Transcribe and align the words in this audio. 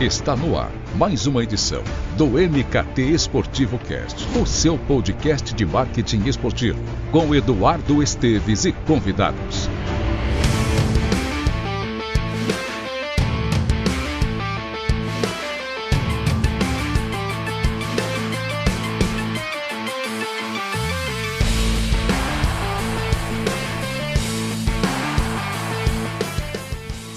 Está 0.00 0.34
no 0.34 0.58
ar 0.58 0.72
mais 0.94 1.26
uma 1.26 1.42
edição 1.42 1.84
do 2.16 2.28
MKT 2.28 3.02
Esportivo 3.02 3.78
Cast, 3.78 4.26
o 4.38 4.46
seu 4.46 4.78
podcast 4.78 5.54
de 5.54 5.66
marketing 5.66 6.22
esportivo, 6.24 6.82
com 7.12 7.34
Eduardo 7.34 8.02
Esteves 8.02 8.64
e 8.64 8.72
convidados. 8.72 9.68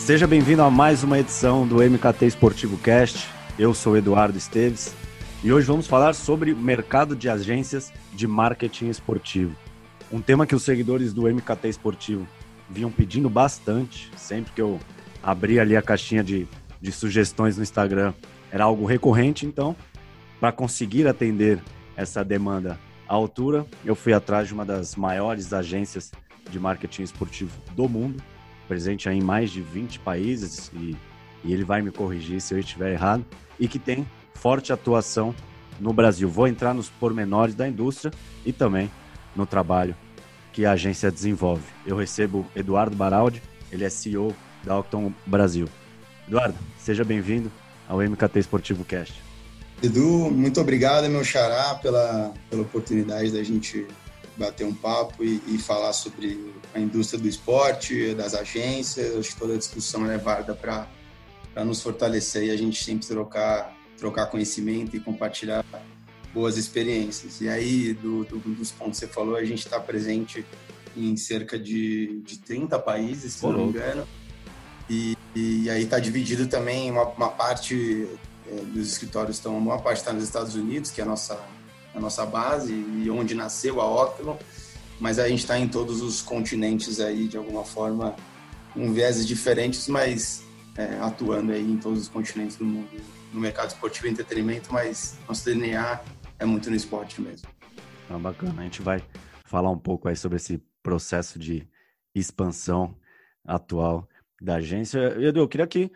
Seja 0.03 0.27
bem-vindo 0.27 0.61
a 0.61 0.69
mais 0.69 1.01
uma 1.01 1.17
edição 1.17 1.65
do 1.65 1.77
MKT 1.77 2.25
Esportivo 2.25 2.77
Cast. 2.77 3.25
Eu 3.57 3.73
sou 3.73 3.95
Eduardo 3.95 4.37
Esteves 4.37 4.93
e 5.41 5.49
hoje 5.49 5.65
vamos 5.65 5.87
falar 5.87 6.13
sobre 6.13 6.53
mercado 6.53 7.15
de 7.15 7.29
agências 7.29 7.89
de 8.11 8.27
marketing 8.27 8.89
esportivo. 8.89 9.55
Um 10.11 10.19
tema 10.19 10.45
que 10.45 10.53
os 10.53 10.63
seguidores 10.63 11.13
do 11.13 11.21
MKT 11.21 11.69
Esportivo 11.69 12.27
vinham 12.69 12.91
pedindo 12.91 13.29
bastante, 13.29 14.11
sempre 14.17 14.51
que 14.51 14.61
eu 14.61 14.77
abri 15.23 15.57
ali 15.57 15.77
a 15.77 15.81
caixinha 15.81 16.21
de, 16.21 16.49
de 16.81 16.91
sugestões 16.91 17.55
no 17.55 17.63
Instagram, 17.63 18.13
era 18.51 18.65
algo 18.65 18.85
recorrente, 18.85 19.45
então, 19.45 19.73
para 20.37 20.51
conseguir 20.51 21.07
atender 21.07 21.63
essa 21.95 22.25
demanda 22.25 22.77
à 23.07 23.13
altura, 23.13 23.65
eu 23.85 23.95
fui 23.95 24.11
atrás 24.11 24.49
de 24.49 24.53
uma 24.53 24.65
das 24.65 24.97
maiores 24.97 25.53
agências 25.53 26.11
de 26.51 26.59
marketing 26.59 27.03
esportivo 27.03 27.57
do 27.73 27.87
mundo, 27.87 28.21
presente 28.67 29.09
em 29.09 29.21
mais 29.21 29.51
de 29.51 29.61
20 29.61 29.99
países 29.99 30.71
e, 30.73 30.95
e 31.43 31.53
ele 31.53 31.63
vai 31.63 31.81
me 31.81 31.91
corrigir 31.91 32.41
se 32.41 32.53
eu 32.53 32.59
estiver 32.59 32.91
errado, 32.93 33.25
e 33.59 33.67
que 33.67 33.79
tem 33.79 34.07
forte 34.33 34.73
atuação 34.73 35.33
no 35.79 35.93
Brasil. 35.93 36.29
Vou 36.29 36.47
entrar 36.47 36.73
nos 36.73 36.89
pormenores 36.89 37.55
da 37.55 37.67
indústria 37.67 38.11
e 38.45 38.51
também 38.51 38.89
no 39.35 39.45
trabalho 39.45 39.95
que 40.51 40.65
a 40.65 40.73
agência 40.73 41.11
desenvolve. 41.11 41.63
Eu 41.85 41.97
recebo 41.97 42.45
Eduardo 42.55 42.95
Baraldi, 42.95 43.41
ele 43.71 43.83
é 43.83 43.89
CEO 43.89 44.35
da 44.63 44.77
Octon 44.77 45.11
Brasil. 45.25 45.67
Eduardo, 46.27 46.57
seja 46.77 47.03
bem-vindo 47.03 47.51
ao 47.87 47.97
MKT 47.97 48.39
Esportivo 48.39 48.85
Cast. 48.85 49.21
Edu, 49.81 50.31
muito 50.31 50.61
obrigado, 50.61 51.09
meu 51.09 51.23
xará, 51.25 51.75
pela, 51.75 52.33
pela 52.49 52.61
oportunidade 52.61 53.31
da 53.31 53.43
gente 53.43 53.85
bater 54.37 54.65
um 54.65 54.73
papo 54.73 55.23
e, 55.23 55.41
e, 55.47 55.57
falar 55.57 55.93
sobre 55.93 56.53
a 56.73 56.79
indústria 56.79 57.19
do 57.19 57.27
esporte, 57.27 58.13
das 58.15 58.33
agências. 58.33 59.15
Acho 59.15 59.29
que 59.29 59.35
toda 59.35 59.53
a 59.53 59.57
discussão 59.57 60.09
é 60.09 60.17
válida 60.17 60.53
para 60.55 60.87
nos 61.63 61.81
fortalecer 61.81 62.45
e 62.45 62.51
a 62.51 62.57
gente 62.57 62.83
sempre 62.83 63.07
trocar, 63.07 63.75
trocar 63.97 64.27
conhecimento 64.27 64.95
e 64.95 64.99
compartilhar 64.99 65.63
boas 66.33 66.57
experiências. 66.57 67.41
E 67.41 67.47
aí, 67.47 67.93
do, 67.93 68.23
do 68.23 68.39
dos 68.39 68.71
pontos 68.71 68.99
que 68.99 69.05
você 69.05 69.11
falou, 69.11 69.35
a 69.35 69.45
gente 69.45 69.59
está 69.59 69.79
presente 69.79 70.45
em 70.95 71.15
cerca 71.15 71.57
de, 71.57 72.21
de 72.21 72.39
30 72.39 72.79
países, 72.79 73.33
se 73.33 73.45
não 73.45 73.53
me 73.53 73.63
engano. 73.65 74.07
E, 74.89 75.17
e 75.35 75.69
aí 75.69 75.83
está 75.83 75.99
dividido 75.99 76.47
também 76.47 76.91
uma, 76.91 77.03
uma 77.03 77.29
parte 77.29 78.07
é, 78.47 78.55
dos 78.65 78.91
escritórios 78.91 79.37
estão 79.37 79.57
uma 79.57 79.79
parte 79.79 79.99
está 79.99 80.11
nos 80.11 80.23
Estados 80.23 80.55
Unidos 80.55 80.91
que 80.91 80.99
é 80.99 81.03
a 81.03 81.07
nossa 81.07 81.39
a 81.93 81.99
nossa 81.99 82.25
base 82.25 82.73
e 82.73 83.09
onde 83.09 83.35
nasceu 83.35 83.79
a 83.79 84.03
Octolon, 84.03 84.37
mas 84.99 85.19
a 85.19 85.27
gente 85.27 85.39
está 85.39 85.57
em 85.57 85.67
todos 85.67 86.01
os 86.01 86.21
continentes 86.21 86.99
aí, 86.99 87.27
de 87.27 87.37
alguma 87.37 87.63
forma, 87.63 88.15
com 88.73 88.91
vieses 88.91 89.27
diferentes, 89.27 89.87
mas 89.87 90.43
é, 90.77 90.97
atuando 91.01 91.51
aí 91.51 91.61
em 91.61 91.77
todos 91.77 92.01
os 92.01 92.07
continentes 92.07 92.57
do 92.57 92.65
mundo, 92.65 92.89
no 93.31 93.39
mercado 93.39 93.69
esportivo 93.69 94.07
e 94.07 94.09
entretenimento, 94.11 94.71
mas 94.73 95.17
nosso 95.27 95.45
DNA 95.45 95.99
é 96.39 96.45
muito 96.45 96.69
no 96.69 96.75
esporte 96.75 97.21
mesmo. 97.21 97.47
Ah, 98.09 98.17
bacana, 98.17 98.61
a 98.61 98.63
gente 98.63 98.81
vai 98.81 99.03
falar 99.45 99.69
um 99.69 99.77
pouco 99.77 100.07
aí 100.07 100.15
sobre 100.15 100.37
esse 100.37 100.61
processo 100.81 101.39
de 101.39 101.67
expansão 102.13 102.95
atual 103.45 104.07
da 104.41 104.55
agência. 104.55 104.99
Edu, 105.19 105.39
eu 105.39 105.47
queria 105.47 105.67
que 105.67 105.91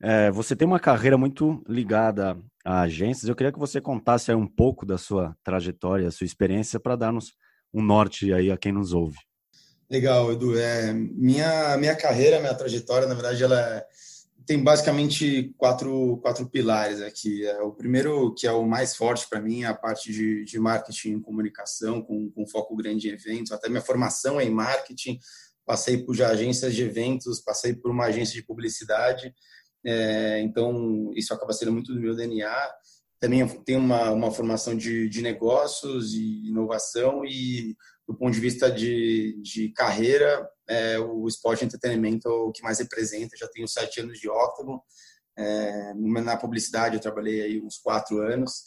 é, 0.00 0.30
você 0.30 0.54
tem 0.54 0.66
uma 0.66 0.78
carreira 0.78 1.18
muito 1.18 1.62
ligada 1.68 2.38
agências. 2.68 3.28
Eu 3.28 3.34
queria 3.34 3.52
que 3.52 3.58
você 3.58 3.80
contasse 3.80 4.32
um 4.32 4.46
pouco 4.46 4.84
da 4.84 4.98
sua 4.98 5.34
trajetória, 5.42 6.10
sua 6.10 6.26
experiência, 6.26 6.78
para 6.78 6.96
darmos 6.96 7.32
um 7.72 7.82
norte 7.82 8.32
aí 8.32 8.50
a 8.50 8.56
quem 8.56 8.72
nos 8.72 8.92
ouve. 8.92 9.16
Legal, 9.90 10.30
Edu. 10.32 10.58
É, 10.58 10.92
minha, 10.92 11.76
minha 11.78 11.96
carreira, 11.96 12.40
minha 12.40 12.54
trajetória, 12.54 13.08
na 13.08 13.14
verdade, 13.14 13.42
ela 13.42 13.58
é, 13.58 13.86
tem 14.46 14.62
basicamente 14.62 15.54
quatro, 15.56 16.18
quatro 16.18 16.46
pilares 16.48 17.00
aqui. 17.00 17.46
É, 17.46 17.58
o 17.62 17.72
primeiro, 17.72 18.34
que 18.34 18.46
é 18.46 18.52
o 18.52 18.66
mais 18.66 18.94
forte 18.94 19.26
para 19.28 19.40
mim, 19.40 19.62
é 19.62 19.66
a 19.66 19.74
parte 19.74 20.12
de, 20.12 20.44
de 20.44 20.58
marketing 20.58 21.16
e 21.16 21.20
comunicação, 21.22 22.02
com, 22.02 22.30
com 22.30 22.46
foco 22.46 22.76
grande 22.76 23.08
em 23.08 23.12
eventos. 23.12 23.50
Até 23.50 23.70
minha 23.70 23.80
formação 23.80 24.38
é 24.38 24.44
em 24.44 24.50
marketing, 24.50 25.18
passei 25.64 26.04
por 26.04 26.20
agências 26.22 26.74
de 26.74 26.82
eventos, 26.82 27.40
passei 27.40 27.74
por 27.74 27.90
uma 27.90 28.06
agência 28.06 28.34
de 28.34 28.42
publicidade, 28.42 29.34
é, 29.90 30.40
então, 30.42 31.10
isso 31.14 31.32
acaba 31.32 31.54
sendo 31.54 31.72
muito 31.72 31.94
do 31.94 32.00
meu 32.00 32.14
DNA. 32.14 32.70
Também 33.18 33.48
tenho 33.64 33.78
uma, 33.78 34.10
uma 34.10 34.30
formação 34.30 34.76
de, 34.76 35.08
de 35.08 35.22
negócios 35.22 36.12
e 36.12 36.46
inovação 36.46 37.24
e 37.24 37.74
do 38.06 38.14
ponto 38.14 38.34
de 38.34 38.40
vista 38.40 38.70
de, 38.70 39.40
de 39.42 39.70
carreira, 39.70 40.46
é, 40.68 40.98
o 40.98 41.26
esporte 41.26 41.62
e 41.62 41.64
entretenimento 41.64 42.28
é 42.28 42.30
o 42.30 42.52
que 42.52 42.62
mais 42.62 42.78
representa. 42.78 43.34
Já 43.34 43.48
tenho 43.48 43.66
sete 43.66 44.00
anos 44.00 44.18
de 44.18 44.28
Octagon. 44.28 44.78
É, 45.38 45.94
na 45.94 46.36
publicidade 46.36 46.96
eu 46.96 47.00
trabalhei 47.00 47.40
aí 47.40 47.60
uns 47.60 47.78
quatro 47.78 48.20
anos. 48.20 48.64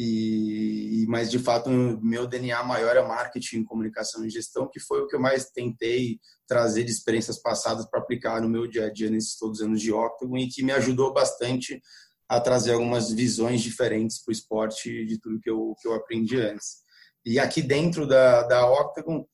E, 0.00 1.04
mas 1.08 1.28
de 1.28 1.40
fato 1.40 1.68
meu 1.68 2.24
DNA 2.28 2.62
maior 2.62 2.96
é 2.96 3.02
marketing, 3.02 3.64
comunicação 3.64 4.24
e 4.24 4.30
gestão, 4.30 4.70
que 4.70 4.78
foi 4.78 5.00
o 5.00 5.08
que 5.08 5.16
eu 5.16 5.20
mais 5.20 5.50
tentei 5.50 6.20
trazer 6.46 6.84
de 6.84 6.92
experiências 6.92 7.42
passadas 7.42 7.84
para 7.90 7.98
aplicar 7.98 8.40
no 8.40 8.48
meu 8.48 8.68
dia 8.68 8.86
a 8.86 8.92
dia 8.92 9.10
nesses 9.10 9.36
todos 9.36 9.58
os 9.58 9.66
anos 9.66 9.80
de 9.80 9.92
Octagon 9.92 10.38
e 10.38 10.46
que 10.46 10.62
me 10.62 10.70
ajudou 10.70 11.12
bastante 11.12 11.82
a 12.28 12.40
trazer 12.40 12.74
algumas 12.74 13.10
visões 13.10 13.60
diferentes 13.60 14.22
para 14.22 14.30
o 14.30 14.32
esporte 14.32 15.04
de 15.04 15.18
tudo 15.18 15.40
que 15.40 15.50
eu, 15.50 15.74
que 15.80 15.88
eu 15.88 15.94
aprendi 15.94 16.40
antes. 16.40 16.76
E 17.26 17.40
aqui 17.40 17.60
dentro 17.60 18.06
da, 18.06 18.44
da 18.44 18.70
Octagon, 18.70 19.26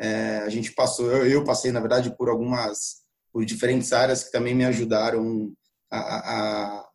é, 0.00 0.38
a 0.38 0.48
gente 0.48 0.72
passou, 0.72 1.12
eu, 1.12 1.28
eu, 1.28 1.44
passei 1.44 1.70
na 1.70 1.78
verdade 1.78 2.16
por 2.16 2.28
algumas, 2.28 3.02
por 3.32 3.44
diferentes 3.44 3.92
áreas 3.92 4.24
que 4.24 4.32
também 4.32 4.54
me 4.54 4.64
ajudaram 4.64 5.52
a, 5.88 5.98
a 5.98 6.87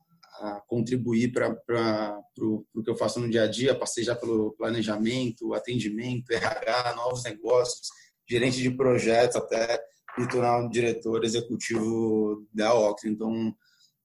a 0.44 0.62
contribuir 0.68 1.32
para 1.32 2.20
o 2.38 2.84
que 2.84 2.90
eu 2.90 2.96
faço 2.96 3.20
no 3.20 3.30
dia 3.30 3.44
a 3.44 3.48
dia. 3.48 3.74
Passei 3.74 4.04
já 4.04 4.14
pelo 4.14 4.52
planejamento, 4.58 5.54
atendimento, 5.54 6.32
RH, 6.34 6.96
novos 6.96 7.24
negócios, 7.24 7.88
gerente 8.30 8.62
de 8.62 8.70
projetos, 8.70 9.38
até 9.38 9.82
me 10.18 10.28
tornar 10.28 10.60
um 10.60 10.70
diretor 10.70 11.24
executivo 11.24 12.46
da 12.54 12.74
Ocre. 12.74 13.10
Então, 13.10 13.56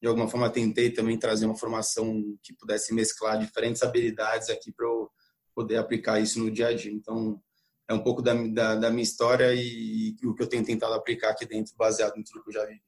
de 0.01 0.07
alguma 0.07 0.29
forma, 0.29 0.49
tentei 0.49 0.91
também 0.91 1.19
trazer 1.19 1.45
uma 1.45 1.57
formação 1.57 2.23
que 2.43 2.55
pudesse 2.55 2.95
mesclar 2.95 3.39
diferentes 3.39 3.83
habilidades 3.83 4.49
aqui 4.49 4.71
para 4.73 4.87
eu 4.87 5.11
poder 5.53 5.77
aplicar 5.77 6.21
isso 6.21 6.39
no 6.39 6.53
dia 6.53 6.69
a 6.69 6.73
dia. 6.73 6.93
Então, 6.93 7.41
é 7.89 7.95
um 7.95 8.03
pouco 8.03 8.23
da, 8.23 8.33
da, 8.35 8.77
da 8.77 8.91
minha 8.91 9.03
história 9.03 9.53
e, 9.55 10.15
e 10.23 10.27
o 10.27 10.35
que 10.35 10.43
eu 10.43 10.47
tenho 10.47 10.65
tentado 10.65 10.95
aplicar 10.95 11.31
aqui 11.31 11.45
dentro, 11.45 11.75
baseado 11.77 12.17
em 12.17 12.23
tudo 12.23 12.45
que 12.45 12.51
eu 12.51 12.55
já 12.55 12.65
vi. 12.65 12.81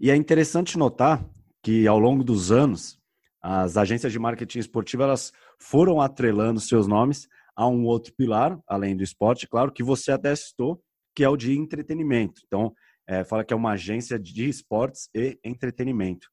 E 0.00 0.10
é 0.10 0.16
interessante 0.16 0.76
notar 0.76 1.24
que 1.62 1.86
ao 1.86 1.98
longo 1.98 2.24
dos 2.24 2.50
anos 2.50 2.98
as 3.40 3.76
agências 3.76 4.12
de 4.12 4.18
marketing 4.18 4.60
esportivo 4.60 5.02
elas 5.02 5.32
foram 5.58 6.00
atrelando 6.00 6.60
seus 6.60 6.86
nomes 6.86 7.28
a 7.56 7.66
um 7.66 7.84
outro 7.84 8.12
pilar, 8.14 8.58
além 8.66 8.96
do 8.96 9.02
esporte, 9.02 9.48
claro, 9.48 9.72
que 9.72 9.82
você 9.82 10.12
até 10.12 10.34
citou, 10.34 10.82
que 11.14 11.22
é 11.22 11.28
o 11.28 11.36
de 11.36 11.52
entretenimento. 11.58 12.40
Então, 12.46 12.72
é, 13.06 13.24
fala 13.24 13.44
que 13.44 13.52
é 13.52 13.56
uma 13.56 13.72
agência 13.72 14.18
de 14.18 14.48
esportes 14.48 15.08
e 15.14 15.38
entretenimento. 15.44 16.28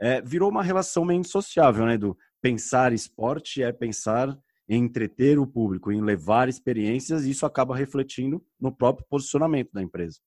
É, 0.00 0.20
virou 0.22 0.50
uma 0.50 0.62
relação 0.62 1.04
meio 1.04 1.18
indissociável, 1.18 1.86
né, 1.86 1.96
do 1.96 2.16
pensar 2.42 2.92
esporte 2.92 3.62
é 3.62 3.72
pensar 3.72 4.36
em 4.68 4.82
entreter 4.82 5.38
o 5.38 5.46
público, 5.46 5.92
em 5.92 6.00
levar 6.00 6.48
experiências, 6.48 7.24
e 7.24 7.30
isso 7.30 7.46
acaba 7.46 7.76
refletindo 7.76 8.42
no 8.58 8.74
próprio 8.74 9.06
posicionamento 9.08 9.70
da 9.72 9.82
empresa. 9.82 10.18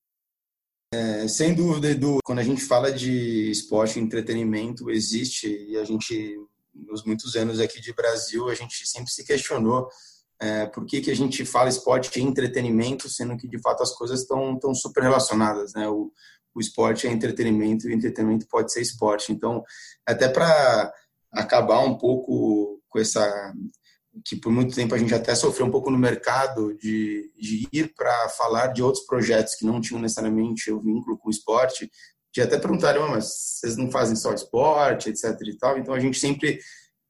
É, 0.94 1.28
sem 1.28 1.54
dúvida, 1.54 1.90
Edu, 1.90 2.20
quando 2.24 2.40
a 2.40 2.44
gente 2.44 2.62
fala 2.62 2.92
de 2.92 3.52
esporte 3.52 4.00
e 4.00 4.02
entretenimento, 4.02 4.90
existe, 4.90 5.48
e 5.48 5.78
a 5.78 5.84
gente, 5.84 6.38
nos 6.74 7.04
muitos 7.04 7.36
anos 7.36 7.60
aqui 7.60 7.82
de 7.82 7.94
Brasil, 7.94 8.48
a 8.50 8.56
gente 8.56 8.88
sempre 8.88 9.12
se 9.12 9.26
questionou 9.26 9.90
é, 10.40 10.66
por 10.68 10.86
que, 10.86 11.02
que 11.02 11.12
a 11.12 11.16
gente 11.16 11.44
fala 11.46 11.68
esporte 11.68 12.18
e 12.18 12.24
entretenimento, 12.24 13.10
sendo 13.10 13.36
que 13.36 13.48
de 13.48 13.60
fato 13.60 13.84
as 13.84 13.94
coisas 13.94 14.22
estão, 14.22 14.54
estão 14.54 14.74
super 14.74 15.04
relacionadas, 15.04 15.74
né? 15.74 15.90
O, 15.90 16.12
o 16.56 16.60
esporte 16.62 17.06
é 17.06 17.12
entretenimento 17.12 17.88
e 17.88 17.92
o 17.92 17.94
entretenimento 17.94 18.48
pode 18.48 18.72
ser 18.72 18.82
esporte. 18.82 19.32
Então, 19.32 19.64
até 20.06 20.30
para 20.30 20.92
acabar 21.32 21.82
um 21.82 21.98
pouco 21.98 22.82
com 22.88 23.00
essa 23.00 23.54
que 24.26 24.36
por 24.36 24.52
muito 24.52 24.76
tempo 24.76 24.94
a 24.94 24.98
gente 24.98 25.14
até 25.14 25.34
sofreu 25.36 25.66
um 25.66 25.72
pouco 25.72 25.90
no 25.90 25.98
mercado 25.98 26.74
de, 26.76 27.32
de 27.38 27.68
ir 27.72 27.94
para 27.96 28.30
falar 28.30 28.68
de 28.68 28.84
outros 28.84 29.06
projetos 29.06 29.56
que 29.56 29.66
não 29.66 29.82
tinham 29.82 30.02
necessariamente 30.02 30.72
o 30.72 30.80
vínculo 30.80 31.18
com 31.18 31.28
o 31.28 31.32
esporte, 31.32 31.90
de 32.34 32.42
até 32.42 32.58
perguntarem, 32.58 33.02
oh, 33.02 33.08
mas 33.08 33.26
vocês 33.26 33.76
não 33.76 33.90
fazem 33.90 34.16
só 34.16 34.34
esporte, 34.34 35.10
etc 35.10 35.36
e 35.42 35.58
tal. 35.58 35.78
Então 35.78 35.94
a 35.94 36.00
gente 36.00 36.20
sempre 36.20 36.60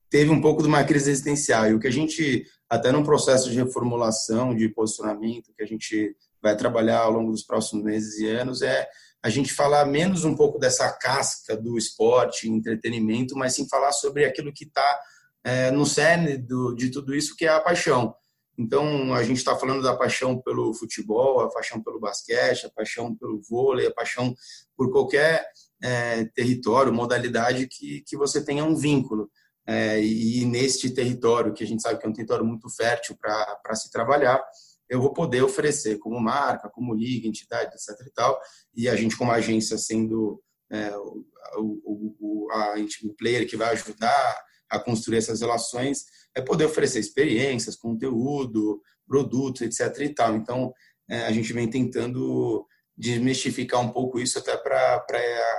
teve 0.10 0.32
um 0.32 0.42
pouco 0.42 0.62
de 0.62 0.68
uma 0.68 0.84
crise 0.84 1.12
existencial. 1.12 1.68
E 1.68 1.74
o 1.74 1.80
que 1.80 1.88
a 1.88 1.92
gente, 1.92 2.46
até 2.70 2.92
num 2.92 3.04
processo 3.04 3.50
de 3.50 3.58
reformulação, 3.58 4.56
de 4.56 4.70
posicionamento, 4.70 5.54
que 5.56 5.64
a 5.64 5.68
gente 5.68 6.16
vai 6.42 6.56
trabalhar 6.56 7.00
ao 7.00 7.12
longo 7.12 7.32
dos 7.32 7.44
próximos 7.44 7.84
meses 7.84 8.18
e 8.20 8.28
anos, 8.28 8.62
é 8.62 8.88
a 9.22 9.30
gente 9.30 9.54
falar 9.54 9.86
menos 9.86 10.24
um 10.24 10.36
pouco 10.36 10.60
dessa 10.60 10.90
casca 10.92 11.58
do 11.58 11.78
esporte, 11.78 12.50
entretenimento, 12.50 13.36
mas 13.36 13.56
sim 13.56 13.68
falar 13.68 13.92
sobre 13.92 14.24
aquilo 14.24 14.54
que 14.54 14.64
está 14.64 15.00
é, 15.48 15.72
no 15.72 15.86
cerne 15.86 16.38
do, 16.38 16.76
de 16.76 16.90
tudo 16.90 17.16
isso, 17.16 17.34
que 17.34 17.46
é 17.46 17.48
a 17.48 17.62
paixão. 17.62 18.14
Então, 18.58 19.14
a 19.14 19.24
gente 19.24 19.38
está 19.38 19.56
falando 19.56 19.82
da 19.82 19.96
paixão 19.96 20.42
pelo 20.42 20.74
futebol, 20.74 21.40
a 21.40 21.50
paixão 21.50 21.82
pelo 21.82 22.02
basquete, 22.02 22.66
a 22.66 22.70
paixão 22.70 23.16
pelo 23.16 23.42
vôlei, 23.50 23.88
a 23.88 23.94
paixão 23.94 24.36
por 24.76 24.92
qualquer 24.92 25.48
é, 25.82 26.26
território, 26.36 26.92
modalidade 26.92 27.66
que, 27.68 28.02
que 28.02 28.18
você 28.18 28.44
tenha 28.44 28.66
um 28.66 28.76
vínculo. 28.76 29.30
É, 29.66 30.04
e 30.04 30.44
neste 30.44 30.90
território, 30.90 31.54
que 31.54 31.64
a 31.64 31.68
gente 31.68 31.82
sabe 31.82 31.98
que 31.98 32.06
é 32.06 32.10
um 32.10 32.14
território 32.14 32.46
muito 32.46 32.70
fértil 32.70 33.18
para 33.18 33.76
se 33.76 33.90
trabalhar, 33.90 34.44
eu 34.90 35.00
vou 35.00 35.14
poder 35.14 35.44
oferecer 35.44 35.98
como 35.98 36.20
marca, 36.20 36.70
como 36.70 36.94
liga, 36.94 37.26
entidade, 37.26 37.74
etc. 37.74 38.06
e 38.06 38.12
tal. 38.12 38.38
E 38.76 38.90
a 38.90 38.98
gente, 38.98 39.16
como 39.16 39.32
agência, 39.32 39.78
sendo 39.78 40.44
é, 40.70 40.92
o, 40.98 41.24
o, 41.58 42.16
o, 42.20 42.52
a, 42.52 42.76
o 43.06 43.14
player 43.14 43.48
que 43.48 43.56
vai 43.56 43.70
ajudar 43.70 44.47
a 44.70 44.80
construir 44.80 45.18
essas 45.18 45.42
relações, 45.42 46.06
é 46.36 46.42
poder 46.42 46.66
oferecer 46.66 47.00
experiências, 47.00 47.76
conteúdo, 47.76 48.82
produtos, 49.08 49.62
etc. 49.62 50.02
e 50.02 50.14
tal. 50.14 50.36
Então, 50.36 50.74
é, 51.10 51.26
a 51.26 51.32
gente 51.32 51.54
vem 51.54 51.70
tentando 51.70 52.66
desmistificar 52.98 53.80
um 53.80 53.90
pouco 53.90 54.20
isso 54.20 54.40
até 54.40 54.58
para 54.58 54.96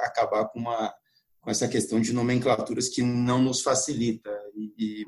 acabar 0.04 0.46
com, 0.48 0.58
uma, 0.58 0.92
com 1.40 1.50
essa 1.50 1.68
questão 1.68 2.00
de 2.00 2.12
nomenclaturas 2.12 2.88
que 2.88 3.02
não 3.02 3.40
nos 3.40 3.62
facilita. 3.62 4.30
E, 4.54 4.72
e, 4.78 5.06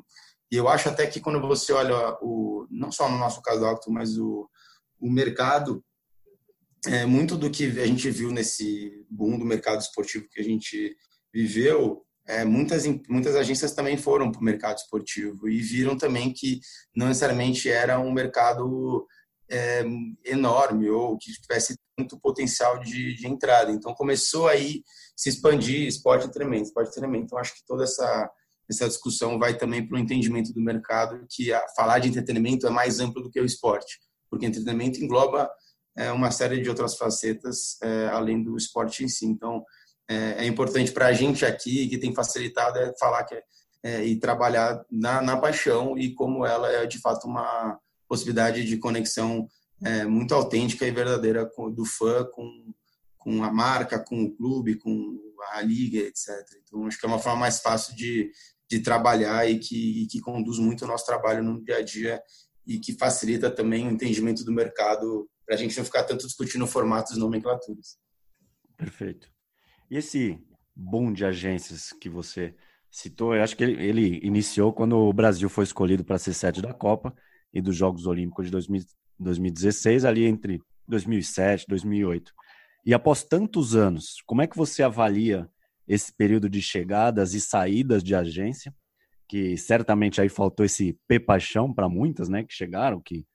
eu 0.50 0.69
acho 0.69 0.88
até 0.88 1.06
que 1.06 1.20
quando 1.20 1.41
você 1.41 1.73
olha, 1.73 2.17
o, 2.23 2.67
não 2.70 2.91
só 2.91 3.08
no 3.08 3.19
nosso 3.19 3.41
caso 3.43 3.64
Octo, 3.64 3.91
mas 3.91 4.19
o, 4.19 4.49
o 4.99 5.11
mercado, 5.11 5.85
é, 6.87 7.05
muito 7.05 7.37
do 7.37 7.50
que 7.50 7.64
a 7.81 7.87
gente 7.87 8.11
viu 8.11 8.32
nesse 8.32 9.06
boom 9.08 9.38
do 9.38 9.44
mercado 9.44 9.81
esportivo 9.81 10.29
que 10.31 10.41
a 10.41 10.44
gente 10.44 10.97
viveu 11.32 12.05
é, 12.30 12.44
muitas, 12.44 12.84
muitas 13.08 13.34
agências 13.34 13.74
também 13.74 13.96
foram 13.96 14.30
para 14.30 14.40
o 14.40 14.44
mercado 14.44 14.78
esportivo 14.78 15.48
e 15.48 15.60
viram 15.60 15.96
também 15.96 16.32
que 16.32 16.60
não 16.94 17.08
necessariamente 17.08 17.68
era 17.68 17.98
um 17.98 18.12
mercado 18.12 19.06
é, 19.50 19.84
enorme 20.24 20.88
ou 20.88 21.18
que 21.18 21.32
tivesse 21.32 21.76
muito 21.98 22.18
potencial 22.20 22.78
de, 22.78 23.14
de, 23.14 23.26
entrada. 23.26 23.72
Então 23.72 23.92
começou 23.94 24.46
aí 24.46 24.82
se 25.16 25.28
expandir 25.28 25.88
esporte 25.88 26.30
treinamento, 26.30 26.68
esporte 26.68 26.92
treinamento. 26.92 27.24
Então 27.24 27.38
acho 27.38 27.54
que 27.54 27.64
toda 27.66 27.84
essa 27.84 28.30
essa 28.70 28.86
discussão 28.86 29.36
vai 29.36 29.56
também 29.56 29.84
para 29.84 29.96
o 29.96 29.98
entendimento 29.98 30.52
do 30.52 30.60
mercado 30.60 31.26
que 31.28 31.52
a, 31.52 31.60
falar 31.74 31.98
de 31.98 32.08
entretenimento 32.08 32.68
é 32.68 32.70
mais 32.70 33.00
amplo 33.00 33.20
do 33.20 33.28
que 33.28 33.40
o 33.40 33.44
esporte, 33.44 33.98
porque 34.30 34.46
entretenimento 34.46 35.02
engloba 35.02 35.50
é, 35.96 36.12
uma 36.12 36.30
série 36.30 36.60
de 36.62 36.68
outras 36.68 36.96
facetas 36.96 37.76
é, 37.82 38.06
além 38.12 38.40
do 38.40 38.56
esporte 38.56 39.02
em 39.02 39.08
si. 39.08 39.26
Então 39.26 39.64
é, 40.10 40.44
é 40.44 40.46
importante 40.46 40.90
para 40.90 41.06
a 41.06 41.12
gente 41.12 41.46
aqui, 41.46 41.86
que 41.86 41.96
tem 41.96 42.12
facilitado, 42.12 42.80
é 42.80 42.92
falar 42.98 43.22
que 43.22 43.36
é, 43.36 43.42
é, 43.84 44.04
e 44.04 44.18
trabalhar 44.18 44.84
na, 44.90 45.22
na 45.22 45.36
paixão 45.36 45.96
e 45.96 46.12
como 46.12 46.44
ela 46.44 46.68
é 46.68 46.84
de 46.84 46.98
fato 46.98 47.28
uma 47.28 47.78
possibilidade 48.08 48.64
de 48.64 48.76
conexão 48.76 49.46
é, 49.84 50.04
muito 50.04 50.34
autêntica 50.34 50.84
e 50.84 50.90
verdadeira 50.90 51.46
com, 51.46 51.70
do 51.70 51.84
fã 51.84 52.24
com, 52.24 52.74
com 53.16 53.44
a 53.44 53.52
marca, 53.52 54.00
com 54.00 54.24
o 54.24 54.36
clube, 54.36 54.74
com 54.74 55.16
a 55.52 55.62
liga, 55.62 56.00
etc. 56.00 56.28
Então, 56.64 56.86
acho 56.86 56.98
que 56.98 57.06
é 57.06 57.08
uma 57.08 57.20
forma 57.20 57.38
mais 57.38 57.60
fácil 57.60 57.94
de, 57.94 58.32
de 58.68 58.80
trabalhar 58.80 59.48
e 59.48 59.60
que, 59.60 60.02
e 60.02 60.06
que 60.08 60.20
conduz 60.20 60.58
muito 60.58 60.84
o 60.84 60.88
nosso 60.88 61.06
trabalho 61.06 61.42
no 61.42 61.62
dia 61.62 61.76
a 61.76 61.82
dia 61.82 62.20
e 62.66 62.80
que 62.80 62.94
facilita 62.94 63.48
também 63.48 63.86
o 63.86 63.90
entendimento 63.90 64.44
do 64.44 64.52
mercado 64.52 65.30
para 65.46 65.54
a 65.54 65.58
gente 65.58 65.76
não 65.78 65.84
ficar 65.84 66.02
tanto 66.02 66.26
discutindo 66.26 66.66
formatos 66.66 67.16
e 67.16 67.18
nomenclaturas. 67.18 67.96
Perfeito. 68.76 69.30
E 69.90 69.96
esse 69.96 70.38
boom 70.75 71.12
de 71.12 71.25
agências 71.25 71.92
que 71.92 72.08
você 72.08 72.54
citou, 72.90 73.34
eu 73.34 73.42
acho 73.42 73.56
que 73.56 73.64
ele, 73.64 73.82
ele 73.84 74.20
iniciou 74.22 74.72
quando 74.72 74.96
o 74.96 75.12
Brasil 75.12 75.48
foi 75.48 75.64
escolhido 75.64 76.04
para 76.04 76.19
ser 76.19 76.32
sede 76.32 76.62
da 76.62 76.72
Copa 76.72 77.14
e 77.52 77.60
dos 77.60 77.76
Jogos 77.76 78.06
Olímpicos 78.06 78.46
de 78.46 78.52
2000, 78.52 78.82
2016, 79.19 80.04
ali 80.04 80.25
entre 80.25 80.60
2007 80.88 81.64
e 81.64 81.66
2008. 81.69 82.32
E 82.87 82.94
após 82.94 83.22
tantos 83.22 83.75
anos, 83.76 84.22
como 84.26 84.42
é 84.42 84.46
que 84.46 84.56
você 84.56 84.82
avalia 84.82 85.48
esse 85.87 86.12
período 86.12 86.48
de 86.48 86.62
chegadas 86.62 87.34
e 87.34 87.40
saídas 87.40 88.02
de 88.02 88.14
agência? 88.14 88.75
Que 89.28 89.56
certamente 89.56 90.20
aí 90.20 90.28
faltou 90.28 90.64
esse 90.64 90.98
P-paixão 91.06 91.72
para 91.72 91.88
muitas, 91.88 92.28
né, 92.28 92.42
que 92.44 92.54
chegaram, 92.54 93.00
que 93.00 93.26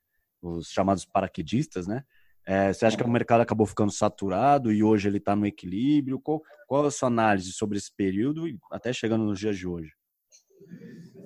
os 0.42 0.68
chamados 0.68 1.04
paraquedistas, 1.04 1.86
né? 1.86 2.02
É, 2.46 2.72
você 2.72 2.86
acha 2.86 2.96
que 2.96 3.02
o 3.02 3.08
mercado 3.08 3.40
acabou 3.40 3.66
ficando 3.66 3.90
saturado 3.92 4.72
e 4.72 4.82
hoje 4.82 5.08
ele 5.08 5.18
está 5.18 5.34
no 5.34 5.46
equilíbrio? 5.46 6.20
Qual, 6.20 6.42
qual 6.66 6.86
a 6.86 6.90
sua 6.90 7.08
análise 7.08 7.52
sobre 7.52 7.76
esse 7.78 7.92
período 7.92 8.46
e 8.48 8.58
até 8.70 8.92
chegando 8.92 9.24
nos 9.24 9.38
dias 9.38 9.58
de 9.58 9.66
hoje? 9.66 9.92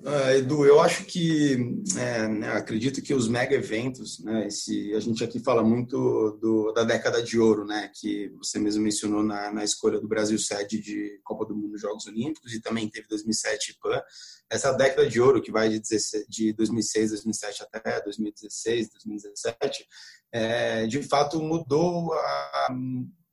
Uh, 0.03 0.31
Edu, 0.31 0.65
eu 0.65 0.79
acho 0.79 1.05
que, 1.05 1.57
é, 1.95 2.27
né, 2.27 2.51
acredito 2.53 3.03
que 3.03 3.13
os 3.13 3.27
mega 3.27 3.53
eventos, 3.53 4.19
né, 4.23 4.47
esse, 4.47 4.91
a 4.95 4.99
gente 4.99 5.23
aqui 5.23 5.39
fala 5.39 5.63
muito 5.63 6.39
do, 6.41 6.71
da 6.71 6.83
década 6.83 7.21
de 7.21 7.39
ouro, 7.39 7.65
né, 7.65 7.91
que 7.93 8.29
você 8.37 8.57
mesmo 8.57 8.81
mencionou 8.81 9.21
na, 9.21 9.51
na 9.51 9.63
escolha 9.63 9.99
do 9.99 10.07
Brasil 10.07 10.39
sede 10.39 10.81
de 10.81 11.19
Copa 11.23 11.45
do 11.45 11.55
Mundo 11.55 11.77
Jogos 11.77 12.07
Olímpicos 12.07 12.51
e 12.51 12.59
também 12.59 12.89
teve 12.89 13.07
2007 13.07 13.77
PAN. 13.79 14.01
Essa 14.49 14.71
década 14.71 15.07
de 15.07 15.21
ouro 15.21 15.39
que 15.39 15.51
vai 15.51 15.69
de, 15.69 15.79
16, 15.79 16.25
de 16.27 16.51
2006, 16.53 17.11
2007 17.11 17.63
até 17.71 18.01
2016, 18.01 18.89
2017, 18.89 19.85
é, 20.31 20.87
de 20.87 21.03
fato 21.03 21.39
mudou, 21.39 22.11
a, 22.13 22.69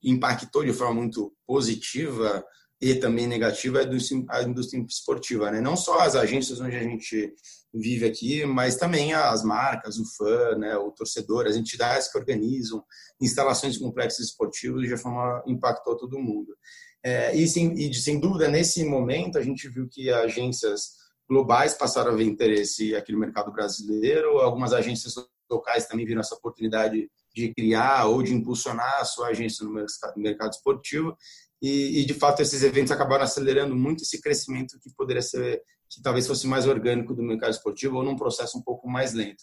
impactou 0.03 0.63
de 0.63 0.75
forma 0.75 1.01
muito 1.01 1.33
positiva 1.47 2.45
e 2.81 2.95
também 2.95 3.27
negativa 3.27 3.81
a 4.31 4.43
indústria 4.43 4.81
esportiva, 4.89 5.51
né? 5.51 5.61
Não 5.61 5.77
só 5.77 6.01
as 6.01 6.15
agências 6.15 6.61
onde 6.61 6.77
a 6.77 6.83
gente 6.83 7.35
vive 7.75 8.07
aqui, 8.07 8.47
mas 8.47 8.77
também 8.77 9.13
as 9.13 9.43
marcas, 9.43 9.99
o 9.99 10.05
fã, 10.17 10.57
né, 10.57 10.77
o 10.77 10.91
torcedor, 10.91 11.47
as 11.47 11.57
entidades 11.57 12.11
que 12.11 12.17
organizam 12.17 12.83
instalações 13.21 13.75
de 13.75 13.81
complexos 13.81 14.27
esportivos 14.27 14.89
de 14.89 14.97
forma 14.97 15.43
impactou 15.47 15.97
todo 15.97 16.19
mundo. 16.19 16.57
É, 17.03 17.35
e, 17.37 17.47
sem, 17.47 17.75
e 17.75 17.93
sem 17.95 18.19
dúvida 18.19 18.49
nesse 18.49 18.85
momento 18.85 19.39
a 19.39 19.43
gente 19.43 19.69
viu 19.69 19.89
que 19.89 20.11
agências 20.11 20.97
globais 21.29 21.75
passaram 21.75 22.13
a 22.13 22.17
ver 22.17 22.25
interesse 22.25 22.95
aqui 22.95 23.13
no 23.13 23.19
mercado 23.19 23.53
brasileiro, 23.53 24.39
algumas 24.39 24.73
agências 24.73 25.15
locais 25.51 25.87
também 25.87 26.07
viram 26.07 26.21
essa 26.21 26.35
oportunidade 26.35 27.11
de 27.35 27.55
criar 27.55 28.07
ou 28.07 28.23
de 28.23 28.35
impulsionar 28.35 29.01
a 29.01 29.05
sua 29.05 29.29
agência 29.29 29.65
no 29.65 29.73
mercado 30.17 30.53
esportivo 30.53 31.17
e, 31.61 32.01
e, 32.01 32.05
de 32.07 32.15
fato 32.15 32.41
esses 32.41 32.63
eventos 32.63 32.93
acabaram 32.93 33.25
acelerando 33.25 33.75
muito 33.75 34.03
esse 34.03 34.21
crescimento 34.21 34.79
que 34.81 34.95
poderia 34.95 35.23
ser 35.23 35.61
que 35.91 36.03
talvez 36.03 36.27
fosse 36.27 36.47
mais 36.47 36.67
orgânico 36.67 37.15
do 37.15 37.23
mercado 37.23 37.51
esportivo 37.51 37.97
ou 37.97 38.05
num 38.05 38.17
processo 38.17 38.59
um 38.59 38.63
pouco 38.63 38.89
mais 38.89 39.15
lento. 39.15 39.43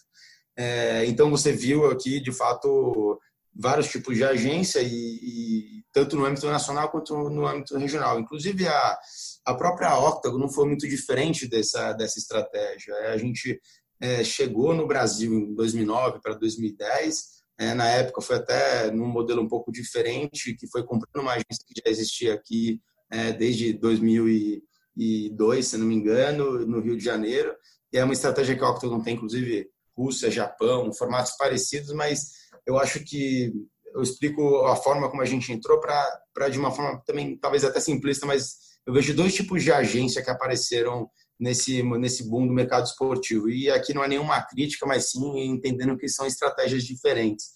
É, 0.56 1.04
então 1.06 1.30
você 1.30 1.52
viu 1.52 1.90
aqui 1.90 2.20
de 2.20 2.32
fato 2.32 3.18
vários 3.54 3.88
tipos 3.88 4.16
de 4.16 4.24
agência 4.24 4.80
e, 4.80 4.86
e, 4.88 5.84
tanto 5.92 6.16
no 6.16 6.24
âmbito 6.24 6.46
nacional 6.46 6.90
quanto 6.90 7.14
no 7.30 7.46
âmbito 7.46 7.76
regional. 7.76 8.20
Inclusive 8.20 8.66
a, 8.66 8.98
a 9.44 9.54
própria 9.54 9.98
Octagon 9.98 10.38
não 10.38 10.48
foi 10.48 10.66
muito 10.66 10.88
diferente 10.88 11.48
dessa 11.48 11.92
dessa 11.92 12.18
estratégia. 12.18 12.92
É, 12.92 13.12
a 13.12 13.18
gente 13.18 13.60
é, 14.00 14.22
chegou 14.24 14.74
no 14.74 14.86
Brasil 14.86 15.32
em 15.32 15.54
2009 15.54 16.20
para 16.20 16.34
2010 16.34 17.35
é, 17.58 17.74
na 17.74 17.88
época 17.88 18.20
foi 18.20 18.36
até 18.36 18.90
num 18.90 19.06
modelo 19.06 19.42
um 19.42 19.48
pouco 19.48 19.72
diferente, 19.72 20.54
que 20.54 20.68
foi 20.68 20.84
comprando 20.84 21.22
uma 21.22 21.32
agência 21.32 21.64
que 21.66 21.80
já 21.84 21.90
existia 21.90 22.34
aqui 22.34 22.80
é, 23.10 23.32
desde 23.32 23.72
2002, 23.72 25.66
se 25.66 25.78
não 25.78 25.86
me 25.86 25.94
engano, 25.94 26.66
no 26.66 26.80
Rio 26.80 26.96
de 26.96 27.04
Janeiro. 27.04 27.54
E 27.92 27.98
é 27.98 28.04
uma 28.04 28.12
estratégia 28.12 28.56
que 28.56 28.62
a 28.62 28.70
Octagon 28.70 29.00
tem, 29.00 29.14
inclusive 29.14 29.68
Rússia, 29.96 30.30
Japão, 30.30 30.92
formatos 30.92 31.32
parecidos, 31.38 31.92
mas 31.92 32.32
eu 32.66 32.78
acho 32.78 33.02
que 33.02 33.52
eu 33.94 34.02
explico 34.02 34.66
a 34.66 34.76
forma 34.76 35.08
como 35.08 35.22
a 35.22 35.26
gente 35.26 35.50
entrou 35.50 35.80
para 35.80 36.48
de 36.50 36.58
uma 36.58 36.70
forma 36.70 37.02
também 37.06 37.38
talvez 37.38 37.64
até 37.64 37.80
simplista, 37.80 38.26
mas 38.26 38.56
eu 38.86 38.92
vejo 38.92 39.14
dois 39.14 39.34
tipos 39.34 39.62
de 39.62 39.72
agência 39.72 40.22
que 40.22 40.30
apareceram 40.30 41.08
nesse, 41.38 41.82
nesse 41.82 42.28
boom 42.28 42.46
do 42.46 42.52
mercado 42.52 42.84
esportivo. 42.84 43.48
E 43.48 43.70
aqui 43.70 43.92
não 43.94 44.02
é 44.02 44.08
nenhuma 44.08 44.40
crítica, 44.42 44.86
mas 44.86 45.10
sim 45.10 45.40
entendendo 45.44 45.96
que 45.96 46.08
são 46.08 46.26
estratégias 46.26 46.84
diferentes. 46.84 47.54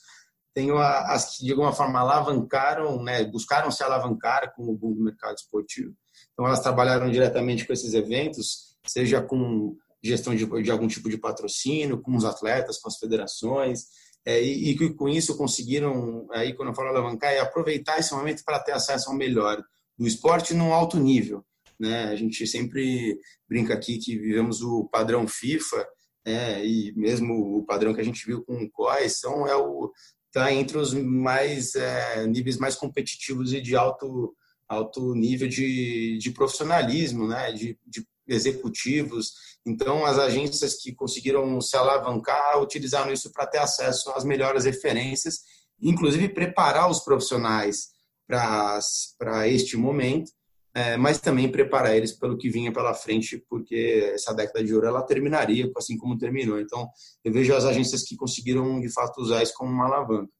Tem 0.54 0.70
as 0.72 1.37
que, 1.37 1.44
de 1.44 1.52
alguma 1.52 1.72
forma, 1.72 2.00
alavancaram, 2.00 3.02
né, 3.02 3.25
buscaram 3.25 3.70
se 3.70 3.82
alavancar 3.82 4.52
com 4.54 4.64
o 4.64 4.76
boom 4.76 4.94
do 4.94 5.04
mercado 5.04 5.37
esportivo. 5.37 5.94
Então, 6.32 6.46
elas 6.46 6.60
trabalharam 6.60 7.10
diretamente 7.10 7.66
com 7.66 7.72
esses 7.72 7.94
eventos, 7.94 8.76
seja 8.87 9.22
com 9.22 9.76
gestão 10.02 10.34
de, 10.34 10.46
de 10.62 10.70
algum 10.70 10.88
tipo 10.88 11.08
de 11.08 11.18
patrocínio, 11.18 12.00
com 12.00 12.16
os 12.16 12.25
atletas, 12.25 12.78
com 12.78 12.88
as 12.88 12.99
federações, 12.99 13.84
é, 14.25 14.42
e, 14.42 14.70
e 14.70 14.94
com 14.94 15.08
isso 15.08 15.37
conseguiram, 15.37 16.26
aí 16.32 16.54
quando 16.54 16.70
eu 16.70 16.75
falo 16.75 16.88
alavancar, 16.88 17.32
é 17.32 17.38
aproveitar 17.38 17.99
esse 17.99 18.12
momento 18.12 18.42
para 18.44 18.58
ter 18.58 18.72
acesso 18.72 19.10
ao 19.10 19.16
melhor 19.16 19.62
do 19.99 20.06
esporte 20.06 20.54
num 20.54 20.72
alto 20.72 20.99
nível. 20.99 21.44
Né? 21.80 22.04
A 22.04 22.14
gente 22.14 22.46
sempre 22.46 23.18
brinca 23.49 23.72
aqui 23.72 23.96
que 23.96 24.18
vivemos 24.18 24.60
o 24.60 24.84
padrão 24.84 25.26
FIFA, 25.26 25.88
é, 26.25 26.64
e 26.64 26.92
mesmo 26.94 27.56
o 27.58 27.64
padrão 27.64 27.94
que 27.94 28.00
a 28.00 28.04
gente 28.04 28.26
viu 28.26 28.44
com 28.44 28.62
o 28.62 28.70
COI 28.70 29.08
são 29.08 29.46
é 29.46 29.56
o 29.56 29.90
tá 30.30 30.52
entre 30.52 30.76
os 30.76 30.92
mais 30.92 31.75
é, 31.75 32.26
níveis 32.26 32.58
mais 32.58 32.76
competitivos 32.76 33.52
e 33.52 33.60
de 33.60 33.75
alto 33.75 34.34
alto 34.68 35.14
nível 35.14 35.49
de, 35.49 36.18
de 36.18 36.30
profissionalismo, 36.30 37.26
né, 37.26 37.50
de, 37.50 37.76
de 37.84 38.06
executivos. 38.28 39.32
Então, 39.66 40.06
as 40.06 40.16
agências 40.16 40.76
que 40.76 40.94
conseguiram 40.94 41.60
se 41.60 41.76
alavancar 41.76 42.62
utilizaram 42.62 43.12
isso 43.12 43.32
para 43.32 43.49
ter 43.49 43.58
acesso 43.58 44.10
às 44.12 44.22
melhores 44.22 44.64
referências, 44.66 45.40
inclusive 45.80 46.28
preparar 46.28 46.88
os 46.88 47.00
profissionais 47.00 47.88
para 48.28 49.49
este 49.49 49.76
momento 49.76 50.30
é, 50.75 50.97
mas 50.97 51.21
também 51.21 51.50
preparar 51.50 51.97
eles 51.97 52.12
pelo 52.12 52.39
que 52.39 52.49
vinha 52.49 52.73
pela 52.73 52.95
frente, 52.95 53.45
porque 53.49 54.12
essa 54.15 54.33
década 54.33 54.65
de 54.65 54.75
ouro 54.75 54.87
ela 54.87 55.03
terminaria 55.03 55.71
assim 55.77 55.97
como 55.97 56.19
terminou. 56.19 56.61
Então, 56.61 56.89
eu 57.25 57.33
vejo 57.33 57.55
as 57.55 57.65
agências 57.65 58.03
que 58.03 58.17
conseguiram 58.17 58.81
de 58.81 58.93
fato 58.93 59.21
usar 59.21 59.43
isso 59.43 59.55
como 59.55 59.73
uma 59.73 59.87
alavanca. 59.87 60.31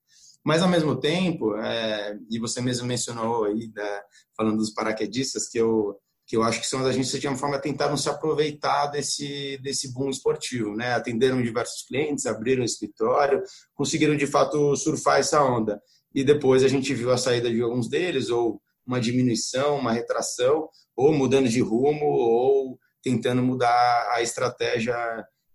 Mas 0.45 0.63
ao 0.63 0.69
mesmo 0.69 0.99
tempo, 0.99 1.57
é, 1.57 2.17
e 2.31 2.39
você 2.39 2.61
mesmo 2.61 2.87
mencionou 2.87 3.45
aí, 3.45 3.71
né, 3.75 4.01
falando 4.37 4.59
dos 4.59 4.73
paraquedistas, 4.73 5.49
que 5.49 5.59
eu 5.59 5.97
que 6.27 6.37
eu 6.37 6.45
acho 6.45 6.61
que 6.61 6.67
são 6.69 6.79
as 6.79 6.87
agências 6.87 7.21
de 7.21 7.27
uma 7.27 7.37
forma 7.37 7.59
tentaram 7.59 7.97
se 7.97 8.09
aproveitar 8.09 8.87
desse 8.87 9.59
desse 9.61 9.93
boom 9.93 10.11
esportivo, 10.11 10.77
né? 10.77 10.95
Atenderam 10.95 11.43
diversos 11.43 11.83
clientes, 11.83 12.25
abriram 12.25 12.63
escritório, 12.63 13.43
conseguiram 13.75 14.17
de 14.17 14.29
fato 14.29 14.77
surfar 14.77 15.19
essa 15.19 15.43
onda. 15.43 15.83
E 16.15 16.23
depois 16.23 16.63
a 16.63 16.69
gente 16.69 16.95
viu 16.95 17.11
a 17.11 17.19
saída 17.19 17.51
de 17.51 17.61
alguns 17.61 17.89
deles 17.89 18.31
ou 18.31 18.63
uma 18.91 19.01
diminuição, 19.01 19.79
uma 19.79 19.93
retração, 19.93 20.69
ou 20.97 21.13
mudando 21.13 21.49
de 21.49 21.61
rumo, 21.61 22.05
ou 22.05 22.79
tentando 23.03 23.43
mudar 23.43 24.13
a 24.15 24.21
estratégia, 24.21 24.97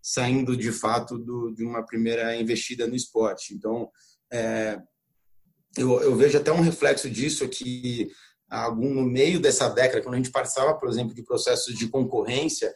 saindo 0.02 0.56
de 0.56 0.72
fato 0.72 1.18
do, 1.18 1.52
de 1.54 1.64
uma 1.64 1.86
primeira 1.86 2.36
investida 2.36 2.88
no 2.88 2.96
esporte. 2.96 3.54
Então, 3.54 3.90
é, 4.32 4.80
eu, 5.78 6.02
eu, 6.02 6.16
vejo 6.16 6.38
até 6.38 6.52
um 6.52 6.62
reflexo 6.62 7.10
disso 7.10 7.44
aqui 7.44 8.10
algum 8.50 8.94
no 8.94 9.04
meio 9.04 9.40
dessa 9.40 9.68
década, 9.68 10.02
quando 10.02 10.16
a 10.16 10.18
gente 10.18 10.32
participava, 10.32 10.78
por 10.80 10.88
exemplo, 10.88 11.14
de 11.14 11.24
processos 11.24 11.76
de 11.76 11.90
concorrência, 11.90 12.74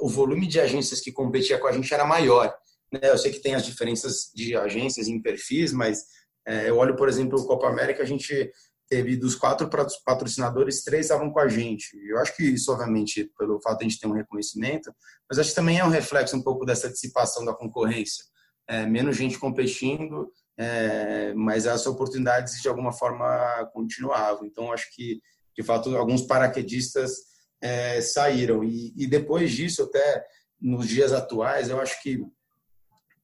o 0.00 0.08
volume 0.08 0.46
de 0.46 0.60
agências 0.60 1.00
que 1.00 1.12
competia 1.12 1.58
com 1.58 1.66
a 1.66 1.72
gente 1.72 1.92
era 1.92 2.04
maior. 2.04 2.54
Né? 2.92 3.00
Eu 3.02 3.18
sei 3.18 3.32
que 3.32 3.40
tem 3.40 3.54
as 3.54 3.64
diferenças 3.64 4.30
de 4.34 4.56
agências 4.56 5.08
em 5.08 5.20
perfis, 5.20 5.72
mas 5.72 6.04
é, 6.46 6.70
eu 6.70 6.76
olho, 6.76 6.96
por 6.96 7.08
exemplo, 7.08 7.38
o 7.38 7.46
Copa 7.46 7.66
América, 7.66 8.02
a 8.02 8.06
gente 8.06 8.52
teve 8.88 9.16
dos 9.16 9.34
quatro 9.34 9.68
patrocinadores, 10.04 10.84
três 10.84 11.06
estavam 11.06 11.30
com 11.30 11.40
a 11.40 11.48
gente. 11.48 11.96
Eu 12.08 12.18
acho 12.18 12.36
que 12.36 12.44
isso, 12.44 12.72
obviamente, 12.72 13.30
pelo 13.38 13.60
fato 13.60 13.78
de 13.78 13.86
a 13.86 13.88
gente 13.88 14.00
ter 14.00 14.06
um 14.06 14.12
reconhecimento, 14.12 14.92
mas 15.28 15.38
acho 15.38 15.50
que 15.50 15.56
também 15.56 15.78
é 15.78 15.84
um 15.84 15.90
reflexo 15.90 16.36
um 16.36 16.42
pouco 16.42 16.64
dessa 16.64 16.88
dissipação 16.88 17.44
da 17.44 17.54
concorrência. 17.54 18.24
É, 18.68 18.86
menos 18.86 19.16
gente 19.16 19.38
competindo, 19.38 20.30
é, 20.58 21.34
mas 21.34 21.66
as 21.66 21.86
oportunidades 21.86 22.60
de 22.60 22.68
alguma 22.68 22.92
forma 22.92 23.68
continuavam. 23.72 24.44
Então, 24.44 24.72
acho 24.72 24.88
que, 24.94 25.20
de 25.56 25.62
fato, 25.62 25.96
alguns 25.96 26.22
paraquedistas 26.22 27.12
é, 27.60 28.00
saíram. 28.00 28.64
E, 28.64 28.92
e 28.96 29.06
depois 29.06 29.52
disso, 29.52 29.82
até 29.82 30.24
nos 30.60 30.88
dias 30.88 31.12
atuais, 31.12 31.68
eu 31.68 31.80
acho 31.80 32.00
que 32.02 32.20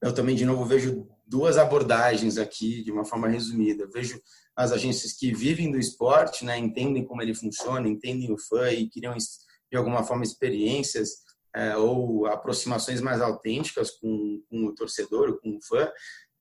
eu 0.03 0.13
também, 0.13 0.35
de 0.35 0.45
novo, 0.45 0.65
vejo 0.65 1.09
duas 1.25 1.57
abordagens 1.57 2.37
aqui, 2.37 2.83
de 2.83 2.91
uma 2.91 3.05
forma 3.05 3.29
resumida. 3.29 3.89
Vejo 3.93 4.21
as 4.57 4.73
agências 4.73 5.13
que 5.13 5.33
vivem 5.33 5.71
do 5.71 5.79
esporte, 5.79 6.45
né, 6.45 6.59
entendem 6.59 7.05
como 7.05 7.23
ele 7.23 7.35
funciona, 7.35 7.89
entendem 7.89 8.33
o 8.33 8.39
fã 8.39 8.71
e 8.71 8.89
criam 8.89 9.17
de 9.17 9.79
alguma 9.79 10.05
forma 10.05 10.25
experiências 10.25 11.23
é, 11.55 11.77
ou 11.77 12.27
aproximações 12.27 13.01
mais 13.01 13.21
autênticas 13.21 13.91
com, 13.91 14.43
com, 14.49 14.67
o 14.67 14.75
torcedor, 14.75 15.41
com 15.41 15.57
o 15.57 15.63
fã. 15.63 15.91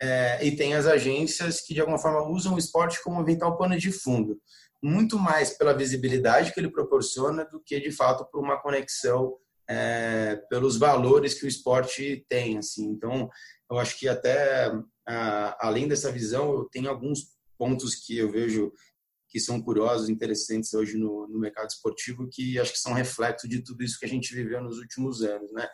É, 0.02 0.46
e 0.46 0.56
tem 0.56 0.74
as 0.74 0.88
agências 0.88 1.62
que 1.62 1.74
de 1.74 1.80
alguma 1.80 2.00
forma 2.00 2.28
usam 2.28 2.56
o 2.56 2.58
esporte 2.58 3.02
como 3.04 3.22
eventual 3.22 3.58
pano 3.58 3.78
de 3.78 3.92
fundo, 3.92 4.42
muito 4.84 5.18
mais 5.18 5.52
pela 5.58 5.74
visibilidade 5.74 6.54
que 6.54 6.60
ele 6.60 6.72
proporciona 6.72 7.46
do 7.46 7.62
que 7.64 7.80
de 7.80 7.92
fato 7.92 8.26
por 8.32 8.42
uma 8.42 8.60
conexão 8.60 9.38
é, 9.70 10.38
pelos 10.50 10.78
valores 10.78 11.36
que 11.36 11.46
o 11.46 11.48
esporte 11.48 12.26
tem. 12.28 12.58
Assim, 12.58 12.86
então, 12.86 13.30
eu 13.70 13.78
acho 13.78 13.98
que 13.98 14.08
até 14.08 14.72
além 15.60 15.88
dessa 15.88 16.12
visão, 16.12 16.52
eu 16.54 16.70
tenho 16.72 16.90
alguns 16.90 17.32
pontos 17.62 17.94
que 17.94 18.18
eu 18.18 18.32
vejo 18.32 18.74
que 19.30 19.40
são 19.40 19.62
curiosos, 19.62 20.10
interessantes 20.10 20.74
hoje 20.74 20.98
no, 20.98 21.28
no 21.28 21.40
mercado 21.40 21.70
esportivo, 21.70 22.28
que 22.28 22.58
acho 22.58 22.74
que 22.74 22.80
são 22.80 22.92
reflexo 22.92 23.48
de 23.48 23.64
tudo 23.64 23.84
isso 23.84 24.00
que 24.00 24.06
a 24.06 24.10
gente 24.10 24.34
viveu 24.34 24.64
nos 24.64 24.80
últimos 24.80 25.22
anos, 25.22 25.54
né? 25.54 25.70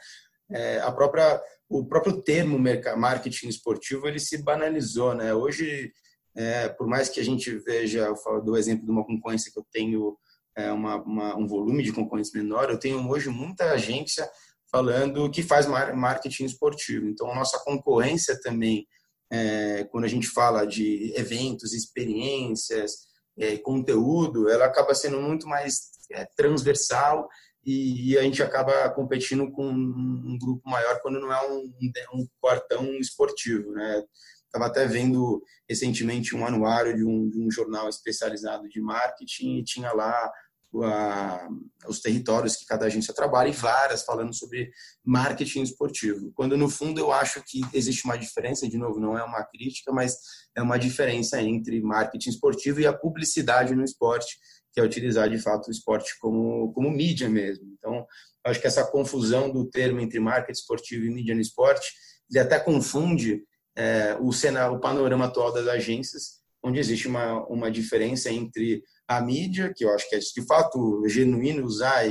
É, 0.52 0.80
a 0.82 0.92
própria 0.92 1.42
o 1.70 1.86
próprio 1.86 2.22
termo 2.22 2.60
marketing 2.98 3.48
esportivo 3.48 4.06
ele 4.06 4.20
se 4.20 4.38
banalizou, 4.44 5.16
né? 5.16 5.34
Hoje, 5.34 5.94
é, 6.36 6.68
por 6.68 6.88
mais 6.88 7.08
que 7.08 7.22
a 7.22 7.24
gente 7.24 7.56
veja, 7.60 8.00
eu 8.00 8.18
falo 8.18 8.42
do 8.42 8.58
exemplo 8.58 8.86
de 8.86 8.92
uma 8.92 9.06
concorrência 9.06 9.52
que 9.52 9.60
eu 9.60 9.66
tenho 9.72 10.18
é, 10.58 10.70
uma, 10.72 11.02
uma, 11.04 11.38
um 11.38 11.48
volume 11.48 11.84
de 11.84 11.94
concorrência 11.94 12.38
menor, 12.42 12.70
eu 12.70 12.78
tenho 12.78 13.10
hoje 13.10 13.30
muita 13.30 13.72
agência 13.72 14.30
falando 14.70 15.32
que 15.32 15.42
faz 15.42 15.66
marketing 15.66 16.44
esportivo. 16.44 17.08
Então, 17.08 17.32
a 17.32 17.36
nossa 17.36 17.58
concorrência 17.64 18.38
também 18.42 18.86
é, 19.32 19.84
quando 19.86 20.06
a 20.06 20.10
gente 20.10 20.28
fala 20.28 20.66
de 20.66 21.14
eventos, 21.16 21.74
experiências, 21.74 23.08
é, 23.38 23.58
conteúdo, 23.58 24.50
ela 24.50 24.66
acaba 24.66 24.96
sendo 24.96 25.22
muito 25.22 25.48
mais 25.48 25.92
é, 26.12 26.26
transversal 26.36 27.28
e, 27.66 28.12
e, 28.12 28.18
a 28.18 28.22
gente 28.22 28.42
acaba 28.42 28.90
competindo 28.92 29.52
com 29.52 29.68
um 29.68 30.38
grupo 30.42 30.62
maior 30.70 31.02
quando 31.02 31.20
não 31.20 31.32
é 31.32 31.52
um, 31.52 31.70
um 32.14 32.28
quartão 32.40 32.86
esportivo, 32.96 33.72
né? 33.74 34.04
Estava 34.46 34.68
até 34.68 34.88
vendo 34.88 35.44
recentemente 35.70 36.34
um 36.34 36.46
anuário 36.46 36.96
de 36.96 37.04
um, 37.04 37.30
de 37.30 37.40
um 37.42 37.52
jornal 37.52 37.90
especializado 37.90 38.70
de 38.70 38.80
marketing 38.80 39.58
e 39.58 39.64
tinha 39.66 39.92
lá 39.92 40.32
a, 40.84 41.48
os 41.88 42.00
territórios 42.02 42.56
que 42.56 42.66
cada 42.66 42.86
agência 42.86 43.14
trabalha 43.14 43.50
e 43.50 43.54
várias 43.54 44.04
falando 44.04 44.34
sobre 44.34 44.72
marketing 45.04 45.62
esportivo. 45.62 46.32
Quando 46.34 46.58
no 46.58 46.70
fundo 46.70 47.00
eu 47.00 47.12
acho 47.12 47.42
que 47.46 47.62
existe 47.74 48.06
uma 48.06 48.18
diferença, 48.18 48.68
de 48.68 48.78
novo, 48.78 49.00
não 49.00 49.18
é 49.18 49.24
uma 49.24 49.44
crítica, 49.44 49.92
mas 49.92 50.18
é 50.56 50.62
uma 50.62 50.78
diferença 50.78 51.42
entre 51.42 51.82
marketing 51.82 52.30
esportivo 52.30 52.80
e 52.80 52.88
a 52.88 52.94
publicidade 52.94 53.76
no 53.76 53.84
esporte, 53.84 54.38
que 54.74 54.80
é 54.80 54.84
utilizar 54.84 55.30
de 55.30 55.40
fato 55.40 55.68
o 55.68 55.72
esporte 55.72 56.18
como, 56.20 56.72
como 56.74 56.92
mídia 56.92 57.30
mesmo. 57.30 57.66
Então, 57.78 58.06
acho 58.46 58.60
que 58.62 58.68
essa 58.68 58.86
confusão 58.86 59.52
do 59.52 59.70
termo 59.70 60.00
entre 60.00 60.20
marketing 60.20 60.60
esportivo 60.60 61.06
e 61.06 61.10
mídia 61.10 61.36
no 61.36 61.42
esporte, 61.42 61.94
ele 62.30 62.40
até 62.40 62.60
confunde 62.60 63.44
é, 63.76 64.18
o, 64.20 64.32
cenário, 64.32 64.76
o 64.76 64.80
panorama 64.80 65.26
atual 65.26 65.54
das 65.54 65.68
agências, 65.68 66.42
onde 66.64 66.80
existe 66.80 67.08
uma, 67.08 67.46
uma 67.48 67.72
diferença 67.72 68.30
entre 68.32 68.84
a 69.08 69.22
mídia, 69.22 69.74
que 69.76 69.86
eu 69.86 69.94
acho 69.94 70.10
que 70.10 70.16
é 70.16 70.20
de 70.20 70.46
fato 70.46 71.08
genuíno 71.08 71.66
usar 71.66 72.04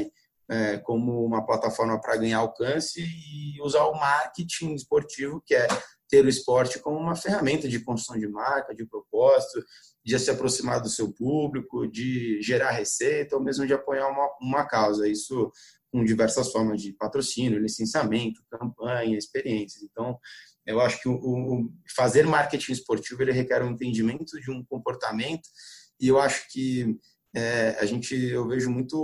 é, 0.48 0.78
como 0.78 1.24
uma 1.24 1.44
plataforma 1.44 2.00
para 2.00 2.16
ganhar 2.16 2.38
alcance, 2.38 3.00
e 3.00 3.60
usar 3.62 3.84
o 3.84 3.94
marketing 3.94 4.74
esportivo, 4.74 5.42
que 5.44 5.54
é 5.54 5.66
ter 6.08 6.24
o 6.24 6.28
esporte 6.28 6.78
como 6.78 6.98
uma 6.98 7.16
ferramenta 7.16 7.68
de 7.68 7.80
construção 7.80 8.18
de 8.18 8.28
marca, 8.28 8.74
de 8.74 8.86
propósito, 8.86 9.64
de 10.04 10.16
se 10.18 10.30
aproximar 10.30 10.80
do 10.80 10.88
seu 10.88 11.12
público, 11.12 11.86
de 11.86 12.40
gerar 12.40 12.70
receita, 12.70 13.34
ou 13.36 13.42
mesmo 13.42 13.66
de 13.66 13.74
apoiar 13.74 14.08
uma, 14.08 14.28
uma 14.40 14.64
causa. 14.64 15.08
Isso 15.08 15.50
com 15.90 16.04
diversas 16.04 16.52
formas 16.52 16.80
de 16.80 16.92
patrocínio, 16.92 17.60
licenciamento, 17.60 18.40
campanha, 18.50 19.18
experiências. 19.18 19.82
Então, 19.82 20.16
eu 20.64 20.80
acho 20.80 21.00
que 21.00 21.08
o, 21.08 21.14
o 21.14 21.72
fazer 21.94 22.26
marketing 22.26 22.72
esportivo 22.72 23.22
ele 23.22 23.32
requer 23.32 23.62
um 23.62 23.70
entendimento 23.70 24.40
de 24.40 24.50
um 24.50 24.64
comportamento 24.64 25.48
e 26.00 26.08
eu 26.08 26.20
acho 26.20 26.50
que 26.50 26.98
é, 27.34 27.76
a 27.78 27.84
gente, 27.84 28.14
eu 28.14 28.46
vejo 28.46 28.70
muito 28.70 28.96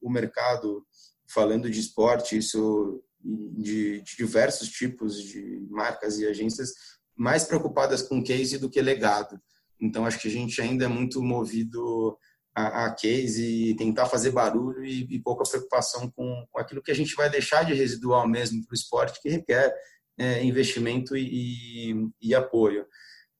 o 0.00 0.10
mercado 0.10 0.86
falando 1.28 1.70
de 1.70 1.80
esporte, 1.80 2.36
isso 2.36 3.02
de, 3.22 4.00
de, 4.02 4.16
diversos 4.16 4.68
tipos 4.68 5.20
de 5.22 5.66
marcas 5.70 6.18
e 6.18 6.26
agências 6.26 6.72
mais 7.16 7.44
preocupadas 7.44 8.02
com 8.02 8.22
case 8.22 8.58
do 8.58 8.70
que 8.70 8.80
legado. 8.80 9.40
Então, 9.80 10.06
acho 10.06 10.18
que 10.20 10.28
a 10.28 10.30
gente 10.30 10.60
ainda 10.60 10.84
é 10.84 10.88
muito 10.88 11.22
movido 11.22 12.16
a, 12.54 12.86
a 12.86 12.94
case 12.94 13.70
e 13.70 13.76
tentar 13.76 14.06
fazer 14.06 14.30
barulho 14.30 14.84
e, 14.84 15.06
e 15.10 15.18
pouca 15.20 15.48
preocupação 15.48 16.10
com, 16.10 16.46
com, 16.50 16.60
aquilo 16.60 16.82
que 16.82 16.90
a 16.90 16.94
gente 16.94 17.14
vai 17.14 17.28
deixar 17.30 17.64
de 17.64 17.74
residual 17.74 18.28
mesmo 18.28 18.64
para 18.64 18.72
o 18.72 18.74
esporte, 18.74 19.20
que 19.20 19.28
requer 19.28 19.74
é, 20.18 20.44
investimento 20.44 21.16
e, 21.16 21.90
e, 21.90 22.08
e 22.20 22.34
apoio. 22.34 22.86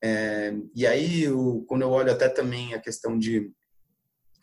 É, 0.03 0.53
e 0.75 0.87
aí, 0.87 1.27
quando 1.67 1.83
eu 1.83 1.91
olho 1.91 2.11
até 2.11 2.29
também 2.29 2.75
a 2.75 2.81
questão 2.81 3.17
de, 3.17 3.51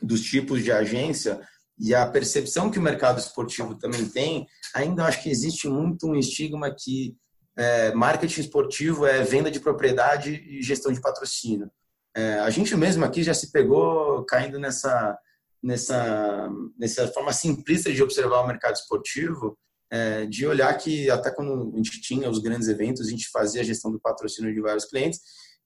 dos 0.02 0.22
tipos 0.22 0.64
de 0.64 0.72
agência 0.72 1.40
e 1.78 1.94
a 1.94 2.06
percepção 2.08 2.72
que 2.72 2.80
o 2.80 2.82
mercado 2.82 3.20
esportivo 3.20 3.76
também 3.76 4.08
tem, 4.08 4.48
ainda 4.74 5.06
acho 5.06 5.22
que 5.22 5.30
existe 5.30 5.68
muito 5.68 6.08
um 6.08 6.16
estigma 6.16 6.74
que 6.78 7.16
é, 7.58 7.94
marketing 7.94 8.40
esportivo 8.40 9.06
é 9.06 9.22
venda 9.22 9.52
de 9.52 9.60
propriedade 9.60 10.34
e 10.48 10.62
gestão 10.62 10.92
de 10.94 11.02
patrocínio. 11.02 11.70
É, 12.16 12.40
a 12.40 12.50
gente 12.50 12.76
mesmo 12.76 13.04
aqui 13.04 13.22
já 13.22 13.34
se 13.34 13.52
pegou 13.52 14.24
caindo 14.26 14.58
nessa, 14.58 15.18
nessa, 15.62 16.50
nessa 16.78 17.08
forma 17.10 17.34
simplista 17.34 17.92
de 17.92 18.02
observar 18.02 18.42
o 18.42 18.48
mercado 18.48 18.76
esportivo, 18.76 19.58
é, 19.92 20.26
de 20.26 20.46
olhar 20.48 20.74
que 20.78 21.10
até 21.10 21.32
quando 21.32 21.72
a 21.74 21.78
gente 21.78 22.00
tinha 22.02 22.30
os 22.30 22.40
grandes 22.40 22.68
eventos, 22.68 23.06
a 23.06 23.10
gente 23.10 23.30
fazia 23.30 23.62
a 23.62 23.66
gestão 23.66 23.92
do 23.92 24.00
patrocínio 24.00 24.54
de 24.54 24.62
vários 24.62 24.86
clientes, 24.86 25.20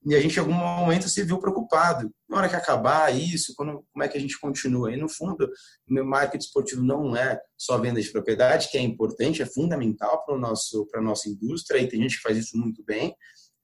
e 0.05 0.15
a 0.15 0.19
gente, 0.19 0.35
em 0.35 0.39
algum 0.39 0.53
momento, 0.53 1.07
se 1.07 1.23
viu 1.23 1.39
preocupado. 1.39 2.11
Na 2.29 2.37
hora 2.37 2.49
que 2.49 2.55
acabar 2.55 3.15
isso, 3.15 3.53
quando, 3.55 3.85
como 3.91 4.03
é 4.03 4.07
que 4.07 4.17
a 4.17 4.21
gente 4.21 4.39
continua? 4.39 4.91
E, 4.91 4.97
no 4.97 5.07
fundo, 5.07 5.45
o 5.87 5.93
meu 5.93 6.05
marketing 6.05 6.45
esportivo 6.45 6.83
não 6.83 7.15
é 7.15 7.39
só 7.57 7.77
venda 7.77 8.01
de 8.01 8.11
propriedade, 8.11 8.69
que 8.69 8.77
é 8.77 8.81
importante, 8.81 9.41
é 9.41 9.45
fundamental 9.45 10.25
para 10.25 10.35
a 10.35 11.01
nossa 11.01 11.29
indústria, 11.29 11.79
e 11.79 11.87
tem 11.87 12.01
gente 12.01 12.17
que 12.17 12.23
faz 12.23 12.37
isso 12.37 12.57
muito 12.57 12.83
bem. 12.83 13.15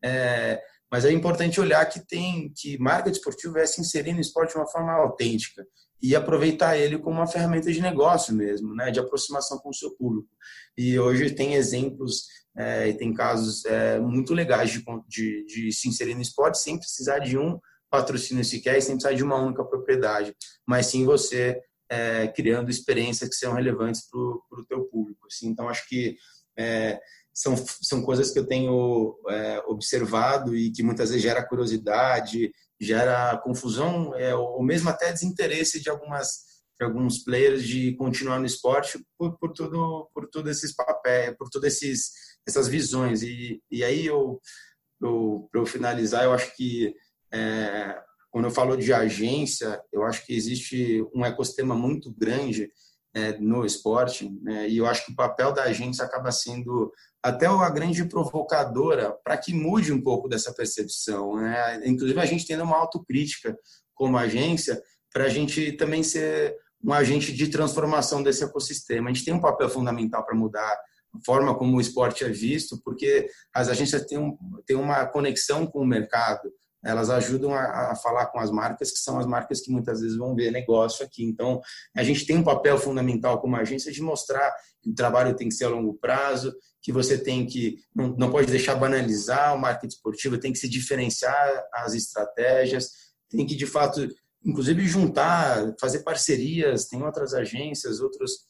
É, 0.04 0.62
mas 0.92 1.06
é 1.06 1.12
importante 1.12 1.60
olhar 1.60 1.86
que 1.86 2.00
tem 2.08 2.52
que 2.56 2.78
marketing 2.78 3.18
esportivo 3.18 3.58
é 3.58 3.66
se 3.66 3.82
inserir 3.82 4.14
no 4.14 4.22
esporte 4.22 4.54
de 4.54 4.58
uma 4.58 4.68
forma 4.68 4.94
autêntica 4.94 5.66
e 6.02 6.16
aproveitar 6.16 6.78
ele 6.78 6.98
como 6.98 7.18
uma 7.18 7.28
ferramenta 7.28 7.72
de 7.72 7.82
negócio 7.82 8.34
mesmo, 8.34 8.74
né, 8.74 8.90
de 8.90 9.00
aproximação 9.00 9.58
com 9.60 9.70
o 9.70 9.74
seu 9.74 9.92
público. 9.98 10.30
E 10.78 10.98
hoje 10.98 11.32
tem 11.32 11.56
exemplos 11.56 12.24
é, 12.60 12.90
e 12.90 12.94
tem 12.94 13.14
casos 13.14 13.64
é, 13.66 14.00
muito 14.00 14.34
legais 14.34 14.70
de, 14.70 14.84
de, 15.08 15.46
de, 15.46 15.72
se 15.72 15.88
inserir 15.88 16.14
no 16.14 16.22
esporte 16.22 16.60
sem 16.60 16.78
precisar 16.78 17.20
de 17.20 17.38
um 17.38 17.58
patrocínio 17.90 18.44
sequer 18.44 18.82
sem 18.82 18.96
precisar 18.96 19.16
de 19.16 19.24
uma 19.24 19.38
única 19.38 19.64
propriedade, 19.64 20.36
mas 20.68 20.88
sim 20.88 21.06
você 21.06 21.58
é, 21.90 22.28
criando 22.28 22.70
experiências 22.70 23.30
que 23.30 23.36
sejam 23.36 23.56
relevantes 23.56 24.08
para 24.10 24.20
o 24.20 24.66
teu 24.68 24.84
público. 24.86 25.26
Assim. 25.26 25.48
Então, 25.48 25.70
acho 25.70 25.88
que 25.88 26.18
é, 26.58 27.00
são, 27.34 27.56
são 27.82 28.04
coisas 28.04 28.32
que 28.32 28.38
eu 28.38 28.46
tenho 28.46 29.18
é, 29.30 29.64
observado 29.66 30.56
e 30.56 30.70
que 30.72 30.84
muitas 30.84 31.10
vezes 31.10 31.24
gera 31.24 31.48
curiosidade, 31.48 32.52
gera 32.80 33.38
confusão, 33.38 34.14
é, 34.16 34.36
ou 34.36 34.62
mesmo 34.62 34.90
até 34.90 35.12
desinteresse 35.12 35.82
de 35.82 35.90
algumas 35.90 36.50
alguns 36.82 37.22
players 37.22 37.68
de 37.68 37.94
continuar 37.98 38.40
no 38.40 38.46
esporte 38.46 39.06
por, 39.18 39.38
por 39.38 39.52
tudo 39.52 40.10
por 40.14 40.30
todos 40.30 40.50
esses 40.50 40.74
papéis, 40.74 41.36
por 41.38 41.50
todas 41.50 41.74
esses 41.74 42.12
essas 42.50 42.68
visões 42.68 43.22
e, 43.22 43.62
e 43.72 43.84
aí 43.84 44.06
eu, 44.06 44.40
eu 45.02 45.48
para 45.52 45.62
eu 45.62 45.66
finalizar 45.66 46.24
eu 46.24 46.34
acho 46.34 46.56
que 46.56 46.94
é, 47.32 47.98
quando 48.30 48.46
eu 48.46 48.52
falo 48.52 48.76
de 48.76 48.94
agência 48.94 49.82
eu 49.92 50.04
acho 50.04 50.26
que 50.26 50.36
existe 50.36 51.06
um 51.14 51.26
ecossistema 51.26 51.76
muito 51.76 52.12
grande 52.12 52.70
é, 53.14 53.38
no 53.40 53.66
esporte 53.66 54.30
né? 54.42 54.70
e 54.70 54.78
eu 54.78 54.86
acho 54.86 55.06
que 55.06 55.12
o 55.12 55.16
papel 55.16 55.52
da 55.52 55.64
agência 55.64 56.06
acaba 56.06 56.32
sendo 56.32 56.92
até 57.24 57.48
a 57.48 57.70
grande 57.70 58.06
provocadora 58.06 59.12
para 59.24 59.38
que 59.38 59.54
mude 59.54 59.92
um 59.92 60.02
pouco 60.02 60.28
dessa 60.30 60.54
percepção. 60.54 61.36
Né? 61.36 61.82
Inclusive, 61.86 62.20
a 62.20 62.26
gente 62.26 62.46
tendo 62.46 62.64
uma 62.64 62.78
autocrítica 62.78 63.58
como 63.94 64.18
agência 64.18 64.82
para 65.12 65.26
a 65.26 65.30
gente 65.30 65.74
também 65.74 66.04
ser 66.04 66.56
um 66.82 66.94
agente 66.94 67.34
de 67.34 67.48
transformação 67.48 68.24
desse 68.24 68.44
ecossistema. 68.44 69.10
A 69.10 69.14
gente 69.14 69.26
tem 69.26 69.34
um 69.34 69.42
papel 69.42 69.70
fundamental 69.70 70.26
para 70.26 70.36
mudar 70.36 70.78
forma 71.26 71.58
como 71.58 71.78
o 71.78 71.82
esporte 71.82 72.24
é 72.24 72.30
visto, 72.30 72.82
porque 72.84 73.30
as 73.54 73.68
agências 73.70 74.06
têm, 74.06 74.18
um, 74.18 74.38
têm 74.66 74.78
uma 74.78 75.06
conexão 75.06 75.66
com 75.66 75.80
o 75.80 75.86
mercado, 75.86 76.52
elas 76.84 77.10
ajudam 77.10 77.54
a, 77.54 77.92
a, 77.92 77.96
falar 77.96 78.28
com 78.28 78.40
as 78.40 78.50
marcas, 78.52 78.92
que 78.92 79.00
são 79.00 79.20
as 79.20 79.26
marcas 79.26 79.62
que 79.62 79.72
muitas 79.72 80.00
vezes 80.00 80.18
vão 80.18 80.36
ver 80.36 80.52
negócio 80.52 81.06
aqui. 81.06 81.26
Então, 81.26 81.60
a 81.96 82.04
gente 82.04 82.26
tem 82.26 82.38
um 82.38 82.44
papel 82.44 82.78
fundamental 82.78 83.42
como 83.42 83.56
agência 83.56 83.92
de 83.92 84.02
mostrar 84.02 84.54
que 84.82 84.90
o 84.90 84.96
trabalho 84.96 85.36
tem 85.36 85.50
que 85.50 85.56
ser 85.56 85.66
a 85.66 85.70
longo 85.70 85.96
prazo, 85.96 86.54
que 86.82 86.92
você 86.92 87.18
tem 87.18 87.46
que, 87.46 87.78
não, 87.94 88.16
não 88.16 88.32
pode 88.32 88.50
deixar 88.50 88.76
banalizar 88.76 89.54
o 89.54 89.60
marketing 89.60 89.94
esportivo, 89.94 90.40
tem 90.40 90.54
que 90.54 90.60
se 90.60 90.70
diferenciar 90.70 91.64
as 91.74 91.94
estratégias, 91.94 92.92
tem 93.30 93.46
que, 93.46 93.56
de 93.56 93.66
fato, 93.66 94.08
inclusive 94.46 94.88
juntar, 94.88 95.76
fazer 95.80 96.00
parcerias, 96.00 96.88
tem 96.88 97.04
outras 97.04 97.34
agências, 97.34 98.00
outros 98.00 98.49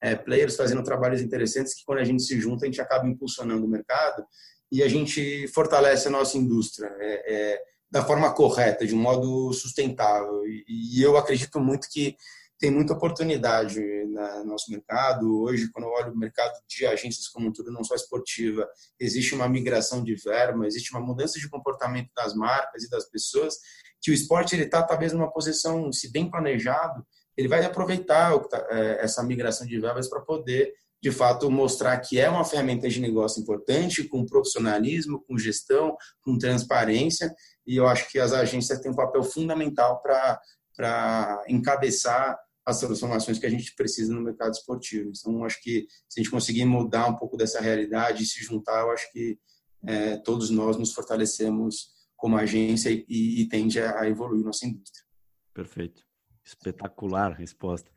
é, 0.00 0.14
players 0.14 0.56
fazendo 0.56 0.82
trabalhos 0.82 1.20
interessantes 1.20 1.74
que 1.74 1.84
quando 1.84 1.98
a 1.98 2.04
gente 2.04 2.22
se 2.22 2.40
junta, 2.40 2.64
a 2.64 2.66
gente 2.66 2.80
acaba 2.80 3.06
impulsionando 3.08 3.64
o 3.64 3.68
mercado 3.68 4.24
e 4.70 4.82
a 4.82 4.88
gente 4.88 5.48
fortalece 5.48 6.08
a 6.08 6.10
nossa 6.10 6.36
indústria 6.36 6.90
é, 7.00 7.34
é, 7.34 7.62
da 7.90 8.04
forma 8.04 8.32
correta, 8.32 8.86
de 8.86 8.94
um 8.94 8.98
modo 8.98 9.52
sustentável. 9.52 10.44
E, 10.46 10.64
e, 10.98 11.02
eu 11.02 11.16
acredito 11.16 11.58
muito 11.58 11.88
que 11.90 12.16
tem 12.58 12.70
muita 12.70 12.92
oportunidade 12.92 13.80
no 13.80 14.44
nosso 14.44 14.70
mercado. 14.70 15.42
Hoje, 15.42 15.70
quando 15.70 15.84
eu 15.84 15.92
olho 15.92 16.12
o 16.12 16.18
mercado 16.18 16.52
de 16.66 16.84
agências 16.84 17.28
como 17.28 17.48
um 17.48 17.52
todo, 17.52 17.70
não 17.70 17.84
só 17.84 17.94
esportiva, 17.94 18.68
existe 18.98 19.34
uma 19.34 19.48
migração 19.48 20.02
de 20.02 20.14
verba, 20.16 20.66
existe 20.66 20.90
uma 20.92 21.00
mudança 21.00 21.38
de 21.38 21.48
comportamento 21.48 22.10
das 22.14 22.34
marcas 22.34 22.82
e 22.82 22.90
das 22.90 23.08
pessoas, 23.08 23.54
que 24.00 24.10
o 24.10 24.14
esporte 24.14 24.56
ele 24.56 24.64
está 24.64 24.82
talvez 24.82 25.12
numa 25.12 25.30
posição, 25.30 25.92
se 25.92 26.10
bem 26.10 26.28
planejado, 26.28 27.06
ele 27.38 27.46
vai 27.46 27.64
aproveitar 27.64 28.36
tá, 28.40 28.66
é, 28.68 29.04
essa 29.04 29.22
migração 29.22 29.64
de 29.64 29.78
verbas 29.78 30.08
para 30.08 30.20
poder 30.20 30.74
de 31.00 31.12
fato 31.12 31.48
mostrar 31.48 31.96
que 32.00 32.18
é 32.18 32.28
uma 32.28 32.44
ferramenta 32.44 32.88
de 32.88 33.00
negócio 33.00 33.40
importante, 33.40 34.02
com 34.02 34.26
profissionalismo, 34.26 35.22
com 35.22 35.38
gestão, 35.38 35.96
com 36.20 36.36
transparência, 36.36 37.32
e 37.64 37.76
eu 37.76 37.86
acho 37.86 38.10
que 38.10 38.18
as 38.18 38.32
agências 38.32 38.80
têm 38.80 38.90
um 38.90 38.96
papel 38.96 39.22
fundamental 39.22 40.02
para 40.02 41.44
encabeçar 41.48 42.36
as 42.66 42.80
transformações 42.80 43.38
que 43.38 43.46
a 43.46 43.50
gente 43.50 43.72
precisa 43.76 44.12
no 44.12 44.20
mercado 44.20 44.52
esportivo. 44.52 45.12
Então, 45.16 45.44
acho 45.44 45.62
que 45.62 45.86
se 46.08 46.18
a 46.18 46.22
gente 46.22 46.32
conseguir 46.32 46.64
mudar 46.64 47.06
um 47.06 47.14
pouco 47.14 47.36
dessa 47.36 47.60
realidade 47.60 48.24
e 48.24 48.26
se 48.26 48.42
juntar, 48.42 48.80
eu 48.80 48.90
acho 48.90 49.10
que 49.12 49.38
é, 49.86 50.16
todos 50.16 50.50
nós 50.50 50.76
nos 50.76 50.92
fortalecemos 50.92 51.92
como 52.16 52.36
agência 52.36 52.90
e, 52.90 53.42
e 53.42 53.48
tende 53.48 53.80
a 53.80 54.08
evoluir 54.08 54.44
nossa 54.44 54.66
indústria. 54.66 55.06
Perfeito. 55.54 56.07
Espetacular 56.48 57.32
resposta. 57.32 57.90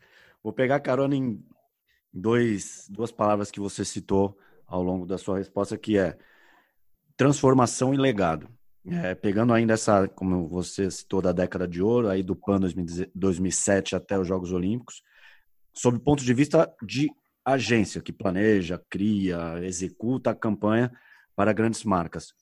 Vou 0.43 0.51
pegar 0.51 0.81
carona 0.81 1.15
em 1.15 1.41
dois, 2.13 2.85
duas 2.89 3.11
palavras 3.11 3.49
que 3.49 3.61
você 3.61 3.85
citou 3.85 4.37
ao 4.67 4.83
longo 4.83 5.05
da 5.05 5.17
sua 5.17 5.37
resposta, 5.37 5.77
que 5.77 5.97
é 5.97 6.17
transformação 7.15 7.93
e 7.93 7.97
legado. 7.97 8.49
É, 8.85 9.15
pegando 9.15 9.53
ainda 9.53 9.73
essa, 9.73 10.07
como 10.07 10.47
você 10.47 10.91
citou, 10.91 11.21
da 11.21 11.31
década 11.31 11.67
de 11.67 11.81
ouro, 11.81 12.09
aí 12.09 12.23
do 12.23 12.35
PAN 12.35 12.59
2007 13.13 13.95
até 13.95 14.19
os 14.19 14.27
Jogos 14.27 14.51
Olímpicos, 14.51 15.01
sob 15.73 15.97
o 15.97 16.01
ponto 16.01 16.23
de 16.23 16.33
vista 16.33 16.73
de 16.81 17.09
agência 17.45 18.01
que 18.01 18.11
planeja, 18.11 18.83
cria, 18.89 19.59
executa 19.63 20.31
a 20.31 20.35
campanha 20.35 20.91
para 21.35 21.53
grandes 21.53 21.83
marcas. 21.83 22.33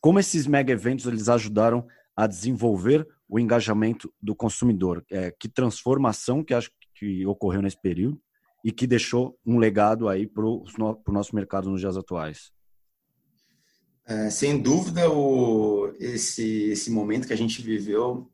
Como 0.00 0.18
esses 0.18 0.46
mega 0.46 0.72
eventos 0.72 1.06
eles 1.06 1.28
ajudaram 1.28 1.86
a 2.14 2.26
desenvolver 2.26 3.06
o 3.34 3.38
engajamento 3.40 4.14
do 4.22 4.32
consumidor? 4.32 5.04
É, 5.10 5.32
que 5.32 5.48
transformação 5.48 6.44
que 6.44 6.54
acho 6.54 6.70
que 6.94 7.26
ocorreu 7.26 7.60
nesse 7.60 7.80
período 7.80 8.22
e 8.64 8.70
que 8.70 8.86
deixou 8.86 9.36
um 9.44 9.58
legado 9.58 10.08
aí 10.08 10.24
para 10.24 10.44
o 10.44 10.64
nosso 11.08 11.34
mercado 11.34 11.68
nos 11.68 11.80
dias 11.80 11.96
atuais? 11.96 12.52
É, 14.06 14.30
sem 14.30 14.62
dúvida, 14.62 15.10
o, 15.10 15.92
esse, 15.98 16.70
esse 16.70 16.92
momento 16.92 17.26
que 17.26 17.32
a 17.32 17.36
gente 17.36 17.60
viveu 17.60 18.30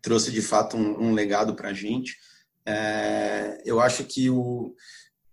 trouxe 0.00 0.32
de 0.32 0.40
fato 0.40 0.78
um, 0.78 1.08
um 1.08 1.12
legado 1.12 1.54
para 1.54 1.68
a 1.68 1.74
gente. 1.74 2.16
É, 2.64 3.60
eu 3.66 3.80
acho 3.80 4.02
que 4.04 4.30
o 4.30 4.74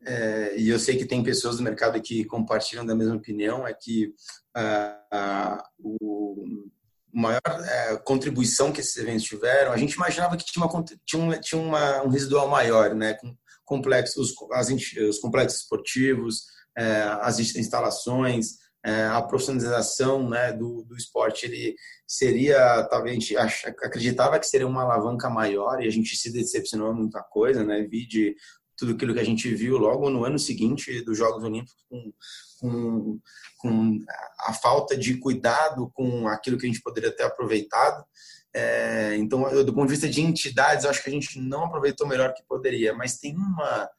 é, 0.06 0.58
e 0.58 0.68
eu 0.68 0.78
sei 0.78 0.98
que 0.98 1.06
tem 1.06 1.24
pessoas 1.24 1.56
do 1.56 1.64
mercado 1.64 2.02
que 2.02 2.26
compartilham 2.26 2.86
da 2.86 2.94
mesma 2.94 3.16
opinião 3.16 3.66
é 3.66 3.74
que 3.74 4.14
a, 4.54 5.64
o 5.80 6.70
maior 7.14 7.42
é, 7.46 7.98
contribuição 7.98 8.72
que 8.72 8.82
esses 8.82 8.96
eventos 8.98 9.24
tiveram, 9.24 9.72
a 9.72 9.78
gente 9.78 9.94
imaginava 9.94 10.36
que 10.36 10.46
tinha, 10.46 10.66
uma, 10.66 10.84
tinha, 11.06 11.40
tinha 11.40 11.62
uma, 11.62 12.04
um 12.04 12.10
residual 12.10 12.50
maior, 12.50 12.96
né, 12.96 13.14
com 13.14 13.36
complexos, 13.64 14.32
os, 14.32 14.52
as, 14.52 14.70
os 14.70 15.20
complexos 15.20 15.62
esportivos, 15.62 16.46
é, 16.78 17.04
as 17.22 17.40
instalações, 17.40 18.58
é, 18.86 19.06
a 19.06 19.22
profissionalização 19.22 20.28
né, 20.28 20.52
do, 20.52 20.84
do 20.84 20.96
esporte, 20.96 21.46
ele 21.46 21.76
seria, 22.06 22.84
talvez, 22.90 23.16
a 23.16 23.20
gente 23.20 23.38
acreditava 23.68 24.40
que 24.40 24.48
seria 24.48 24.68
uma 24.68 24.84
alavanca 24.84 25.30
maior 25.30 25.82
e 25.82 25.88
a 25.88 25.92
gente 25.92 26.18
se 26.18 26.32
decepcionou 26.34 26.94
muita 26.94 27.22
coisa, 27.24 27.64
né, 27.64 27.84
vi 27.84 28.06
de 28.06 28.36
tudo 28.78 28.94
aquilo 28.94 29.14
que 29.14 29.20
a 29.20 29.26
gente 29.26 29.54
viu 29.54 29.78
logo 29.78 30.10
no 30.10 30.26
ano 30.26 30.40
seguinte 30.40 31.02
dos 31.04 31.18
Jogos 31.18 31.44
Olímpicos 31.44 31.84
com, 31.90 32.14
com, 32.60 33.20
com 33.58 34.00
a 34.40 34.54
falta 34.54 34.98
de 34.98 35.18
cuidado 35.18 35.92
com 35.94 36.28
aquilo 36.28 36.58
que 36.58 36.66
a 36.66 36.70
gente 36.70 36.82
poderia 36.82 37.16
ter 37.16 37.24
aproveitado. 37.24 38.04
É, 38.56 39.16
então, 39.18 39.50
eu, 39.50 39.64
do 39.64 39.74
ponto 39.74 39.88
de 39.88 39.94
vista 39.94 40.08
de 40.08 40.22
entidades, 40.22 40.86
acho 40.86 41.04
que 41.04 41.10
a 41.10 41.14
gente 41.14 41.40
não 41.40 41.66
aproveitou 41.66 42.08
melhor 42.08 42.34
que 42.34 42.44
poderia, 42.48 42.94
mas 42.94 43.18
tem 43.18 43.36
uma 43.36 43.90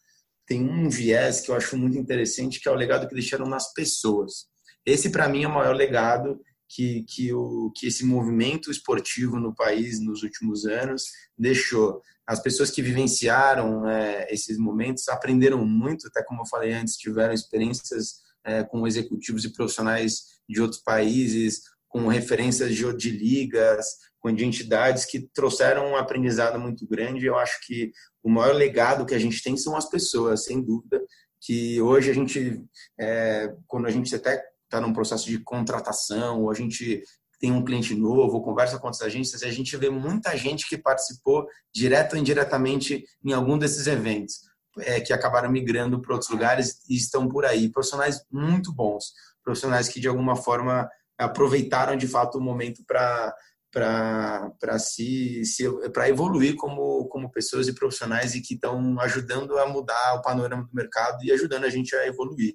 tem 0.47 0.63
um 0.63 0.91
viés 0.91 1.41
que 1.41 1.51
eu 1.51 1.55
acho 1.55 1.77
muito 1.77 1.97
interessante, 1.97 2.61
que 2.61 2.69
é 2.69 2.73
o 2.73 2.75
legado 2.75 3.09
que 3.09 3.15
deixaram 3.15 3.47
nas 3.47 3.73
pessoas. 3.73 4.47
Esse, 4.85 5.09
para 5.09 5.27
mim, 5.27 5.45
é 5.45 5.49
o 5.49 5.55
maior 5.55 5.75
legado 5.75 6.39
que, 6.75 7.05
que, 7.05 7.33
o, 7.33 7.71
que 7.71 7.87
esse 7.87 8.05
movimento 8.05 8.69
esportivo 8.69 9.39
no 9.39 9.55
país 9.55 10.01
nos 10.01 10.25
últimos 10.25 10.67
anos 10.67 11.05
deixou. 11.39 12.03
As 12.27 12.43
pessoas 12.43 12.71
que 12.71 12.83
vivenciaram 12.83 13.89
é, 13.89 14.27
esses 14.33 14.59
momentos 14.59 15.09
aprenderam 15.09 15.65
muito, 15.65 16.09
até 16.09 16.23
como 16.25 16.43
eu 16.43 16.47
falei 16.47 16.73
antes, 16.73 16.97
tiveram 16.97 17.33
experiências 17.33 18.25
é, 18.43 18.65
com 18.65 18.87
executivos 18.89 19.45
e 19.45 19.53
profissionais 19.53 20.41
de 20.49 20.61
outros 20.61 20.83
países, 20.83 21.63
com 21.89 22.09
referências 22.09 22.75
de, 22.75 22.93
de 22.97 23.11
ligas, 23.11 23.87
com 24.19 24.35
de 24.35 24.45
entidades 24.45 25.05
que 25.05 25.29
trouxeram 25.33 25.93
um 25.93 25.97
aprendizado 25.97 26.59
muito 26.59 26.85
grande. 26.89 27.27
Eu 27.27 27.39
acho 27.39 27.65
que 27.65 27.93
o 28.21 28.29
maior 28.29 28.53
legado 28.53 29.07
que 29.07 29.15
a 29.15 29.19
gente 29.19 29.41
tem 29.43 29.57
são 29.57 29.77
as 29.77 29.89
pessoas, 29.89 30.45
sem 30.45 30.61
dúvida. 30.61 31.01
Que 31.41 31.81
hoje 31.81 32.11
a 32.11 32.15
gente, 32.15 32.65
é, 32.99 33.55
quando 33.67 33.87
a 33.87 33.91
gente 33.91 34.13
até 34.15 34.43
está 34.75 34.81
num 34.81 34.93
processo 34.93 35.27
de 35.27 35.39
contratação, 35.39 36.43
ou 36.43 36.51
a 36.51 36.55
gente 36.55 37.03
tem 37.39 37.53
um 37.53 37.65
cliente 37.65 37.95
novo, 37.95 38.43
conversa 38.43 38.79
com 38.79 38.87
outras 38.87 39.03
agências, 39.03 39.43
e 39.43 39.47
a 39.47 39.53
gente 39.53 39.77
vê 39.77 39.91
muita 39.91 40.37
gente 40.37 40.69
que 40.69 40.77
participou 40.77 41.47
direto 41.73 42.15
ou 42.15 42.19
indiretamente 42.19 43.05
em 43.25 43.33
algum 43.33 43.57
desses 43.59 43.87
eventos, 43.87 44.41
é, 44.79 45.01
que 45.01 45.13
acabaram 45.13 45.51
migrando 45.51 46.01
para 46.01 46.15
outros 46.15 46.31
lugares 46.31 46.81
e 46.89 46.97
estão 46.97 47.29
por 47.29 47.45
aí. 47.45 47.71
Profissionais 47.71 48.25
muito 48.31 48.73
bons, 48.73 49.13
profissionais 49.43 49.89
que 49.89 50.01
de 50.01 50.09
alguma 50.09 50.35
forma 50.35 50.89
aproveitaram 51.19 51.97
de 51.97 52.09
fato 52.09 52.39
o 52.39 52.41
momento 52.41 52.83
para 52.87 53.35
para 53.71 54.79
se, 54.79 55.45
se 55.45 55.65
para 55.91 56.09
evoluir 56.09 56.55
como 56.55 57.09
como 57.09 57.31
pessoas 57.33 57.67
e 57.67 57.75
profissionais 57.75 58.33
e 58.35 58.41
que 58.41 58.55
estão 58.55 59.01
ajudando 59.01 59.59
a 59.59 59.67
mudar 59.67 60.15
o 60.15 60.23
panorama 60.23 60.63
do 60.63 60.73
mercado 60.73 61.25
e 61.25 61.33
ajudando 61.33 61.65
a 61.65 61.71
gente 61.71 61.95
a 61.97 62.07
evoluir. 62.07 62.55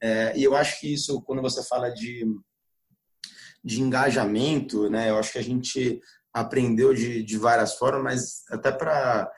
É, 0.00 0.36
e 0.36 0.44
eu 0.44 0.54
acho 0.56 0.80
que 0.80 0.92
isso, 0.92 1.20
quando 1.22 1.42
você 1.42 1.62
fala 1.62 1.90
de, 1.90 2.24
de 3.64 3.80
engajamento, 3.80 4.88
né, 4.88 5.10
eu 5.10 5.16
acho 5.16 5.32
que 5.32 5.38
a 5.38 5.42
gente 5.42 6.00
aprendeu 6.32 6.94
de, 6.94 7.22
de 7.22 7.38
várias 7.38 7.74
formas, 7.74 8.02
mas 8.02 8.42
até 8.50 8.70
para 8.70 9.30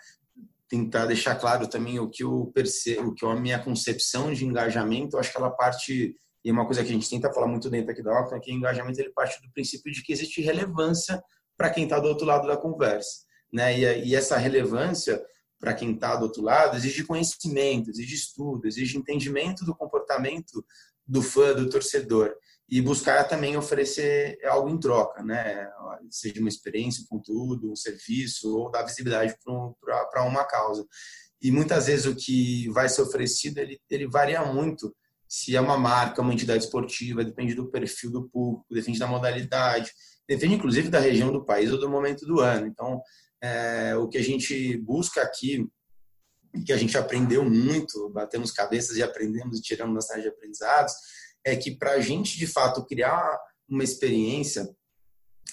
tentar 0.69 1.07
deixar 1.07 1.35
claro 1.35 1.67
também 1.67 1.99
o 1.99 2.09
que 2.09 2.23
eu 2.23 2.51
percebo, 2.55 3.09
o 3.09 3.15
que 3.15 3.25
a 3.25 3.35
minha 3.35 3.59
concepção 3.59 4.33
de 4.33 4.45
engajamento, 4.45 5.17
eu 5.17 5.21
acho 5.21 5.33
que 5.33 5.39
ela 5.39 5.51
parte 5.51 6.15
e 6.45 6.51
uma 6.51 6.65
coisa 6.65 6.83
que 6.83 6.89
a 6.89 6.93
gente 6.93 7.09
tenta 7.09 7.33
falar 7.33 7.47
muito 7.47 7.69
dentro 7.69 7.91
aqui 7.91 8.03
da 8.03 8.19
Octa 8.19 8.37
é 8.37 8.41
que 8.41 8.51
o 8.51 8.55
engajamento 8.55 8.99
ele 8.99 9.11
parte 9.11 9.41
do 9.43 9.53
princípio 9.53 9.93
de 9.93 10.03
que 10.03 10.13
existe 10.13 10.41
relevância 10.41 11.23
para 11.57 11.71
quem 11.71 11.85
está 11.85 11.99
do 11.99 12.09
outro 12.09 12.27
lado 12.27 12.49
da 12.49 12.57
conversa, 12.57 13.25
né? 13.53 13.79
E, 13.79 14.09
e 14.09 14.17
essa 14.17 14.39
relevância 14.39 15.23
para 15.61 15.75
quem 15.75 15.93
está 15.93 16.17
do 16.17 16.25
outro 16.25 16.43
lado 16.43 16.77
exige 16.77 17.05
conhecimento, 17.05 17.91
exige 17.91 18.15
estudo, 18.15 18.67
exige 18.67 18.97
entendimento 18.97 19.65
do 19.65 19.77
comportamento 19.77 20.65
do 21.07 21.23
fã, 21.23 21.55
do 21.55 21.69
torcedor 21.69 22.35
e 22.69 22.81
buscar 22.81 23.25
também 23.25 23.57
oferecer 23.57 24.39
algo 24.47 24.69
em 24.69 24.79
troca, 24.79 25.23
né? 25.23 25.69
Seja 26.09 26.41
uma 26.41 26.49
experiência, 26.49 27.03
um 27.03 27.07
conteúdo, 27.07 27.71
um 27.71 27.77
serviço 27.77 28.57
ou 28.57 28.71
dar 28.71 28.85
visibilidade 28.85 29.37
para 30.11 30.25
uma 30.25 30.45
causa. 30.45 30.87
E 31.43 31.51
muitas 31.51 31.87
vezes 31.87 32.07
o 32.07 32.15
que 32.15 32.69
vai 32.71 32.89
ser 32.89 33.03
oferecido 33.03 33.59
ele, 33.59 33.81
ele 33.91 34.07
varia 34.07 34.45
muito. 34.45 34.95
Se 35.29 35.57
é 35.57 35.61
uma 35.61 35.77
marca, 35.77 36.23
uma 36.23 36.33
entidade 36.33 36.65
esportiva, 36.65 37.25
depende 37.25 37.55
do 37.55 37.71
perfil 37.71 38.11
do 38.11 38.29
público, 38.29 38.67
depende 38.71 38.99
da 38.99 39.07
modalidade, 39.07 39.91
depende 40.29 40.55
inclusive 40.55 40.89
da 40.89 41.01
região 41.01 41.33
do 41.33 41.45
país 41.45 41.73
ou 41.73 41.79
do 41.79 41.91
momento 41.91 42.25
do 42.25 42.41
ano. 42.41 42.67
Então, 42.67 43.03
é, 43.43 43.97
o 43.97 44.09
que 44.09 44.19
a 44.19 44.23
gente 44.23 44.77
busca 44.79 45.23
aqui, 45.23 45.67
que 46.67 46.73
a 46.73 46.77
gente 46.77 46.97
aprendeu 46.99 47.45
muito, 47.49 48.11
batemos 48.11 48.51
cabeças 48.51 48.97
e 48.97 49.03
aprendemos 49.03 49.59
e 49.59 49.63
tiramos 49.63 49.95
bastante 49.95 50.23
de 50.23 50.29
aprendizados, 50.29 50.93
é 51.45 51.57
que 51.57 51.77
para 51.77 51.93
a 51.93 52.01
gente, 52.01 52.39
de 52.39 52.47
fato, 52.47 52.85
criar 52.85 53.39
uma 53.69 53.85
experiência, 53.85 54.69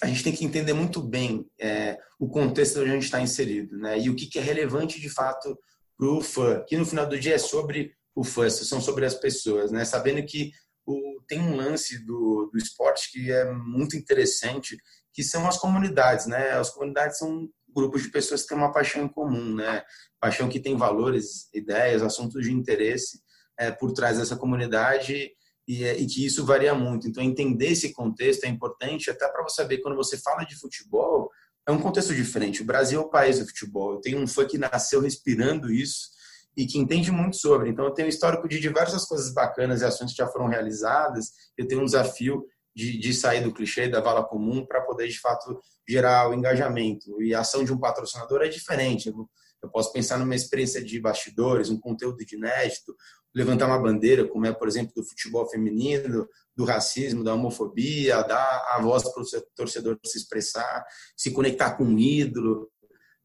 a 0.02 0.06
gente 0.06 0.22
tem 0.22 0.32
que 0.32 0.44
entender 0.44 0.72
muito 0.72 1.02
bem 1.02 1.48
é, 1.60 1.98
o 2.18 2.28
contexto 2.28 2.80
onde 2.80 2.90
a 2.90 2.94
gente 2.94 3.04
está 3.04 3.20
inserido, 3.20 3.76
né? 3.78 3.98
E 3.98 4.10
o 4.10 4.14
que, 4.14 4.26
que 4.26 4.38
é 4.38 4.42
relevante, 4.42 5.00
de 5.00 5.08
fato, 5.08 5.58
para 5.96 6.08
o 6.08 6.20
fã, 6.20 6.64
que 6.66 6.76
no 6.76 6.86
final 6.86 7.06
do 7.06 7.18
dia 7.18 7.34
é 7.34 7.38
sobre 7.38 7.92
o 8.14 8.22
fã, 8.22 8.48
são 8.50 8.80
sobre 8.80 9.06
as 9.06 9.14
pessoas, 9.14 9.72
né? 9.72 9.84
Sabendo 9.84 10.24
que 10.24 10.52
o, 10.86 11.20
tem 11.26 11.40
um 11.40 11.56
lance 11.56 12.04
do, 12.04 12.48
do 12.52 12.58
esporte 12.58 13.10
que 13.10 13.32
é 13.32 13.50
muito 13.52 13.96
interessante, 13.96 14.76
que 15.12 15.22
são 15.22 15.48
as 15.48 15.58
comunidades, 15.58 16.26
né? 16.26 16.52
As 16.52 16.70
comunidades 16.70 17.18
são 17.18 17.48
grupos 17.78 18.02
de 18.02 18.10
pessoas 18.10 18.42
que 18.42 18.48
têm 18.48 18.58
uma 18.58 18.72
paixão 18.72 19.04
em 19.04 19.08
comum, 19.08 19.54
né? 19.54 19.82
Paixão 20.20 20.48
que 20.48 20.58
tem 20.58 20.76
valores, 20.76 21.48
ideias, 21.54 22.02
assuntos 22.02 22.44
de 22.44 22.52
interesse 22.52 23.20
é, 23.58 23.70
por 23.70 23.92
trás 23.92 24.18
dessa 24.18 24.36
comunidade 24.36 25.30
e, 25.66 25.84
é, 25.84 25.96
e, 25.96 26.06
que 26.06 26.26
isso 26.26 26.44
varia 26.44 26.74
muito. 26.74 27.06
Então, 27.06 27.22
entender 27.22 27.68
esse 27.68 27.92
contexto 27.92 28.44
é 28.44 28.48
importante 28.48 29.10
até 29.10 29.28
para 29.28 29.42
você 29.42 29.62
saber 29.62 29.78
quando 29.78 29.96
você 29.96 30.18
fala 30.18 30.44
de 30.44 30.58
futebol, 30.58 31.30
é 31.66 31.70
um 31.70 31.80
contexto 31.80 32.14
diferente. 32.14 32.62
O 32.62 32.64
Brasil 32.64 33.00
é 33.00 33.04
o 33.04 33.10
país 33.10 33.38
do 33.38 33.46
futebol. 33.46 33.94
Eu 33.94 34.00
tenho 34.00 34.18
um 34.18 34.26
fã 34.26 34.46
que 34.46 34.58
nasceu 34.58 35.00
respirando 35.00 35.70
isso 35.70 36.08
e 36.56 36.66
que 36.66 36.78
entende 36.78 37.12
muito 37.12 37.36
sobre. 37.36 37.68
Então, 37.68 37.84
eu 37.84 37.92
tenho 37.92 38.06
um 38.06 38.08
histórico 38.08 38.48
de 38.48 38.58
diversas 38.58 39.04
coisas 39.04 39.32
bacanas 39.32 39.82
e 39.82 39.84
ações 39.84 40.10
que 40.10 40.16
já 40.16 40.26
foram 40.26 40.48
realizadas. 40.48 41.30
Eu 41.56 41.68
tenho 41.68 41.82
um 41.82 41.84
desafio 41.84 42.44
de, 42.78 42.96
de 42.96 43.12
sair 43.12 43.42
do 43.42 43.52
clichê 43.52 43.88
da 43.88 44.00
vala 44.00 44.22
comum 44.22 44.64
para 44.64 44.80
poder 44.82 45.08
de 45.08 45.18
fato 45.18 45.60
gerar 45.86 46.30
o 46.30 46.34
engajamento. 46.34 47.20
E 47.20 47.34
a 47.34 47.40
ação 47.40 47.64
de 47.64 47.72
um 47.72 47.78
patrocinador 47.78 48.40
é 48.42 48.48
diferente. 48.48 49.08
Eu, 49.08 49.28
eu 49.60 49.68
posso 49.68 49.92
pensar 49.92 50.16
numa 50.16 50.36
experiência 50.36 50.80
de 50.80 51.00
bastidores, 51.00 51.70
um 51.70 51.80
conteúdo 51.80 52.24
de 52.24 52.36
inédito, 52.36 52.94
levantar 53.34 53.66
uma 53.66 53.82
bandeira, 53.82 54.28
como 54.28 54.46
é, 54.46 54.52
por 54.52 54.68
exemplo, 54.68 54.92
do 54.94 55.04
futebol 55.04 55.44
feminino, 55.50 56.28
do 56.56 56.64
racismo, 56.64 57.24
da 57.24 57.34
homofobia, 57.34 58.22
dar 58.22 58.68
a 58.70 58.80
voz 58.80 59.02
para 59.02 59.22
o 59.22 59.26
torcedor 59.56 59.98
se 60.04 60.16
expressar, 60.16 60.84
se 61.16 61.32
conectar 61.32 61.72
com 61.72 61.82
um 61.82 61.98
ídolo. 61.98 62.70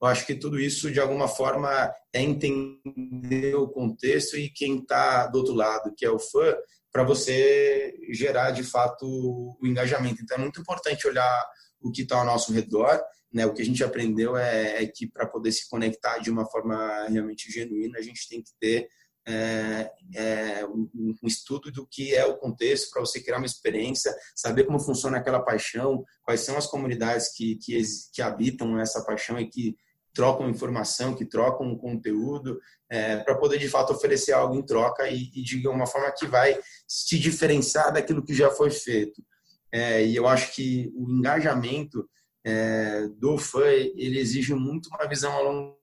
Eu 0.02 0.08
acho 0.08 0.26
que 0.26 0.34
tudo 0.34 0.60
isso, 0.60 0.92
de 0.92 1.00
alguma 1.00 1.28
forma, 1.28 1.94
é 2.12 2.24
entender 2.24 3.56
o 3.56 3.68
contexto 3.68 4.36
e 4.36 4.50
quem 4.50 4.80
está 4.80 5.28
do 5.28 5.38
outro 5.38 5.54
lado, 5.54 5.94
que 5.96 6.04
é 6.04 6.10
o 6.10 6.18
fã, 6.18 6.56
para 6.94 7.04
você 7.04 8.00
gerar 8.12 8.52
de 8.52 8.64
fato 8.64 9.06
o 9.08 9.58
engajamento. 9.66 10.22
Então 10.22 10.38
é 10.38 10.40
muito 10.40 10.62
importante 10.62 11.08
olhar 11.08 11.46
o 11.82 11.92
que 11.92 12.04
está 12.04 12.20
ao 12.20 12.26
nosso 12.26 12.54
redor. 12.54 13.02
Né? 13.34 13.48
O 13.48 13.54
que 13.54 13.64
a 13.64 13.66
gente 13.66 13.84
aprendeu 13.84 14.38
é, 14.38 14.84
é 14.84 14.86
que 14.86 15.08
para 15.08 15.26
poder 15.26 15.52
se 15.52 15.68
conectar 15.68 16.20
de 16.20 16.30
uma 16.30 16.46
forma 16.46 17.08
realmente 17.10 17.52
genuína, 17.52 17.98
a 17.98 18.02
gente 18.02 18.30
tem 18.30 18.44
que 18.44 18.52
ter 18.60 18.88
é, 19.26 19.90
é, 20.14 20.66
um, 20.66 20.88
um, 20.94 21.28
estudo 21.28 21.72
do 21.72 21.88
que 21.88 22.14
é 22.14 22.26
o 22.26 22.38
contexto 22.38 22.92
para 22.92 23.02
você 23.02 23.22
criar 23.22 23.38
uma 23.38 23.46
experiência, 23.46 24.14
saber 24.36 24.66
como 24.66 24.80
funciona 24.80 25.18
aquela 25.18 25.42
paixão, 25.42 26.04
quais 26.24 26.42
são 26.42 26.58
as 26.58 26.68
comunidades 26.68 27.34
que, 27.34 27.56
que, 27.56 27.82
que 28.14 28.22
habitam 28.22 28.78
essa 28.80 29.04
paixão 29.04 29.40
e 29.40 29.50
que 29.50 29.76
trocam 30.13 30.49
informação, 30.49 31.15
que 31.15 31.26
trocam 31.26 31.76
conteúdo, 31.78 32.60
é, 32.89 33.17
para 33.17 33.36
poder 33.36 33.58
de 33.58 33.67
fato 33.67 33.93
oferecer 33.93 34.32
algo 34.32 34.56
em 34.56 34.65
troca 34.65 35.08
e, 35.10 35.32
e, 35.34 35.43
de 35.43 35.67
uma 35.67 35.88
forma 35.88 36.12
que 36.12 36.28
vai 36.28 36.60
se 36.88 37.17
diferenciar 37.17 37.91
daquilo 37.91 38.23
que 38.23 38.34
já 38.34 38.52
foi 38.52 38.69
feito. 38.69 39.23
É, 39.71 40.06
e 40.06 40.15
eu 40.15 40.28
acho 40.28 40.54
que 40.54 40.91
o 40.95 41.10
engajamento 41.10 42.08
é, 42.45 43.08
do 43.17 43.38
fã 43.38 43.65
ele 43.65 44.19
exige 44.19 44.54
muito 44.54 44.89
uma 44.89 45.08
visão 45.08 45.34
a 45.34 45.41
longo 45.41 45.78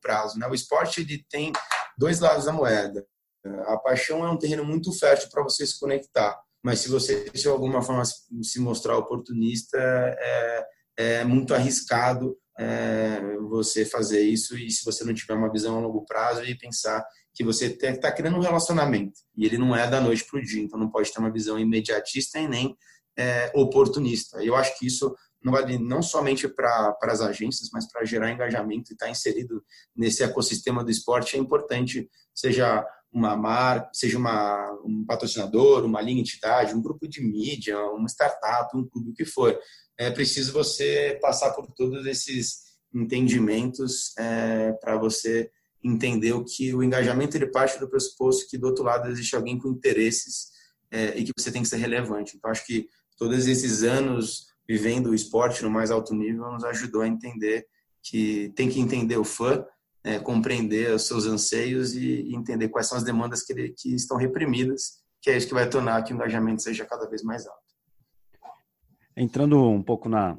prazo. 0.00 0.38
Né? 0.38 0.46
O 0.48 0.54
esporte 0.54 1.02
ele 1.02 1.24
tem 1.30 1.52
dois 1.96 2.18
lados 2.18 2.46
da 2.46 2.52
moeda. 2.52 3.06
A 3.66 3.76
paixão 3.76 4.26
é 4.26 4.30
um 4.30 4.38
terreno 4.38 4.64
muito 4.64 4.90
fértil 4.92 5.28
para 5.30 5.42
você 5.42 5.66
se 5.66 5.78
conectar, 5.78 6.40
mas 6.62 6.80
se 6.80 6.88
você 6.88 7.28
de 7.28 7.46
alguma 7.46 7.82
forma 7.82 8.02
se 8.04 8.58
mostrar 8.58 8.96
oportunista, 8.96 9.78
é, 9.78 10.66
é 10.96 11.24
muito 11.24 11.54
arriscado 11.54 12.36
é, 12.58 13.36
você 13.48 13.84
fazer 13.84 14.22
isso 14.22 14.56
e 14.56 14.70
se 14.70 14.84
você 14.84 15.04
não 15.04 15.14
tiver 15.14 15.34
uma 15.34 15.50
visão 15.50 15.76
a 15.76 15.80
longo 15.80 16.04
prazo 16.04 16.44
e 16.44 16.56
pensar 16.56 17.04
que 17.34 17.42
você 17.42 17.66
está 17.66 18.12
criando 18.12 18.36
um 18.36 18.40
relacionamento 18.40 19.20
e 19.36 19.44
ele 19.44 19.58
não 19.58 19.74
é 19.74 19.88
da 19.88 20.00
noite 20.00 20.24
para 20.24 20.38
o 20.38 20.42
dia, 20.42 20.62
então 20.62 20.78
não 20.78 20.88
pode 20.88 21.12
ter 21.12 21.18
uma 21.18 21.32
visão 21.32 21.58
imediatista 21.58 22.38
e 22.38 22.46
nem 22.46 22.76
é, 23.18 23.50
oportunista. 23.54 24.42
Eu 24.42 24.54
acho 24.54 24.78
que 24.78 24.86
isso 24.86 25.14
não 25.42 25.52
vale 25.52 25.78
não 25.78 26.00
somente 26.00 26.48
para 26.48 26.96
as 27.02 27.20
agências, 27.20 27.68
mas 27.72 27.90
para 27.90 28.04
gerar 28.04 28.30
engajamento 28.30 28.90
e 28.90 28.94
estar 28.94 29.06
tá 29.06 29.12
inserido 29.12 29.62
nesse 29.94 30.22
ecossistema 30.22 30.82
do 30.82 30.90
esporte 30.90 31.36
é 31.36 31.38
importante, 31.38 32.08
seja 32.34 32.84
uma 33.12 33.36
marca, 33.36 33.88
seja 33.92 34.18
uma, 34.18 34.72
um 34.84 35.04
patrocinador, 35.06 35.84
uma 35.84 36.00
linha 36.00 36.20
entidade, 36.20 36.74
um 36.74 36.82
grupo 36.82 37.06
de 37.06 37.22
mídia, 37.22 37.78
uma 37.90 38.08
startup, 38.08 38.76
um 38.76 38.88
clube, 38.88 39.10
o 39.10 39.14
que 39.14 39.24
for 39.24 39.56
é 39.98 40.10
preciso 40.10 40.52
você 40.52 41.18
passar 41.20 41.52
por 41.52 41.66
todos 41.72 42.06
esses 42.06 42.64
entendimentos 42.92 44.16
é, 44.18 44.72
para 44.72 44.96
você 44.96 45.50
entender 45.82 46.32
o 46.32 46.44
que 46.44 46.74
o 46.74 46.82
engajamento 46.82 47.36
ele 47.36 47.46
parte 47.46 47.78
do 47.78 47.88
pressuposto 47.88 48.48
que 48.48 48.56
do 48.56 48.66
outro 48.66 48.84
lado 48.84 49.08
existe 49.08 49.36
alguém 49.36 49.58
com 49.58 49.68
interesses 49.68 50.48
é, 50.90 51.18
e 51.18 51.24
que 51.24 51.32
você 51.36 51.52
tem 51.52 51.62
que 51.62 51.68
ser 51.68 51.76
relevante. 51.76 52.36
Então 52.36 52.50
acho 52.50 52.64
que 52.66 52.88
todos 53.18 53.46
esses 53.46 53.82
anos 53.82 54.46
vivendo 54.66 55.10
o 55.10 55.14
esporte 55.14 55.62
no 55.62 55.70
mais 55.70 55.90
alto 55.90 56.14
nível 56.14 56.50
nos 56.50 56.64
ajudou 56.64 57.02
a 57.02 57.08
entender 57.08 57.66
que 58.02 58.52
tem 58.54 58.68
que 58.68 58.80
entender 58.80 59.16
o 59.16 59.24
fã, 59.24 59.64
é, 60.02 60.18
compreender 60.18 60.94
os 60.94 61.06
seus 61.06 61.26
anseios 61.26 61.94
e, 61.94 62.34
entender 62.34 62.68
quais 62.68 62.86
são 62.86 62.98
as 62.98 63.04
demandas 63.04 63.42
que, 63.42 63.52
ele, 63.52 63.74
que 63.76 63.94
estão 63.94 64.16
reprimidas, 64.16 65.02
que 65.20 65.30
é 65.30 65.36
isso 65.36 65.48
que 65.48 65.54
vai 65.54 65.68
tornar 65.68 66.02
que 66.02 66.12
o 66.12 66.16
engajamento 66.16 66.62
seja 66.62 66.84
cada 66.84 67.08
vez 67.08 67.22
mais 67.22 67.46
alto. 67.46 67.63
Entrando 69.16 69.62
um 69.68 69.82
pouco 69.82 70.08
na, 70.08 70.36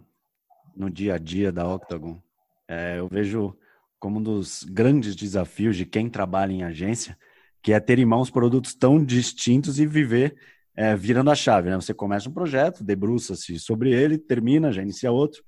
no 0.75 0.89
dia 0.89 1.15
a 1.15 1.17
dia 1.17 1.51
da 1.51 1.67
Octagon, 1.67 2.21
é, 2.67 2.99
eu 2.99 3.07
vejo 3.07 3.57
como 3.99 4.19
um 4.19 4.23
dos 4.23 4.63
grandes 4.63 5.15
desafios 5.15 5.77
de 5.77 5.85
quem 5.85 6.09
trabalha 6.09 6.51
em 6.51 6.63
agência, 6.63 7.17
que 7.61 7.73
é 7.73 7.79
ter 7.79 7.99
em 7.99 8.05
mãos 8.05 8.29
produtos 8.29 8.75
tão 8.75 9.03
distintos 9.03 9.79
e 9.79 9.85
viver 9.85 10.35
é, 10.75 10.95
virando 10.95 11.31
a 11.31 11.35
chave. 11.35 11.69
Né? 11.69 11.75
Você 11.75 11.93
começa 11.93 12.29
um 12.29 12.33
projeto, 12.33 12.83
debruça-se 12.83 13.57
sobre 13.59 13.91
ele, 13.91 14.17
termina, 14.17 14.71
já 14.71 14.81
inicia 14.81 15.11
outro. 15.11 15.41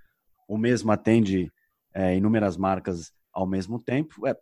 O 0.47 0.57
mesmo 0.57 0.91
atende 0.91 1.51
é, 1.93 2.15
inúmeras 2.15 2.55
marcas 2.55 3.11
ao 3.33 3.45
mesmo 3.45 3.77
tempo. 3.77 4.25
É, 4.25 4.35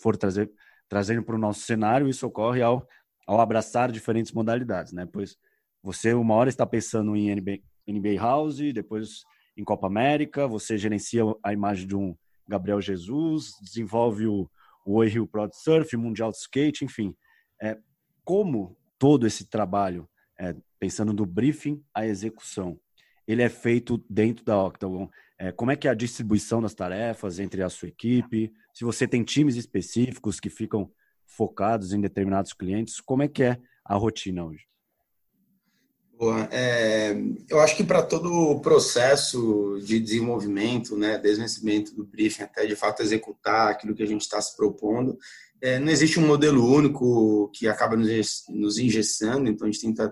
for 0.00 0.16
trazer, 0.16 0.50
trazendo 0.88 1.22
para 1.22 1.36
o 1.36 1.38
nosso 1.38 1.60
cenário, 1.60 2.08
isso 2.08 2.26
ocorre 2.26 2.62
ao, 2.62 2.86
ao 3.26 3.40
abraçar 3.40 3.92
diferentes 3.92 4.32
modalidades. 4.32 4.92
Né? 4.92 5.06
Pois 5.06 5.36
você, 5.82 6.14
uma 6.14 6.34
hora, 6.34 6.48
está 6.48 6.66
pensando 6.66 7.14
em 7.14 7.32
NBA, 7.32 7.58
NBA 7.86 8.20
House, 8.20 8.58
depois 8.72 9.24
em 9.56 9.64
Copa 9.64 9.86
América, 9.86 10.46
você 10.46 10.76
gerencia 10.76 11.22
a 11.42 11.52
imagem 11.52 11.86
de 11.86 11.96
um 11.96 12.16
Gabriel 12.48 12.80
Jesus, 12.80 13.52
desenvolve 13.60 14.26
o, 14.26 14.48
o 14.84 14.94
Oi 14.94 15.08
Rio 15.08 15.26
Pro 15.26 15.48
Surf, 15.52 15.96
Mundial 15.96 16.30
de 16.30 16.38
Skate, 16.38 16.84
enfim. 16.84 17.14
É, 17.60 17.76
como 18.24 18.76
todo 18.98 19.26
esse 19.26 19.48
trabalho, 19.48 20.08
é, 20.38 20.54
pensando 20.78 21.12
do 21.12 21.26
briefing 21.26 21.82
à 21.94 22.06
execução, 22.06 22.78
ele 23.26 23.42
é 23.42 23.48
feito 23.48 24.02
dentro 24.08 24.44
da 24.44 24.62
Octagon? 24.62 25.10
É, 25.38 25.50
como 25.50 25.70
é 25.70 25.76
que 25.76 25.88
é 25.88 25.90
a 25.90 25.94
distribuição 25.94 26.62
das 26.62 26.74
tarefas 26.74 27.38
entre 27.38 27.62
a 27.62 27.68
sua 27.68 27.88
equipe? 27.88 28.52
Se 28.72 28.84
você 28.84 29.08
tem 29.08 29.24
times 29.24 29.56
específicos 29.56 30.38
que 30.38 30.48
ficam 30.48 30.90
focados 31.26 31.92
em 31.92 32.00
determinados 32.00 32.52
clientes, 32.52 33.00
como 33.00 33.22
é 33.22 33.28
que 33.28 33.42
é 33.42 33.58
a 33.84 33.96
rotina 33.96 34.44
hoje? 34.44 34.64
Boa. 36.18 36.48
É, 36.50 37.14
eu 37.46 37.60
acho 37.60 37.76
que 37.76 37.84
para 37.84 38.02
todo 38.02 38.32
o 38.32 38.60
processo 38.60 39.78
de 39.84 40.00
desenvolvimento, 40.00 40.96
né, 40.96 41.18
desde 41.18 41.40
o 41.40 41.44
vencimento 41.44 41.94
do 41.94 42.06
briefing 42.06 42.42
até 42.42 42.64
de 42.64 42.74
fato 42.74 43.02
executar 43.02 43.68
aquilo 43.68 43.94
que 43.94 44.02
a 44.02 44.06
gente 44.06 44.22
está 44.22 44.40
se 44.40 44.56
propondo, 44.56 45.18
é, 45.60 45.78
não 45.78 45.92
existe 45.92 46.18
um 46.18 46.26
modelo 46.26 46.66
único 46.66 47.50
que 47.54 47.68
acaba 47.68 47.96
nos, 47.96 48.44
nos 48.48 48.78
engessando, 48.78 49.50
então 49.50 49.66
a 49.66 49.70
gente 49.70 49.82
tenta 49.82 50.10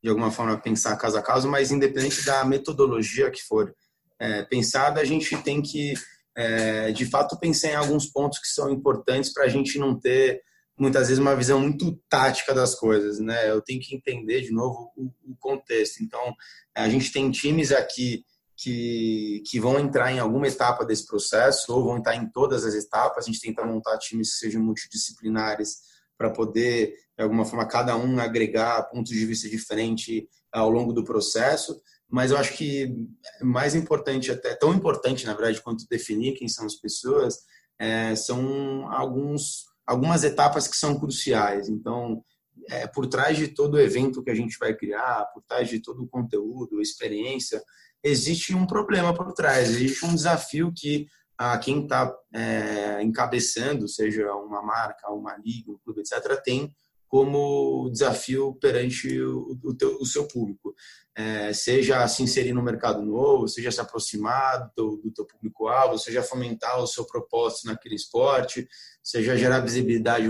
de 0.00 0.08
alguma 0.08 0.30
forma 0.30 0.56
pensar 0.56 0.96
caso 0.96 1.18
a 1.18 1.22
caso, 1.22 1.48
mas 1.48 1.72
independente 1.72 2.24
da 2.24 2.44
metodologia 2.44 3.30
que 3.30 3.42
for 3.42 3.74
é, 4.20 4.44
pensada, 4.44 5.00
a 5.00 5.04
gente 5.04 5.36
tem 5.38 5.60
que 5.60 5.94
é, 6.36 6.92
de 6.92 7.06
fato 7.06 7.36
pensar 7.40 7.70
em 7.70 7.74
alguns 7.74 8.06
pontos 8.06 8.38
que 8.38 8.46
são 8.46 8.70
importantes 8.70 9.32
para 9.32 9.44
a 9.44 9.48
gente 9.48 9.80
não 9.80 9.98
ter 9.98 10.42
muitas 10.80 11.08
vezes 11.08 11.18
uma 11.18 11.36
visão 11.36 11.60
muito 11.60 11.92
tática 12.08 12.54
das 12.54 12.74
coisas, 12.74 13.20
né? 13.20 13.50
Eu 13.50 13.60
tenho 13.60 13.80
que 13.80 13.94
entender 13.94 14.40
de 14.40 14.50
novo 14.50 14.90
o, 14.96 15.12
o 15.30 15.36
contexto. 15.38 16.02
Então, 16.02 16.34
a 16.74 16.88
gente 16.88 17.12
tem 17.12 17.30
times 17.30 17.70
aqui 17.70 18.24
que, 18.56 19.42
que 19.46 19.60
vão 19.60 19.78
entrar 19.78 20.10
em 20.10 20.18
alguma 20.18 20.48
etapa 20.48 20.84
desse 20.84 21.06
processo 21.06 21.70
ou 21.70 21.84
vão 21.84 21.98
entrar 21.98 22.16
em 22.16 22.30
todas 22.30 22.64
as 22.64 22.74
etapas. 22.74 23.24
A 23.24 23.26
gente 23.30 23.42
tenta 23.42 23.62
montar 23.62 23.98
times 23.98 24.32
que 24.32 24.38
sejam 24.38 24.62
multidisciplinares 24.62 25.80
para 26.16 26.30
poder, 26.30 26.94
de 27.16 27.22
alguma 27.22 27.44
forma, 27.44 27.68
cada 27.68 27.94
um 27.94 28.18
agregar 28.18 28.82
pontos 28.84 29.12
de 29.12 29.26
vista 29.26 29.50
diferentes 29.50 30.24
ao 30.50 30.70
longo 30.70 30.94
do 30.94 31.04
processo. 31.04 31.78
Mas 32.08 32.30
eu 32.30 32.38
acho 32.38 32.54
que 32.54 32.94
mais 33.42 33.74
importante, 33.74 34.32
até 34.32 34.54
tão 34.54 34.72
importante, 34.72 35.26
na 35.26 35.34
verdade, 35.34 35.60
quanto 35.60 35.86
definir 35.88 36.38
quem 36.38 36.48
são 36.48 36.64
as 36.64 36.74
pessoas, 36.74 37.38
é, 37.78 38.14
são 38.16 38.90
alguns 38.90 39.69
algumas 39.90 40.22
etapas 40.22 40.68
que 40.68 40.76
são 40.76 40.96
cruciais. 40.96 41.68
Então, 41.68 42.22
é, 42.68 42.86
por 42.86 43.08
trás 43.08 43.36
de 43.36 43.48
todo 43.48 43.74
o 43.74 43.80
evento 43.80 44.22
que 44.22 44.30
a 44.30 44.34
gente 44.34 44.56
vai 44.56 44.72
criar, 44.72 45.24
por 45.34 45.42
trás 45.42 45.68
de 45.68 45.80
todo 45.80 46.04
o 46.04 46.08
conteúdo, 46.08 46.80
experiência, 46.80 47.60
existe 48.00 48.54
um 48.54 48.64
problema 48.64 49.12
por 49.12 49.32
trás, 49.32 49.68
existe 49.68 50.06
um 50.06 50.14
desafio 50.14 50.72
que 50.72 51.08
a 51.36 51.58
quem 51.58 51.82
está 51.82 52.14
é, 52.32 53.02
encabeçando, 53.02 53.88
seja 53.88 54.32
uma 54.32 54.62
marca, 54.62 55.10
uma 55.10 55.36
liga, 55.38 55.72
um 55.72 55.78
clube, 55.78 56.02
etc., 56.02 56.40
tem 56.40 56.72
como 57.10 57.90
desafio 57.90 58.54
perante 58.60 59.20
o, 59.20 59.74
teu, 59.76 59.96
o 60.00 60.06
seu 60.06 60.28
público. 60.28 60.72
É, 61.12 61.52
seja 61.52 62.06
se 62.06 62.22
inserir 62.22 62.52
no 62.52 62.62
mercado 62.62 63.04
novo, 63.04 63.48
seja 63.48 63.72
se 63.72 63.80
aproximar 63.80 64.62
do 64.62 64.70
teu, 64.70 65.00
do 65.02 65.12
teu 65.12 65.26
público-alvo, 65.26 65.98
seja 65.98 66.22
fomentar 66.22 66.80
o 66.80 66.86
seu 66.86 67.04
propósito 67.04 67.66
naquele 67.66 67.96
esporte, 67.96 68.66
seja 69.02 69.36
gerar 69.36 69.58
visibilidade 69.58 70.28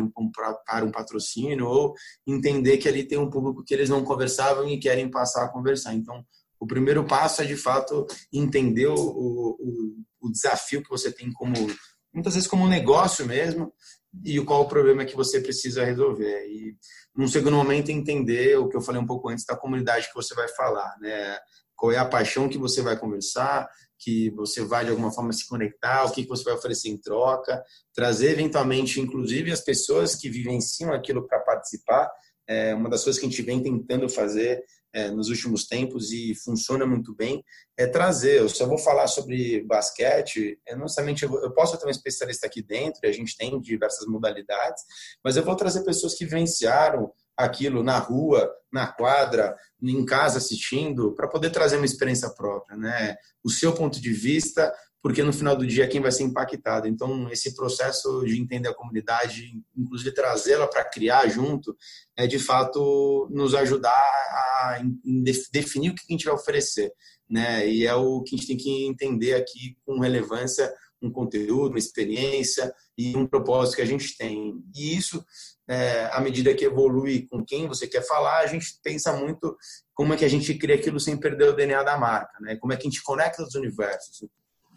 para 0.66 0.84
um 0.86 0.90
patrocínio, 0.90 1.66
ou 1.66 1.94
entender 2.26 2.78
que 2.78 2.88
ali 2.88 3.04
tem 3.04 3.18
um 3.18 3.28
público 3.28 3.62
que 3.62 3.74
eles 3.74 3.90
não 3.90 4.02
conversavam 4.02 4.66
e 4.66 4.80
querem 4.80 5.10
passar 5.10 5.44
a 5.44 5.52
conversar. 5.52 5.92
Então, 5.92 6.24
o 6.58 6.66
primeiro 6.66 7.04
passo 7.04 7.42
é, 7.42 7.44
de 7.44 7.56
fato, 7.56 8.06
entender 8.32 8.86
o, 8.86 8.94
o, 8.96 9.96
o 10.18 10.32
desafio 10.32 10.82
que 10.82 10.88
você 10.88 11.12
tem 11.12 11.30
como, 11.30 11.54
muitas 12.10 12.32
vezes 12.32 12.48
como 12.48 12.66
negócio 12.66 13.26
mesmo, 13.26 13.70
e 14.24 14.40
qual 14.44 14.62
o 14.62 14.68
problema 14.68 15.04
que 15.04 15.16
você 15.16 15.40
precisa 15.40 15.84
resolver. 15.84 16.46
E, 16.46 16.76
num 17.14 17.28
segundo 17.28 17.56
momento, 17.56 17.90
entender 17.90 18.58
o 18.58 18.68
que 18.68 18.76
eu 18.76 18.80
falei 18.80 19.00
um 19.00 19.06
pouco 19.06 19.28
antes 19.28 19.44
da 19.44 19.56
comunidade 19.56 20.08
que 20.08 20.14
você 20.14 20.34
vai 20.34 20.48
falar, 20.48 20.96
né? 21.00 21.38
Qual 21.76 21.92
é 21.92 21.96
a 21.96 22.04
paixão 22.04 22.48
que 22.48 22.58
você 22.58 22.82
vai 22.82 22.98
conversar, 22.98 23.68
que 23.98 24.30
você 24.30 24.62
vai 24.62 24.84
de 24.84 24.90
alguma 24.90 25.12
forma 25.12 25.32
se 25.32 25.48
conectar, 25.48 26.04
o 26.04 26.10
que 26.10 26.26
você 26.26 26.44
vai 26.44 26.54
oferecer 26.54 26.88
em 26.88 26.96
troca, 26.96 27.62
trazer 27.94 28.32
eventualmente, 28.32 29.00
inclusive, 29.00 29.52
as 29.52 29.60
pessoas 29.60 30.14
que 30.14 30.28
vivenciam 30.28 30.92
aquilo 30.92 31.26
para 31.26 31.40
participar. 31.40 32.10
É 32.46 32.74
uma 32.74 32.90
das 32.90 33.04
coisas 33.04 33.20
que 33.20 33.26
a 33.26 33.28
gente 33.30 33.42
vem 33.42 33.62
tentando 33.62 34.08
fazer 34.08 34.62
é, 34.92 35.10
nos 35.10 35.28
últimos 35.28 35.66
tempos 35.66 36.12
e 36.12 36.34
funciona 36.34 36.86
muito 36.86 37.14
bem, 37.14 37.44
é 37.76 37.86
trazer. 37.86 38.40
Eu 38.40 38.48
só 38.48 38.66
vou 38.66 38.78
falar 38.78 39.06
sobre 39.06 39.62
basquete, 39.64 40.58
é 40.66 40.74
não 40.76 40.88
somente 40.88 41.24
eu, 41.24 41.42
eu 41.42 41.52
posso 41.52 41.78
ter 41.78 41.86
um 41.86 41.90
especialista 41.90 42.46
aqui 42.46 42.62
dentro, 42.62 43.00
a 43.04 43.12
gente 43.12 43.36
tem 43.36 43.60
diversas 43.60 44.06
modalidades, 44.06 44.82
mas 45.24 45.36
eu 45.36 45.44
vou 45.44 45.56
trazer 45.56 45.84
pessoas 45.84 46.14
que 46.14 46.24
vivenciaram 46.24 47.12
aquilo 47.36 47.82
na 47.82 47.98
rua, 47.98 48.52
na 48.72 48.86
quadra, 48.86 49.56
em 49.82 50.04
casa 50.04 50.38
assistindo, 50.38 51.14
para 51.14 51.28
poder 51.28 51.50
trazer 51.50 51.76
uma 51.76 51.86
experiência 51.86 52.28
própria, 52.30 52.76
né? 52.76 53.16
O 53.42 53.48
seu 53.48 53.72
ponto 53.72 54.00
de 54.00 54.12
vista, 54.12 54.72
porque 55.02 55.22
no 55.22 55.32
final 55.32 55.56
do 55.56 55.66
dia 55.66 55.88
quem 55.88 56.00
vai 56.00 56.12
ser 56.12 56.24
impactado. 56.24 56.86
Então, 56.86 57.30
esse 57.30 57.54
processo 57.54 58.24
de 58.24 58.38
entender 58.40 58.68
a 58.68 58.74
comunidade, 58.74 59.62
inclusive 59.76 60.12
trazê-la 60.12 60.66
para 60.66 60.84
criar 60.84 61.28
junto, 61.28 61.76
é 62.16 62.26
de 62.26 62.38
fato 62.38 63.28
nos 63.30 63.54
ajudar 63.54 63.90
a 63.90 64.82
definir 65.50 65.90
o 65.90 65.94
que 65.94 66.02
a 66.08 66.12
gente 66.12 66.24
vai 66.24 66.34
oferecer. 66.34 66.92
Né? 67.28 67.68
E 67.68 67.86
é 67.86 67.94
o 67.94 68.22
que 68.22 68.34
a 68.34 68.38
gente 68.38 68.48
tem 68.48 68.56
que 68.56 68.86
entender 68.86 69.34
aqui 69.34 69.76
com 69.86 70.00
relevância 70.00 70.72
um 71.02 71.10
conteúdo, 71.10 71.70
uma 71.70 71.78
experiência 71.78 72.72
e 72.96 73.16
um 73.16 73.26
propósito 73.26 73.76
que 73.76 73.82
a 73.82 73.86
gente 73.86 74.16
tem. 74.16 74.62
E 74.74 74.96
isso, 74.96 75.24
é, 75.66 76.10
à 76.12 76.20
medida 76.20 76.54
que 76.54 76.64
evolui 76.64 77.26
com 77.26 77.44
quem 77.44 77.66
você 77.66 77.86
quer 77.86 78.06
falar, 78.06 78.40
a 78.40 78.46
gente 78.46 78.78
pensa 78.82 79.12
muito 79.14 79.56
como 79.94 80.12
é 80.12 80.16
que 80.16 80.24
a 80.24 80.28
gente 80.28 80.52
cria 80.54 80.74
aquilo 80.74 81.00
sem 81.00 81.16
perder 81.16 81.48
o 81.48 81.56
DNA 81.56 81.82
da 81.82 81.96
marca, 81.96 82.38
né? 82.40 82.56
Como 82.56 82.72
é 82.72 82.76
que 82.76 82.86
a 82.86 82.90
gente 82.90 83.02
conecta 83.02 83.42
os 83.42 83.54
universos. 83.54 84.28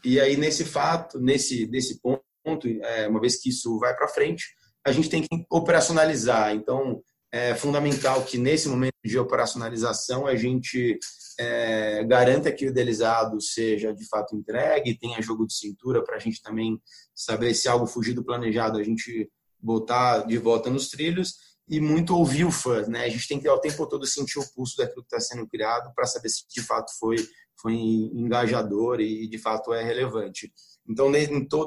E 0.03 0.19
aí, 0.19 0.35
nesse 0.37 0.65
fato, 0.65 1.19
nesse, 1.19 1.67
nesse 1.67 1.99
ponto, 2.01 2.67
é, 2.83 3.07
uma 3.07 3.21
vez 3.21 3.37
que 3.41 3.49
isso 3.49 3.79
vai 3.79 3.95
para 3.95 4.07
frente, 4.07 4.45
a 4.85 4.91
gente 4.91 5.09
tem 5.09 5.21
que 5.21 5.45
operacionalizar. 5.49 6.53
Então, 6.53 7.01
é 7.31 7.55
fundamental 7.55 8.23
que 8.23 8.37
nesse 8.37 8.69
momento 8.69 8.93
de 9.03 9.17
operacionalização 9.17 10.27
a 10.27 10.35
gente 10.35 10.99
é, 11.39 12.03
garanta 12.03 12.51
que 12.51 12.65
o 12.65 12.69
idealizado 12.69 13.41
seja 13.41 13.91
de 13.91 14.07
fato 14.07 14.35
entregue, 14.35 14.97
tenha 14.97 15.21
jogo 15.21 15.47
de 15.47 15.55
cintura 15.55 16.03
para 16.03 16.17
a 16.17 16.19
gente 16.19 16.41
também 16.43 16.79
saber 17.15 17.55
se 17.55 17.67
algo 17.67 17.87
fugir 17.87 18.13
do 18.13 18.23
planejado, 18.23 18.77
a 18.77 18.83
gente 18.83 19.31
botar 19.59 20.19
de 20.27 20.37
volta 20.37 20.69
nos 20.69 20.89
trilhos 20.89 21.35
e 21.67 21.79
muito 21.79 22.15
ouvir 22.15 22.45
o 22.45 22.51
fã, 22.51 22.85
né? 22.87 23.05
A 23.05 23.09
gente 23.09 23.27
tem 23.27 23.39
que 23.39 23.47
ao 23.47 23.59
tempo 23.59 23.87
todo 23.87 24.05
sentir 24.05 24.39
o 24.39 24.53
pulso 24.53 24.77
daquilo 24.77 25.03
que 25.03 25.15
está 25.15 25.19
sendo 25.19 25.47
criado 25.47 25.93
para 25.95 26.05
saber 26.05 26.29
se 26.29 26.43
de 26.47 26.61
fato 26.61 26.91
foi 26.99 27.15
foi 27.61 27.75
engajador 27.75 28.99
e 28.99 29.27
de 29.27 29.37
fato 29.37 29.73
é 29.73 29.81
relevante. 29.81 30.51
Então, 30.87 31.09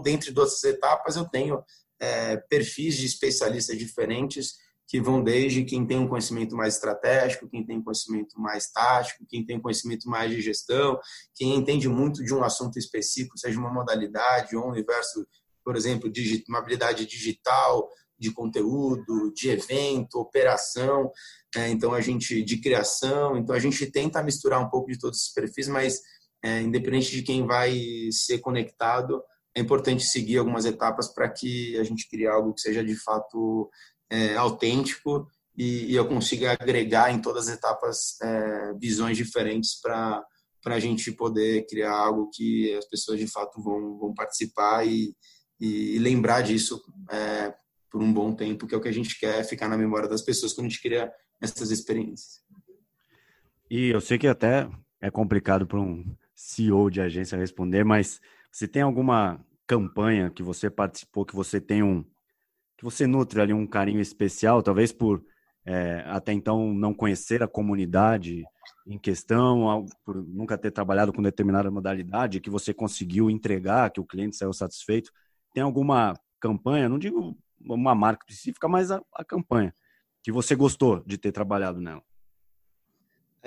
dentro 0.02 0.34
dessas 0.34 0.62
etapas, 0.64 1.16
eu 1.16 1.24
tenho 1.24 1.62
é, 1.98 2.36
perfis 2.36 2.96
de 2.96 3.06
especialistas 3.06 3.78
diferentes 3.78 4.54
que 4.86 5.00
vão 5.00 5.22
desde 5.22 5.64
quem 5.64 5.84
tem 5.84 5.98
um 5.98 6.06
conhecimento 6.06 6.54
mais 6.54 6.74
estratégico, 6.74 7.48
quem 7.48 7.64
tem 7.66 7.82
conhecimento 7.82 8.38
mais 8.38 8.70
tático, 8.70 9.26
quem 9.28 9.44
tem 9.44 9.60
conhecimento 9.60 10.08
mais 10.08 10.30
de 10.30 10.40
gestão, 10.40 11.00
quem 11.34 11.56
entende 11.56 11.88
muito 11.88 12.22
de 12.22 12.32
um 12.32 12.44
assunto 12.44 12.78
específico, 12.78 13.38
seja 13.38 13.58
uma 13.58 13.72
modalidade 13.72 14.54
ou 14.54 14.64
um 14.64 14.70
universo, 14.70 15.26
por 15.64 15.74
exemplo, 15.74 16.08
de 16.08 16.44
uma 16.48 16.58
habilidade 16.58 17.04
digital, 17.04 17.90
de 18.18 18.32
conteúdo, 18.32 19.32
de 19.34 19.50
evento, 19.50 20.18
operação, 20.18 21.10
é, 21.54 21.68
então 21.68 21.92
a 21.92 22.00
gente 22.00 22.42
de 22.42 22.58
criação, 22.58 23.36
então 23.36 23.54
a 23.54 23.58
gente 23.58 23.90
tenta 23.90 24.22
misturar 24.22 24.60
um 24.60 24.68
pouco 24.68 24.90
de 24.90 24.98
todos 24.98 25.18
esses 25.18 25.32
perfis, 25.32 25.68
mas 25.68 26.00
é, 26.42 26.60
independente 26.60 27.10
de 27.10 27.22
quem 27.22 27.46
vai 27.46 27.78
ser 28.10 28.38
conectado, 28.38 29.22
é 29.54 29.60
importante 29.60 30.04
seguir 30.04 30.38
algumas 30.38 30.64
etapas 30.64 31.08
para 31.08 31.28
que 31.28 31.78
a 31.78 31.84
gente 31.84 32.08
crie 32.08 32.26
algo 32.26 32.52
que 32.52 32.60
seja 32.60 32.84
de 32.84 32.94
fato 32.94 33.70
é, 34.10 34.36
autêntico 34.36 35.26
e, 35.56 35.92
e, 35.92 35.94
eu 35.94 36.06
consiga 36.06 36.52
agregar 36.52 37.10
em 37.10 37.20
todas 37.20 37.48
as 37.48 37.54
etapas 37.54 38.20
é, 38.20 38.74
visões 38.74 39.16
diferentes 39.16 39.80
para 39.80 40.24
para 40.62 40.74
a 40.74 40.80
gente 40.80 41.12
poder 41.12 41.64
criar 41.68 41.92
algo 41.92 42.28
que 42.34 42.74
as 42.74 42.84
pessoas 42.86 43.20
de 43.20 43.28
fato 43.28 43.62
vão, 43.62 43.96
vão 43.98 44.12
participar 44.12 44.84
e, 44.84 45.14
e 45.60 45.96
lembrar 46.00 46.40
disso 46.40 46.82
é, 47.08 47.54
por 47.90 48.02
um 48.02 48.12
bom 48.12 48.34
tempo, 48.34 48.66
que 48.66 48.74
é 48.74 48.78
o 48.78 48.80
que 48.80 48.88
a 48.88 48.92
gente 48.92 49.18
quer 49.18 49.44
ficar 49.44 49.68
na 49.68 49.76
memória 49.76 50.08
das 50.08 50.22
pessoas 50.22 50.52
quando 50.52 50.66
a 50.66 50.68
gente 50.70 50.82
cria 50.82 51.12
essas 51.40 51.70
experiências. 51.70 52.40
E 53.70 53.88
eu 53.88 54.00
sei 54.00 54.18
que 54.18 54.28
até 54.28 54.68
é 55.00 55.10
complicado 55.10 55.66
para 55.66 55.80
um 55.80 56.04
CEO 56.34 56.90
de 56.90 57.00
agência 57.00 57.38
responder, 57.38 57.84
mas 57.84 58.20
você 58.50 58.68
tem 58.68 58.82
alguma 58.82 59.44
campanha 59.66 60.30
que 60.30 60.42
você 60.42 60.70
participou, 60.70 61.24
que 61.24 61.34
você 61.34 61.60
tem 61.60 61.82
um 61.82 62.04
que 62.76 62.84
você 62.84 63.06
nutre 63.06 63.40
ali 63.40 63.54
um 63.54 63.66
carinho 63.66 64.00
especial, 64.00 64.62
talvez 64.62 64.92
por 64.92 65.24
é, 65.64 66.04
até 66.06 66.32
então 66.32 66.72
não 66.74 66.92
conhecer 66.92 67.42
a 67.42 67.48
comunidade 67.48 68.44
em 68.86 68.98
questão, 68.98 69.84
por 70.04 70.22
nunca 70.22 70.56
ter 70.56 70.70
trabalhado 70.70 71.12
com 71.12 71.22
determinada 71.22 71.70
modalidade, 71.70 72.40
que 72.40 72.50
você 72.50 72.72
conseguiu 72.72 73.28
entregar, 73.30 73.90
que 73.90 74.00
o 74.00 74.04
cliente 74.04 74.36
saiu 74.36 74.52
satisfeito. 74.52 75.10
Tem 75.52 75.62
alguma 75.62 76.14
campanha, 76.38 76.88
não 76.88 76.98
digo 76.98 77.36
uma 77.60 77.94
marca 77.94 78.24
específica, 78.28 78.68
mas 78.68 78.90
a, 78.90 79.02
a 79.14 79.24
campanha 79.24 79.74
que 80.22 80.32
você 80.32 80.54
gostou 80.54 81.02
de 81.06 81.16
ter 81.16 81.32
trabalhado 81.32 81.80
nela? 81.80 82.02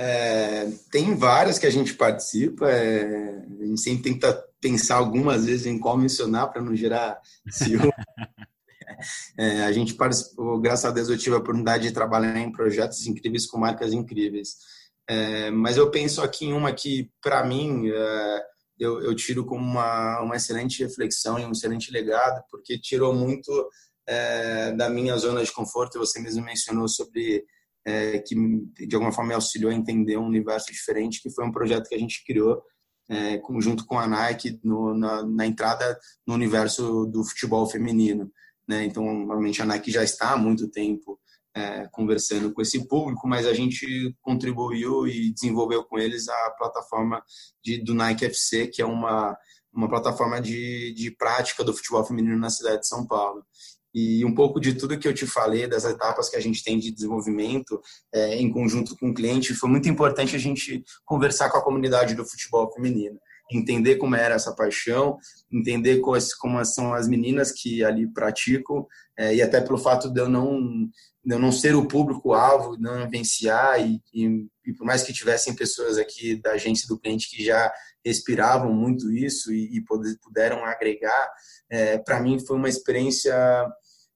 É, 0.02 0.65
tem 0.89 1.13
várias 1.13 1.60
que 1.60 1.65
a 1.65 1.69
gente 1.69 1.93
participa, 1.93 2.72
é, 2.72 3.43
a 3.60 3.65
gente 3.65 3.82
sempre 3.82 4.13
tenta 4.13 4.34
pensar 4.62 4.95
algumas 4.95 5.45
vezes 5.45 5.65
em 5.65 5.78
qual 5.78 5.98
mencionar 5.98 6.50
para 6.50 6.62
não 6.62 6.74
gerar 6.74 7.19
ciúme. 7.50 7.91
é, 9.38 9.63
a 9.63 9.72
gente 9.74 9.95
participou, 9.95 10.58
graças 10.62 10.86
a 10.86 10.91
Deus 10.91 11.10
eu 11.10 11.17
tive 11.17 11.36
a 11.36 11.39
oportunidade 11.39 11.84
de 11.84 11.93
trabalhar 11.93 12.39
em 12.39 12.50
projetos 12.50 13.06
incríveis 13.08 13.45
com 13.45 13.60
marcas 13.60 13.91
incríveis. 13.91 14.56
É, 15.06 15.52
mas 15.52 15.76
eu 15.76 15.91
penso 15.91 16.22
aqui 16.22 16.45
em 16.45 16.54
uma 16.54 16.72
que, 16.72 17.12
para 17.22 17.43
mim, 17.43 17.89
é, 17.89 18.41
eu, 18.80 19.02
eu, 19.02 19.13
tiro 19.13 19.43
como 19.43 19.62
uma, 19.62 20.22
uma 20.22 20.38
excelente 20.38 20.82
reflexão 20.82 21.38
e 21.38 21.45
um 21.45 21.52
excelente 21.52 21.91
legado, 21.91 22.41
porque 22.50 22.80
tirou 22.80 23.13
muito 23.13 23.69
é, 24.10 24.72
da 24.72 24.89
minha 24.89 25.15
zona 25.17 25.43
de 25.43 25.52
conforto. 25.52 26.00
Você 26.00 26.19
mesmo 26.19 26.43
mencionou 26.43 26.88
sobre 26.88 27.45
é, 27.86 28.17
que 28.19 28.36
de 28.88 28.95
alguma 28.95 29.12
forma 29.12 29.30
me 29.30 29.36
auxiliou 29.36 29.72
a 29.72 29.76
entender 29.76 30.17
um 30.17 30.26
universo 30.26 30.72
diferente, 30.72 31.22
que 31.22 31.32
foi 31.32 31.45
um 31.45 31.52
projeto 31.52 31.88
que 31.88 31.95
a 31.95 32.00
gente 32.00 32.24
criou 32.26 32.62
é, 33.10 33.41
junto 33.60 33.86
com 33.86 34.00
a 34.00 34.08
Nike 34.08 34.60
no, 34.63 34.93
na, 34.95 35.24
na, 35.24 35.45
entrada 35.45 35.98
no 36.26 36.34
universo 36.34 37.06
do 37.06 37.24
futebol 37.24 37.67
feminino. 37.67 38.32
Né? 38.67 38.86
Então, 38.86 39.04
normalmente 39.04 39.62
a 39.62 39.65
Nike 39.65 39.91
já 39.91 40.04
está 40.04 40.34
há 40.34 40.38
muito 40.38 40.69
tempo 40.69 41.19
é, 41.56 41.88
conversando 41.91 42.54
com 42.54 42.62
esse 42.62 42.88
público, 42.88 43.28
mas 43.28 43.45
a 43.45 43.54
gente 43.54 44.15
contribuiu 44.22 45.08
e 45.08 45.34
desenvolveu 45.34 45.84
com 45.84 45.98
eles 45.98 46.28
a 46.30 46.52
plataforma 46.52 47.24
de, 47.63 47.84
do 47.84 47.93
Nike 47.93 48.26
FC, 48.26 48.67
que 48.67 48.82
é 48.82 48.86
uma, 48.86 49.36
uma 49.74 49.89
plataforma 49.89 50.39
de, 50.39 50.93
de 50.93 51.10
prática 51.12 51.63
do 51.63 51.74
futebol 51.74 52.06
feminino 52.06 52.38
na 52.38 52.50
cidade 52.50 52.82
de 52.82 52.88
São 52.88 53.08
Paulo. 53.08 53.43
E 53.93 54.23
um 54.23 54.34
pouco 54.34 54.60
de 54.60 54.73
tudo 54.73 54.97
que 54.97 55.08
eu 55.08 55.13
te 55.13 55.25
falei, 55.25 55.67
das 55.67 55.86
etapas 55.86 56.30
que 56.30 56.36
a 56.36 56.39
gente 56.39 56.63
tem 56.63 56.78
de 56.78 56.91
desenvolvimento 56.91 57.82
é, 58.13 58.36
em 58.36 58.52
conjunto 58.52 58.95
com 58.97 59.10
o 59.10 59.13
cliente, 59.13 59.54
foi 59.54 59.69
muito 59.69 59.89
importante 59.89 60.36
a 60.36 60.39
gente 60.39 60.84
conversar 61.06 61.49
com 61.49 61.58
a 61.58 61.63
comunidade 61.63 62.13
do 62.13 62.25
futebol 62.25 62.71
feminino, 62.71 63.19
entender 63.52 63.95
como 63.95 64.15
era 64.15 64.36
essa 64.36 64.54
paixão, 64.54 65.17
entender 65.52 65.99
quais, 65.99 66.34
como 66.36 66.63
são 66.63 66.93
as 66.93 67.08
meninas 67.08 67.52
que 67.52 67.84
ali 67.84 68.08
praticam, 68.08 68.86
é, 69.17 69.36
e 69.36 69.41
até 69.41 69.60
pelo 69.60 69.78
fato 69.78 70.10
de 70.10 70.21
eu 70.21 70.30
não, 70.30 70.88
de 71.25 71.36
eu 71.36 71.39
não 71.39 71.52
ser 71.52 71.75
o 71.75 71.88
público-alvo, 71.88 72.78
não 72.80 73.06
vivenciar, 73.06 73.82
e, 73.82 74.02
e, 74.13 74.47
e, 74.67 74.73
por 74.73 74.86
mais 74.86 75.02
que 75.02 75.12
tivessem 75.12 75.56
pessoas 75.56 75.97
aqui 75.97 76.36
da 76.36 76.52
agência 76.52 76.88
do 76.88 76.99
cliente 76.99 77.30
que 77.30 77.43
já 77.43 77.71
respiravam 78.06 78.73
muito 78.73 79.12
isso 79.12 79.52
e, 79.52 79.78
e 79.78 79.84
puderam 80.21 80.63
agregar, 80.63 81.32
é, 81.69 81.97
para 81.97 82.19
mim 82.19 82.39
foi 82.39 82.58
uma 82.58 82.69
experiência 82.69 83.67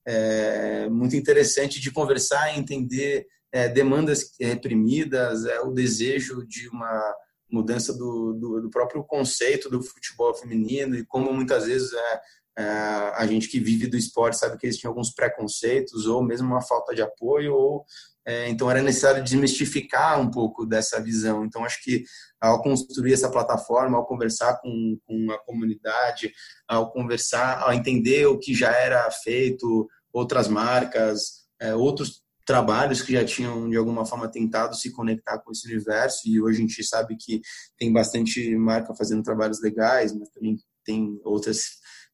é, 0.05 0.89
muito 0.89 1.15
interessante 1.15 1.79
de 1.79 1.91
conversar 1.91 2.53
e 2.53 2.59
entender 2.59 3.25
é, 3.51 3.69
demandas 3.69 4.31
reprimidas, 4.39 5.45
é, 5.45 5.59
o 5.61 5.71
desejo 5.71 6.45
de 6.47 6.67
uma 6.69 7.15
mudança 7.49 7.93
do, 7.93 8.33
do, 8.33 8.61
do, 8.61 8.69
próprio 8.69 9.03
conceito 9.03 9.69
do 9.69 9.81
futebol 9.81 10.33
feminino 10.33 10.95
e 10.95 11.05
como 11.05 11.31
muitas 11.31 11.67
vezes 11.67 11.93
é, 11.93 12.21
a 12.55 13.25
gente 13.25 13.47
que 13.47 13.59
vive 13.59 13.87
do 13.87 13.97
esporte 13.97 14.37
sabe 14.37 14.57
que 14.57 14.65
eles 14.65 14.77
tinham 14.77 14.91
alguns 14.91 15.11
preconceitos 15.11 16.05
ou 16.05 16.23
mesmo 16.23 16.47
uma 16.47 16.61
falta 16.61 16.93
de 16.93 17.01
apoio 17.01 17.53
ou 17.53 17.85
é, 18.25 18.47
então 18.47 18.71
era 18.71 18.81
necessário 18.81 19.23
desmistificar 19.23 20.19
um 20.19 20.31
pouco 20.31 20.65
dessa 20.65 21.01
visão. 21.01 21.43
Então 21.43 21.65
acho 21.65 21.83
que 21.83 22.03
ao 22.39 22.61
construir 22.61 23.13
essa 23.13 23.29
plataforma, 23.29 23.97
ao 23.97 24.05
conversar 24.05 24.59
com, 24.61 24.97
com 25.05 25.31
a 25.31 25.37
comunidade, 25.39 26.31
ao 26.67 26.91
conversar, 26.91 27.61
ao 27.61 27.73
entender 27.73 28.25
o 28.27 28.39
que 28.39 28.53
já 28.53 28.71
era 28.71 29.09
feito, 29.11 29.87
outras 30.11 30.47
marcas, 30.47 31.43
é, 31.59 31.75
outros 31.75 32.23
trabalhos 32.45 33.01
que 33.01 33.13
já 33.13 33.25
tinham 33.25 33.69
de 33.69 33.77
alguma 33.77 34.05
forma 34.05 34.29
tentado 34.29 34.75
se 34.75 34.91
conectar 34.91 35.39
com 35.39 35.51
esse 35.51 35.65
universo 35.67 36.21
e 36.25 36.41
hoje 36.41 36.57
a 36.57 36.61
gente 36.61 36.83
sabe 36.83 37.15
que 37.17 37.41
tem 37.77 37.91
bastante 37.91 38.55
marca 38.55 38.93
fazendo 38.95 39.23
trabalhos 39.23 39.61
legais, 39.61 40.13
mas 40.13 40.29
também 40.29 40.57
tem 40.85 41.19
outras 41.23 41.63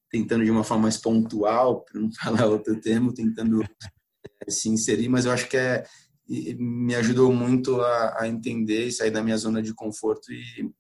tentando 0.10 0.44
de 0.44 0.52
uma 0.52 0.64
forma 0.64 0.84
mais 0.84 0.98
pontual, 0.98 1.82
para 1.82 2.00
não 2.00 2.10
falar 2.22 2.46
outro 2.48 2.80
termo, 2.80 3.14
tentando 3.14 3.64
é, 3.64 4.50
se 4.50 4.70
inserir, 4.70 5.10
mas 5.10 5.26
eu 5.26 5.32
acho 5.32 5.48
que 5.48 5.58
é 5.58 5.84
me 6.60 6.94
ajudou 6.96 7.34
muito 7.34 7.82
a, 7.82 8.22
a 8.22 8.28
entender 8.28 8.86
e 8.86 8.92
sair 8.92 9.10
da 9.10 9.24
minha 9.24 9.38
zona 9.38 9.64
de 9.64 9.74
conforto 9.74 10.32
e, 10.32 10.72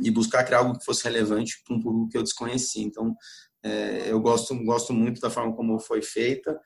e 0.00 0.10
buscar 0.10 0.44
criar 0.44 0.60
algo 0.60 0.78
que 0.78 0.84
fosse 0.84 1.04
relevante 1.04 1.62
para 1.62 1.76
um 1.76 1.80
público 1.80 2.08
que 2.08 2.16
eu 2.16 2.22
desconhecia. 2.22 2.82
Então, 2.82 3.14
é, 3.62 4.10
eu 4.10 4.18
gosto 4.18 4.56
gosto 4.64 4.92
muito 4.92 5.20
da 5.20 5.30
forma 5.30 5.54
como 5.54 5.78
foi 5.78 6.00
feita 6.00 6.58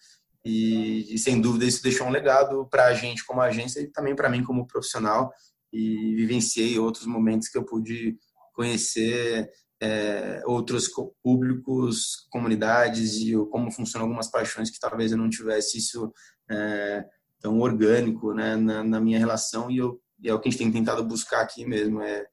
e, 0.45 1.13
e 1.13 1.19
sem 1.19 1.41
dúvida 1.41 1.65
isso 1.65 1.83
deixou 1.83 2.07
um 2.07 2.11
legado 2.11 2.67
para 2.71 2.87
a 2.87 2.95
gente 2.95 3.27
como 3.27 3.41
agência 3.41 3.81
e 3.81 3.91
também 3.91 4.15
para 4.15 4.31
mim 4.31 4.45
como 4.45 4.67
profissional 4.67 5.31
e 5.73 6.15
vivenciei 6.15 6.79
outros 6.79 7.07
momentos 7.07 7.49
que 7.49 7.59
eu 7.59 7.65
pude 7.65 8.17
conhecer 8.55 9.51
é, 9.81 10.43
outros 10.47 10.89
públicos, 11.23 12.27
comunidades 12.31 13.17
e 13.17 13.35
como 13.51 13.71
funcionam 13.71 14.07
algumas 14.07 14.31
paixões 14.31 14.71
que 14.71 14.81
talvez 14.81 15.13
eu 15.13 15.19
não 15.19 15.29
tivesse 15.29 15.79
isso 15.79 16.13
é, 16.51 17.05
tão 17.41 17.61
orgânico 17.61 18.33
né, 18.33 18.57
na, 18.57 18.83
na, 18.83 19.01
minha 19.01 19.19
relação 19.19 19.71
e, 19.71 19.79
eu, 19.79 20.01
e 20.21 20.29
é 20.29 20.35
o 20.35 20.41
que 20.41 20.49
a 20.49 20.51
gente 20.51 20.61
tem 20.61 20.73
tentado 20.73 21.05
buscar 21.05 21.43
aqui 21.43 21.67
mesmo, 21.67 22.01
é, 22.01 22.25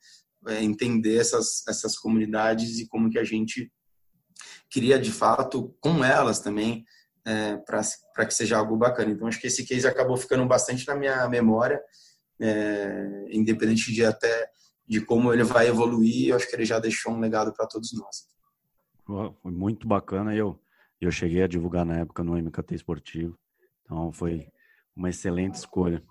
é 0.47 0.63
entender 0.63 1.17
essas, 1.17 1.67
essas 1.67 1.97
comunidades 1.97 2.79
e 2.79 2.87
como 2.87 3.09
que 3.09 3.19
a 3.19 3.23
gente 3.23 3.71
queria 4.69 4.97
de 4.97 5.11
fato 5.11 5.75
com 5.79 6.03
elas 6.03 6.39
também 6.39 6.85
é, 7.25 7.57
para 7.57 8.25
que 8.25 8.33
seja 8.33 8.57
algo 8.57 8.75
bacana. 8.77 9.11
Então 9.11 9.27
acho 9.27 9.39
que 9.39 9.47
esse 9.47 9.65
case 9.65 9.87
acabou 9.87 10.17
ficando 10.17 10.45
bastante 10.45 10.87
na 10.87 10.95
minha 10.95 11.27
memória, 11.27 11.81
é, 12.41 13.25
independente 13.29 13.93
de 13.93 14.03
até 14.03 14.49
de 14.87 15.01
como 15.01 15.33
ele 15.33 15.43
vai 15.43 15.67
evoluir, 15.67 16.29
eu 16.29 16.35
acho 16.35 16.49
que 16.49 16.55
ele 16.55 16.65
já 16.65 16.79
deixou 16.79 17.13
um 17.13 17.19
legado 17.19 17.53
para 17.53 17.67
todos 17.67 17.93
nós. 17.93 18.27
Foi 19.05 19.51
muito 19.51 19.87
bacana. 19.87 20.35
Eu 20.35 20.59
eu 21.03 21.11
cheguei 21.11 21.43
a 21.43 21.47
divulgar 21.47 21.85
na 21.85 21.97
época 21.97 22.23
no 22.23 22.41
MKT 22.41 22.75
Esportivo, 22.75 23.37
então 23.81 24.11
foi 24.11 24.47
uma 24.95 25.09
excelente 25.09 25.55
escolha. 25.55 26.01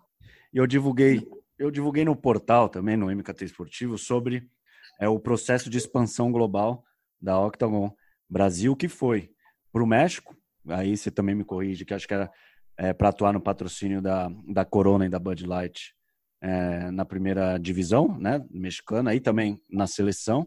E 0.53 0.59
eu 0.59 0.67
divulguei, 0.67 1.27
eu 1.59 1.71
divulguei 1.71 2.05
no 2.05 2.15
portal 2.15 2.69
também, 2.69 2.97
no 2.97 3.11
MKT 3.11 3.45
Esportivo, 3.47 3.97
sobre 3.97 4.47
é, 5.01 5.09
o 5.09 5.19
processo 5.19 5.71
de 5.71 5.79
expansão 5.79 6.31
global 6.31 6.85
da 7.21 7.41
Octagon 7.41 7.95
Brasil, 8.29 8.77
que 8.77 8.89
foi 8.89 9.31
para 9.73 9.83
o 9.83 9.87
México, 9.87 10.37
aí 10.69 10.97
você 10.97 11.11
também 11.11 11.35
me 11.35 11.45
corrige, 11.45 11.85
que 11.85 11.95
acho 11.95 12.07
que 12.07 12.15
era 12.15 12.31
é, 12.77 12.93
para 12.93 13.09
atuar 13.09 13.33
no 13.33 13.41
patrocínio 13.41 14.03
da, 14.03 14.29
da 14.47 14.65
Corona 14.65 15.07
e 15.07 15.09
da 15.09 15.19
Bud 15.19 15.47
Light 15.47 15.95
é, 16.43 16.91
na 16.91 17.05
primeira 17.05 17.57
divisão 17.57 18.19
né, 18.19 18.45
mexicana, 18.51 19.13
aí 19.13 19.21
também 19.21 19.61
na 19.71 19.87
seleção, 19.87 20.47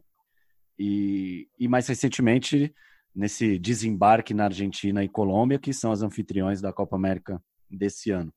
e, 0.78 1.48
e 1.58 1.70
mais 1.70 1.88
recentemente 1.88 2.76
nesse 3.16 3.58
desembarque 3.58 4.34
na 4.34 4.44
Argentina 4.44 5.02
e 5.06 5.08
Colômbia, 5.10 5.58
que 5.58 5.74
são 5.74 5.94
as 5.94 6.02
anfitriões 6.02 6.60
da 6.60 6.74
Copa 6.74 6.98
América 6.98 7.42
desse 7.72 8.12
ano. 8.12 8.34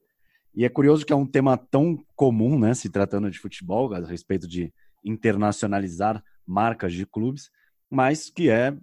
E 0.55 0.65
é 0.65 0.69
curioso 0.69 1.05
que 1.05 1.13
é 1.13 1.17
um 1.17 1.27
tema 1.27 1.57
tão 1.57 2.01
comum, 2.15 2.57
né, 2.57 2.75
se 2.75 2.89
tratando 2.89 3.29
de 3.29 3.41
futebol, 3.41 3.93
a 3.93 4.07
respeito 4.07 4.47
de 4.47 4.73
internacionalizar 5.05 6.23
marcas 6.47 6.93
de 6.93 7.05
clubes, 7.05 7.51
mas 7.91 8.31
que 8.31 8.49
é, 8.49 8.77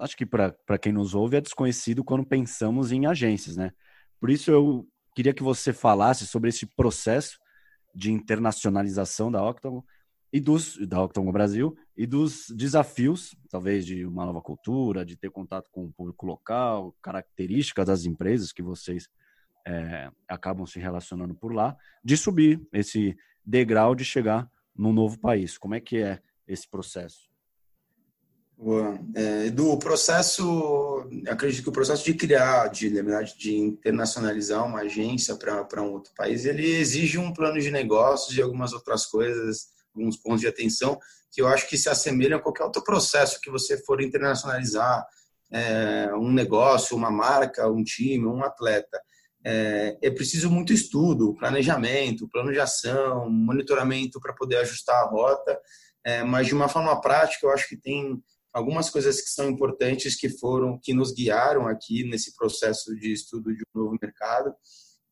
acho 0.00 0.16
que 0.16 0.24
para 0.24 0.78
quem 0.80 0.92
nos 0.92 1.14
ouve, 1.14 1.36
é 1.36 1.40
desconhecido 1.42 2.02
quando 2.02 2.24
pensamos 2.24 2.90
em 2.90 3.04
agências, 3.04 3.56
né? 3.56 3.72
Por 4.18 4.30
isso 4.30 4.50
eu 4.50 4.86
queria 5.14 5.34
que 5.34 5.42
você 5.42 5.72
falasse 5.72 6.26
sobre 6.26 6.48
esse 6.48 6.66
processo 6.66 7.38
de 7.98 8.12
internacionalização 8.12 9.28
da 9.28 9.44
Octagon 9.44 9.82
e 10.32 10.38
dos 10.38 10.78
da 10.86 11.02
Octagon 11.02 11.32
Brasil 11.32 11.76
e 11.96 12.06
dos 12.06 12.46
desafios, 12.54 13.34
talvez 13.50 13.84
de 13.84 14.06
uma 14.06 14.24
nova 14.24 14.40
cultura, 14.40 15.04
de 15.04 15.16
ter 15.16 15.30
contato 15.30 15.68
com 15.72 15.86
o 15.86 15.92
público 15.92 16.24
local, 16.24 16.94
características 17.02 17.86
das 17.86 18.04
empresas 18.04 18.52
que 18.52 18.62
vocês 18.62 19.08
é, 19.66 20.12
acabam 20.28 20.64
se 20.64 20.78
relacionando 20.78 21.34
por 21.34 21.52
lá, 21.52 21.76
de 22.04 22.16
subir 22.16 22.64
esse 22.72 23.16
degrau 23.44 23.96
de 23.96 24.04
chegar 24.04 24.48
num 24.76 24.92
novo 24.92 25.18
país. 25.18 25.58
Como 25.58 25.74
é 25.74 25.80
que 25.80 25.96
é 25.96 26.20
esse 26.46 26.68
processo? 26.70 27.28
Boa. 28.60 28.98
É, 29.14 29.50
do 29.50 29.78
processo, 29.78 31.08
acredito 31.28 31.62
que 31.62 31.68
o 31.68 31.72
processo 31.72 32.04
de 32.04 32.12
criar, 32.12 32.66
de, 32.66 32.88
verdade, 32.88 33.38
de 33.38 33.56
internacionalizar 33.56 34.66
uma 34.66 34.80
agência 34.80 35.36
para 35.36 35.80
um 35.80 35.92
outro 35.92 36.12
país, 36.16 36.44
ele 36.44 36.66
exige 36.66 37.18
um 37.18 37.32
plano 37.32 37.60
de 37.60 37.70
negócios 37.70 38.36
e 38.36 38.42
algumas 38.42 38.72
outras 38.72 39.06
coisas, 39.06 39.68
alguns 39.94 40.16
pontos 40.16 40.40
de 40.40 40.48
atenção 40.48 40.98
que 41.30 41.40
eu 41.40 41.46
acho 41.46 41.68
que 41.68 41.78
se 41.78 41.88
assemelham 41.88 42.36
a 42.36 42.42
qualquer 42.42 42.64
outro 42.64 42.82
processo 42.82 43.40
que 43.40 43.48
você 43.48 43.78
for 43.78 44.02
internacionalizar 44.02 45.06
é, 45.52 46.10
um 46.14 46.32
negócio, 46.32 46.96
uma 46.96 47.12
marca, 47.12 47.70
um 47.70 47.84
time, 47.84 48.26
um 48.26 48.42
atleta. 48.42 49.00
É, 49.44 49.96
é 50.02 50.10
preciso 50.10 50.50
muito 50.50 50.72
estudo, 50.72 51.36
planejamento, 51.36 52.28
plano 52.28 52.52
de 52.52 52.58
ação, 52.58 53.30
monitoramento 53.30 54.18
para 54.20 54.34
poder 54.34 54.56
ajustar 54.56 54.96
a 54.96 55.06
rota, 55.06 55.60
é, 56.04 56.24
mas 56.24 56.48
de 56.48 56.54
uma 56.54 56.68
forma 56.68 57.00
prática, 57.00 57.46
eu 57.46 57.52
acho 57.52 57.68
que 57.68 57.76
tem 57.76 58.20
algumas 58.58 58.90
coisas 58.90 59.20
que 59.20 59.30
são 59.30 59.48
importantes 59.48 60.16
que 60.16 60.28
foram 60.28 60.78
que 60.82 60.92
nos 60.92 61.12
guiaram 61.12 61.66
aqui 61.66 62.04
nesse 62.04 62.34
processo 62.34 62.94
de 62.96 63.12
estudo 63.12 63.54
de 63.54 63.62
um 63.74 63.80
novo 63.80 63.96
mercado 64.00 64.52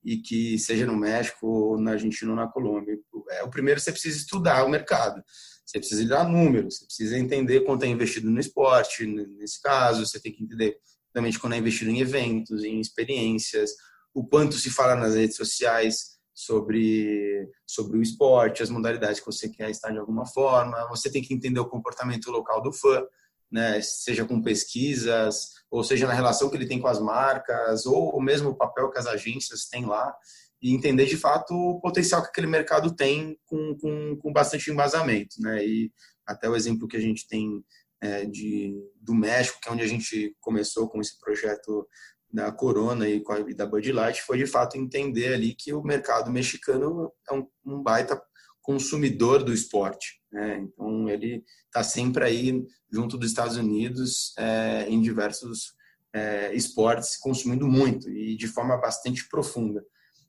e 0.04 0.18
que 0.18 0.58
seja 0.58 0.86
no 0.86 0.96
México, 0.96 1.46
ou 1.46 1.80
na 1.80 1.92
Argentina 1.92 2.30
ou 2.30 2.36
na 2.36 2.46
Colômbia. 2.46 2.96
É, 3.30 3.42
o 3.42 3.50
primeiro 3.50 3.80
você 3.80 3.90
precisa 3.90 4.16
estudar 4.16 4.64
o 4.64 4.68
mercado. 4.68 5.22
Você 5.64 5.78
precisa 5.78 6.06
dar 6.06 6.28
números, 6.28 6.78
você 6.78 6.84
precisa 6.84 7.18
entender 7.18 7.60
quanto 7.62 7.84
é 7.84 7.88
investido 7.88 8.30
no 8.30 8.38
esporte, 8.38 9.04
nesse 9.04 9.60
caso, 9.60 10.06
você 10.06 10.20
tem 10.20 10.32
que 10.32 10.44
entender 10.44 10.78
também 11.12 11.32
quando 11.32 11.54
é 11.54 11.58
investido 11.58 11.90
em 11.90 12.00
eventos, 12.00 12.62
em 12.62 12.78
experiências, 12.80 13.70
o 14.14 14.24
quanto 14.24 14.56
se 14.56 14.70
fala 14.70 14.94
nas 14.94 15.14
redes 15.14 15.36
sociais 15.36 16.16
sobre, 16.32 17.50
sobre 17.66 17.98
o 17.98 18.02
esporte, 18.02 18.62
as 18.62 18.70
modalidades 18.70 19.18
que 19.18 19.26
você 19.26 19.48
quer 19.48 19.70
estar 19.70 19.90
de 19.90 19.98
alguma 19.98 20.26
forma, 20.26 20.86
você 20.88 21.10
tem 21.10 21.22
que 21.22 21.34
entender 21.34 21.58
o 21.58 21.68
comportamento 21.68 22.30
local 22.30 22.62
do 22.62 22.72
fã, 22.72 23.02
né, 23.50 23.80
seja 23.80 24.24
com 24.24 24.42
pesquisas, 24.42 25.50
ou 25.70 25.84
seja 25.84 26.06
na 26.06 26.14
relação 26.14 26.50
que 26.50 26.56
ele 26.56 26.66
tem 26.66 26.80
com 26.80 26.88
as 26.88 27.00
marcas, 27.00 27.86
ou 27.86 28.20
mesmo 28.20 28.50
o 28.50 28.56
papel 28.56 28.90
que 28.90 28.98
as 28.98 29.06
agências 29.06 29.66
têm 29.66 29.86
lá, 29.86 30.14
e 30.60 30.74
entender 30.74 31.06
de 31.06 31.16
fato 31.16 31.52
o 31.54 31.80
potencial 31.80 32.22
que 32.22 32.28
aquele 32.28 32.46
mercado 32.46 32.94
tem 32.94 33.38
com, 33.44 33.76
com, 33.78 34.16
com 34.16 34.32
bastante 34.32 34.70
embasamento. 34.70 35.36
Né? 35.40 35.64
E 35.64 35.92
até 36.26 36.48
o 36.48 36.56
exemplo 36.56 36.88
que 36.88 36.96
a 36.96 37.00
gente 37.00 37.26
tem 37.28 37.64
é, 38.00 38.24
de, 38.24 38.74
do 39.00 39.14
México, 39.14 39.60
que 39.60 39.68
é 39.68 39.72
onde 39.72 39.82
a 39.82 39.88
gente 39.88 40.34
começou 40.40 40.88
com 40.88 41.00
esse 41.00 41.18
projeto 41.18 41.86
da 42.32 42.50
Corona 42.50 43.08
e, 43.08 43.22
e 43.48 43.54
da 43.54 43.66
Bud 43.66 43.90
Light, 43.92 44.22
foi 44.22 44.38
de 44.38 44.46
fato 44.46 44.76
entender 44.76 45.34
ali 45.34 45.54
que 45.54 45.72
o 45.72 45.82
mercado 45.82 46.30
mexicano 46.30 47.12
é 47.30 47.34
um, 47.34 47.46
um 47.64 47.82
baita 47.82 48.20
consumidor 48.60 49.44
do 49.44 49.52
esporte. 49.52 50.20
Né? 50.36 50.58
Então, 50.58 51.08
ele 51.08 51.42
está 51.64 51.82
sempre 51.82 52.22
aí 52.22 52.62
junto 52.92 53.16
dos 53.16 53.30
Estados 53.30 53.56
Unidos 53.56 54.34
é, 54.36 54.86
em 54.86 55.00
diversos 55.00 55.72
é, 56.12 56.54
esportes, 56.54 57.16
consumindo 57.16 57.66
muito 57.66 58.10
e 58.10 58.36
de 58.36 58.46
forma 58.46 58.76
bastante 58.76 59.26
profunda. 59.30 59.82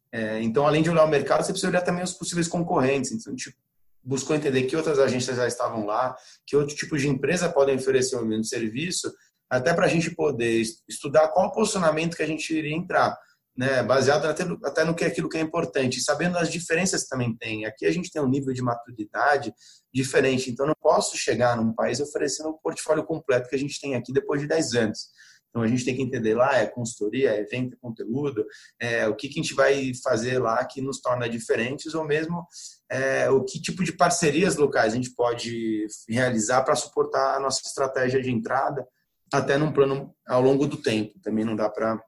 É, 0.09 0.41
então, 0.41 0.65
além 0.65 0.81
de 0.81 0.89
olhar 0.89 1.03
o 1.03 1.09
mercado, 1.09 1.43
você 1.43 1.51
precisa 1.51 1.69
olhar 1.69 1.81
também 1.81 2.05
os 2.05 2.13
possíveis 2.13 2.47
concorrentes. 2.47 3.11
Então, 3.11 3.33
a 3.33 3.35
gente 3.35 3.53
buscou 4.01 4.33
entender 4.33 4.63
que 4.63 4.77
outras 4.77 4.97
agências 4.97 5.35
já 5.35 5.45
estavam 5.45 5.85
lá, 5.85 6.15
que 6.45 6.55
outro 6.55 6.73
tipo 6.73 6.97
de 6.97 7.09
empresa 7.09 7.49
podem 7.49 7.75
oferecer 7.75 8.15
o 8.15 8.25
mesmo 8.25 8.45
serviço, 8.45 9.13
até 9.49 9.73
para 9.73 9.87
a 9.87 9.89
gente 9.89 10.15
poder 10.15 10.63
estudar 10.87 11.27
qual 11.29 11.47
o 11.47 11.51
posicionamento 11.51 12.15
que 12.15 12.23
a 12.23 12.27
gente 12.27 12.49
iria 12.53 12.75
entrar 12.75 13.17
né, 13.57 13.81
baseado 13.81 14.25
até 14.25 14.45
no, 14.45 14.59
até 14.63 14.83
no 14.83 14.93
que 14.93 15.03
é 15.03 15.07
aquilo 15.07 15.27
que 15.27 15.37
é 15.37 15.41
importante, 15.41 15.99
sabendo 15.99 16.37
as 16.37 16.51
diferenças 16.51 17.03
que 17.03 17.09
também 17.09 17.35
tem. 17.35 17.65
Aqui 17.65 17.85
a 17.85 17.91
gente 17.91 18.11
tem 18.11 18.21
um 18.21 18.29
nível 18.29 18.53
de 18.53 18.61
maturidade 18.61 19.51
diferente, 19.91 20.51
então 20.51 20.67
não 20.67 20.75
posso 20.79 21.17
chegar 21.17 21.57
num 21.57 21.73
país 21.73 21.99
oferecendo 21.99 22.49
o 22.49 22.59
portfólio 22.59 23.03
completo 23.03 23.49
que 23.49 23.55
a 23.55 23.59
gente 23.59 23.81
tem 23.81 23.95
aqui 23.95 24.13
depois 24.13 24.39
de 24.39 24.47
10 24.47 24.73
anos. 24.75 25.07
Então 25.49 25.63
a 25.63 25.67
gente 25.67 25.83
tem 25.83 25.95
que 25.95 26.03
entender 26.03 26.35
lá, 26.35 26.55
é 26.57 26.67
consultoria, 26.67 27.31
é 27.31 27.39
evento, 27.39 27.73
é 27.73 27.77
conteúdo, 27.81 28.45
é, 28.79 29.07
o 29.07 29.15
que, 29.15 29.27
que 29.27 29.39
a 29.39 29.41
gente 29.41 29.55
vai 29.55 29.91
fazer 30.03 30.37
lá 30.37 30.63
que 30.63 30.81
nos 30.81 31.01
torna 31.01 31.27
diferentes, 31.27 31.95
ou 31.95 32.03
mesmo 32.03 32.45
é, 32.91 33.27
o 33.31 33.43
que 33.43 33.59
tipo 33.59 33.83
de 33.83 33.91
parcerias 33.91 34.55
locais 34.55 34.93
a 34.93 34.95
gente 34.97 35.15
pode 35.15 35.87
realizar 36.07 36.61
para 36.61 36.75
suportar 36.75 37.35
a 37.35 37.39
nossa 37.39 37.61
estratégia 37.65 38.21
de 38.21 38.29
entrada, 38.29 38.85
até 39.33 39.57
num 39.57 39.73
plano 39.73 40.13
ao 40.27 40.41
longo 40.41 40.67
do 40.67 40.77
tempo. 40.77 41.19
Também 41.23 41.43
não 41.43 41.55
dá 41.55 41.69
para 41.69 41.99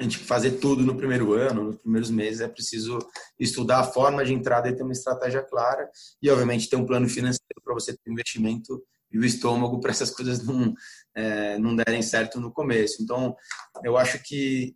a 0.00 0.02
gente 0.02 0.18
fazer 0.18 0.52
tudo 0.52 0.82
no 0.82 0.96
primeiro 0.96 1.34
ano, 1.34 1.64
nos 1.64 1.76
primeiros 1.76 2.10
meses, 2.10 2.40
é 2.40 2.48
preciso 2.48 2.98
estudar 3.38 3.80
a 3.80 3.84
forma 3.84 4.24
de 4.24 4.32
entrada 4.32 4.68
e 4.68 4.74
ter 4.74 4.82
uma 4.82 4.92
estratégia 4.92 5.42
clara 5.42 5.88
e, 6.22 6.30
obviamente, 6.30 6.70
ter 6.70 6.76
um 6.76 6.86
plano 6.86 7.06
financeiro 7.06 7.60
para 7.62 7.74
você 7.74 7.92
ter 7.92 8.10
investimento 8.10 8.82
e 9.12 9.18
o 9.18 9.24
estômago 9.24 9.78
para 9.78 9.90
essas 9.90 10.10
coisas 10.10 10.42
não, 10.42 10.72
é, 11.14 11.58
não 11.58 11.76
derem 11.76 12.00
certo 12.00 12.40
no 12.40 12.50
começo. 12.50 13.02
Então, 13.02 13.36
eu 13.84 13.98
acho 13.98 14.22
que 14.22 14.74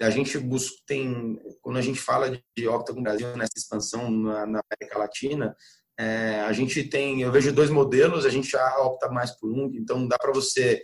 a 0.00 0.08
gente 0.08 0.38
busca, 0.38 0.76
tem, 0.86 1.38
quando 1.60 1.76
a 1.76 1.82
gente 1.82 2.00
fala 2.00 2.30
de 2.56 2.66
Octagon 2.66 3.02
Brasil 3.02 3.36
nessa 3.36 3.52
expansão 3.58 4.10
na, 4.10 4.46
na 4.46 4.60
América 4.60 4.98
Latina, 4.98 5.54
é, 5.98 6.40
a 6.40 6.52
gente 6.54 6.84
tem, 6.84 7.20
eu 7.20 7.30
vejo 7.30 7.52
dois 7.52 7.68
modelos, 7.68 8.24
a 8.24 8.30
gente 8.30 8.48
já 8.48 8.78
opta 8.78 9.10
mais 9.10 9.30
por 9.32 9.52
um, 9.52 9.70
então 9.74 10.08
dá 10.08 10.16
para 10.18 10.32
você 10.32 10.82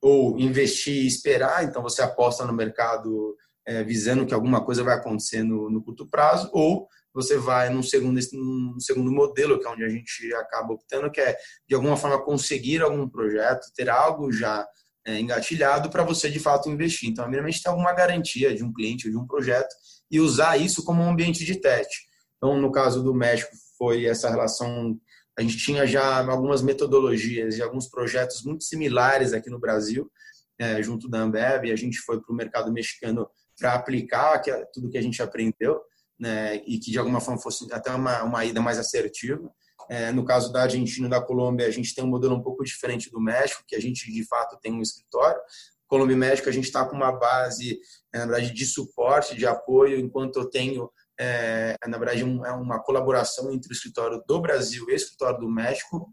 ou 0.00 0.38
investir 0.38 1.04
e 1.04 1.06
esperar, 1.06 1.64
então 1.64 1.82
você 1.82 2.02
aposta 2.02 2.44
no 2.44 2.52
mercado 2.52 3.36
é, 3.66 3.84
visando 3.84 4.26
que 4.26 4.34
alguma 4.34 4.64
coisa 4.64 4.82
vai 4.82 4.94
acontecer 4.94 5.42
no, 5.42 5.70
no, 5.70 5.82
curto 5.82 6.06
prazo, 6.06 6.50
ou 6.52 6.88
você 7.12 7.36
vai 7.36 7.70
num 7.70 7.82
segundo, 7.82 8.18
num 8.32 8.80
segundo 8.80 9.12
modelo, 9.12 9.58
que 9.58 9.66
é 9.66 9.70
onde 9.70 9.84
a 9.84 9.88
gente 9.88 10.32
acaba 10.34 10.72
optando, 10.72 11.10
que 11.10 11.20
é 11.20 11.36
de 11.68 11.74
alguma 11.74 11.96
forma 11.96 12.22
conseguir 12.22 12.82
algum 12.82 13.08
projeto, 13.08 13.66
ter 13.74 13.90
algo 13.90 14.32
já 14.32 14.66
é, 15.06 15.18
engatilhado 15.18 15.90
para 15.90 16.04
você 16.04 16.30
de 16.30 16.38
fato 16.38 16.70
investir. 16.70 17.10
Então, 17.10 17.24
primeiramente, 17.24 17.62
ter 17.62 17.68
alguma 17.68 17.92
garantia 17.92 18.54
de 18.54 18.64
um 18.64 18.72
cliente 18.72 19.06
ou 19.06 19.12
de 19.12 19.18
um 19.18 19.26
projeto 19.26 19.74
e 20.10 20.20
usar 20.20 20.56
isso 20.56 20.84
como 20.84 21.02
um 21.02 21.10
ambiente 21.10 21.44
de 21.44 21.56
teste. 21.56 22.08
Então, 22.36 22.60
no 22.60 22.72
caso 22.72 23.02
do 23.02 23.14
México, 23.14 23.50
foi 23.76 24.06
essa 24.06 24.30
relação 24.30 24.98
a 25.40 25.42
gente 25.42 25.56
tinha 25.56 25.86
já 25.86 26.18
algumas 26.30 26.60
metodologias 26.60 27.56
e 27.56 27.62
alguns 27.62 27.88
projetos 27.88 28.42
muito 28.44 28.62
similares 28.62 29.32
aqui 29.32 29.48
no 29.48 29.58
Brasil, 29.58 30.10
é, 30.58 30.82
junto 30.82 31.08
da 31.08 31.20
Ambev, 31.20 31.64
e 31.64 31.72
a 31.72 31.76
gente 31.76 31.98
foi 32.00 32.20
para 32.20 32.30
o 32.30 32.36
mercado 32.36 32.70
mexicano 32.70 33.26
para 33.58 33.72
aplicar 33.72 34.42
tudo 34.70 34.90
que 34.90 34.98
a 34.98 35.02
gente 35.02 35.22
aprendeu, 35.22 35.80
né, 36.18 36.56
e 36.66 36.78
que 36.78 36.90
de 36.90 36.98
alguma 36.98 37.22
forma 37.22 37.40
fosse 37.40 37.66
até 37.72 37.90
uma, 37.90 38.22
uma 38.22 38.44
ida 38.44 38.60
mais 38.60 38.78
assertiva. 38.78 39.50
É, 39.88 40.12
no 40.12 40.26
caso 40.26 40.52
da 40.52 40.64
Argentina 40.64 41.06
e 41.06 41.10
da 41.10 41.22
Colômbia, 41.22 41.66
a 41.66 41.70
gente 41.70 41.94
tem 41.94 42.04
um 42.04 42.08
modelo 42.08 42.34
um 42.34 42.42
pouco 42.42 42.62
diferente 42.62 43.10
do 43.10 43.18
México, 43.18 43.64
que 43.66 43.74
a 43.74 43.80
gente 43.80 44.12
de 44.12 44.24
fato 44.26 44.58
tem 44.60 44.74
um 44.74 44.82
escritório. 44.82 45.40
Colômbia 45.88 46.14
e 46.14 46.18
México, 46.18 46.50
a 46.50 46.52
gente 46.52 46.66
está 46.66 46.84
com 46.84 46.94
uma 46.94 47.12
base, 47.12 47.80
na 48.12 48.26
verdade, 48.26 48.52
de 48.52 48.66
suporte, 48.66 49.34
de 49.34 49.46
apoio, 49.46 49.98
enquanto 49.98 50.38
eu 50.38 50.50
tenho 50.50 50.90
é, 51.22 51.76
na 51.86 51.98
verdade, 51.98 52.24
um, 52.24 52.46
é 52.46 52.50
uma 52.50 52.82
colaboração 52.82 53.52
entre 53.52 53.70
o 53.70 53.74
escritório 53.74 54.24
do 54.26 54.40
Brasil 54.40 54.86
e 54.88 54.92
o 54.92 54.96
escritório 54.96 55.38
do 55.38 55.50
México, 55.50 56.10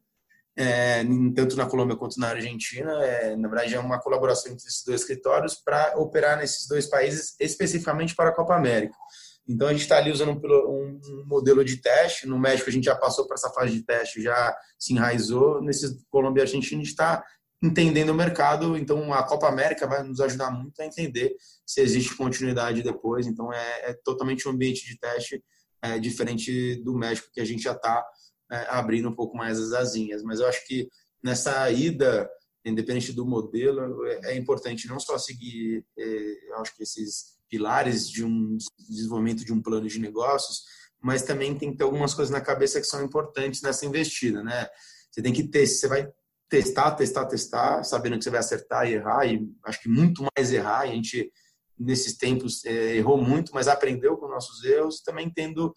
é, 0.53 1.01
tanto 1.33 1.55
na 1.55 1.65
Colômbia 1.65 1.95
quanto 1.95 2.19
na 2.19 2.27
Argentina. 2.27 2.91
É, 3.05 3.33
na 3.37 3.47
verdade, 3.47 3.73
é 3.73 3.79
uma 3.79 4.01
colaboração 4.01 4.51
entre 4.51 4.67
esses 4.67 4.83
dois 4.83 4.99
escritórios 4.99 5.55
para 5.55 5.97
operar 5.97 6.37
nesses 6.37 6.67
dois 6.67 6.87
países, 6.87 7.37
especificamente 7.39 8.13
para 8.13 8.31
a 8.31 8.35
Copa 8.35 8.53
América. 8.53 8.97
Então, 9.47 9.69
a 9.69 9.71
gente 9.71 9.83
está 9.83 9.97
ali 9.97 10.11
usando 10.11 10.31
um, 10.31 10.99
um, 11.01 11.23
modelo 11.25 11.63
de 11.63 11.77
teste. 11.77 12.27
No 12.27 12.37
México, 12.37 12.69
a 12.69 12.73
gente 12.73 12.83
já 12.83 12.95
passou 12.95 13.25
por 13.25 13.35
essa 13.35 13.49
fase 13.51 13.71
de 13.71 13.83
teste, 13.83 14.21
já 14.21 14.53
se 14.77 14.91
enraizou. 14.91 15.61
Nesses 15.61 16.03
Colômbia 16.09 16.41
e 16.41 16.43
Argentina, 16.43 16.81
a 16.81 16.83
gente 16.83 16.91
está 16.91 17.23
entendendo 17.61 18.09
o 18.09 18.15
mercado. 18.15 18.77
Então, 18.77 19.13
a 19.13 19.23
Copa 19.23 19.47
América 19.47 19.87
vai 19.87 20.03
nos 20.03 20.19
ajudar 20.19 20.51
muito 20.51 20.79
a 20.81 20.85
entender 20.85 21.35
se 21.65 21.81
existe 21.81 22.15
continuidade 22.15 22.83
depois. 22.83 23.27
Então, 23.27 23.51
é, 23.51 23.91
é 23.91 23.93
totalmente 24.03 24.47
um 24.47 24.51
ambiente 24.51 24.85
de 24.85 24.97
teste 24.97 25.43
é, 25.81 25.99
diferente 25.99 26.75
do 26.83 26.95
México, 26.95 27.29
que 27.33 27.41
a 27.41 27.45
gente 27.45 27.63
já 27.63 27.73
está 27.73 28.05
é, 28.51 28.67
abrindo 28.69 29.09
um 29.09 29.15
pouco 29.15 29.35
mais 29.35 29.59
as 29.59 29.73
asinhas. 29.73 30.23
Mas 30.23 30.39
eu 30.39 30.47
acho 30.47 30.65
que 30.65 30.87
nessa 31.23 31.69
ida, 31.71 32.29
independente 32.65 33.11
do 33.13 33.25
modelo, 33.25 34.05
é, 34.05 34.33
é 34.33 34.37
importante 34.37 34.87
não 34.87 34.99
só 34.99 35.17
seguir, 35.17 35.85
é, 35.97 36.35
acho 36.59 36.75
que 36.75 36.83
esses 36.83 37.37
pilares 37.49 38.09
de 38.09 38.23
um 38.23 38.57
desenvolvimento 38.89 39.45
de 39.45 39.53
um 39.53 39.61
plano 39.61 39.87
de 39.87 39.99
negócios, 39.99 40.63
mas 41.01 41.21
também 41.21 41.57
tem 41.57 41.71
que 41.71 41.77
ter 41.77 41.83
algumas 41.83 42.13
coisas 42.13 42.31
na 42.31 42.41
cabeça 42.41 42.81
que 42.81 42.87
são 42.87 43.03
importantes 43.03 43.61
nessa 43.61 43.85
investida, 43.85 44.43
né? 44.43 44.67
Você 45.11 45.21
tem 45.21 45.31
que 45.31 45.47
ter, 45.47 45.65
você 45.65 45.87
vai 45.87 46.07
testar, 46.49 46.91
testar, 46.91 47.25
testar, 47.25 47.83
sabendo 47.83 48.17
que 48.17 48.23
você 48.23 48.29
vai 48.29 48.39
acertar 48.39 48.87
e 48.87 48.93
errar, 48.93 49.25
e 49.25 49.47
acho 49.65 49.81
que 49.81 49.89
muito 49.89 50.25
mais 50.35 50.51
errar. 50.51 50.81
A 50.81 50.87
gente, 50.87 51.31
nesses 51.77 52.17
tempos, 52.17 52.63
é, 52.65 52.95
errou 52.95 53.17
muito, 53.17 53.51
mas 53.53 53.67
aprendeu 53.67 54.17
com 54.17 54.27
nossos 54.27 54.63
erros, 54.63 55.01
também 55.01 55.29
tendo 55.29 55.73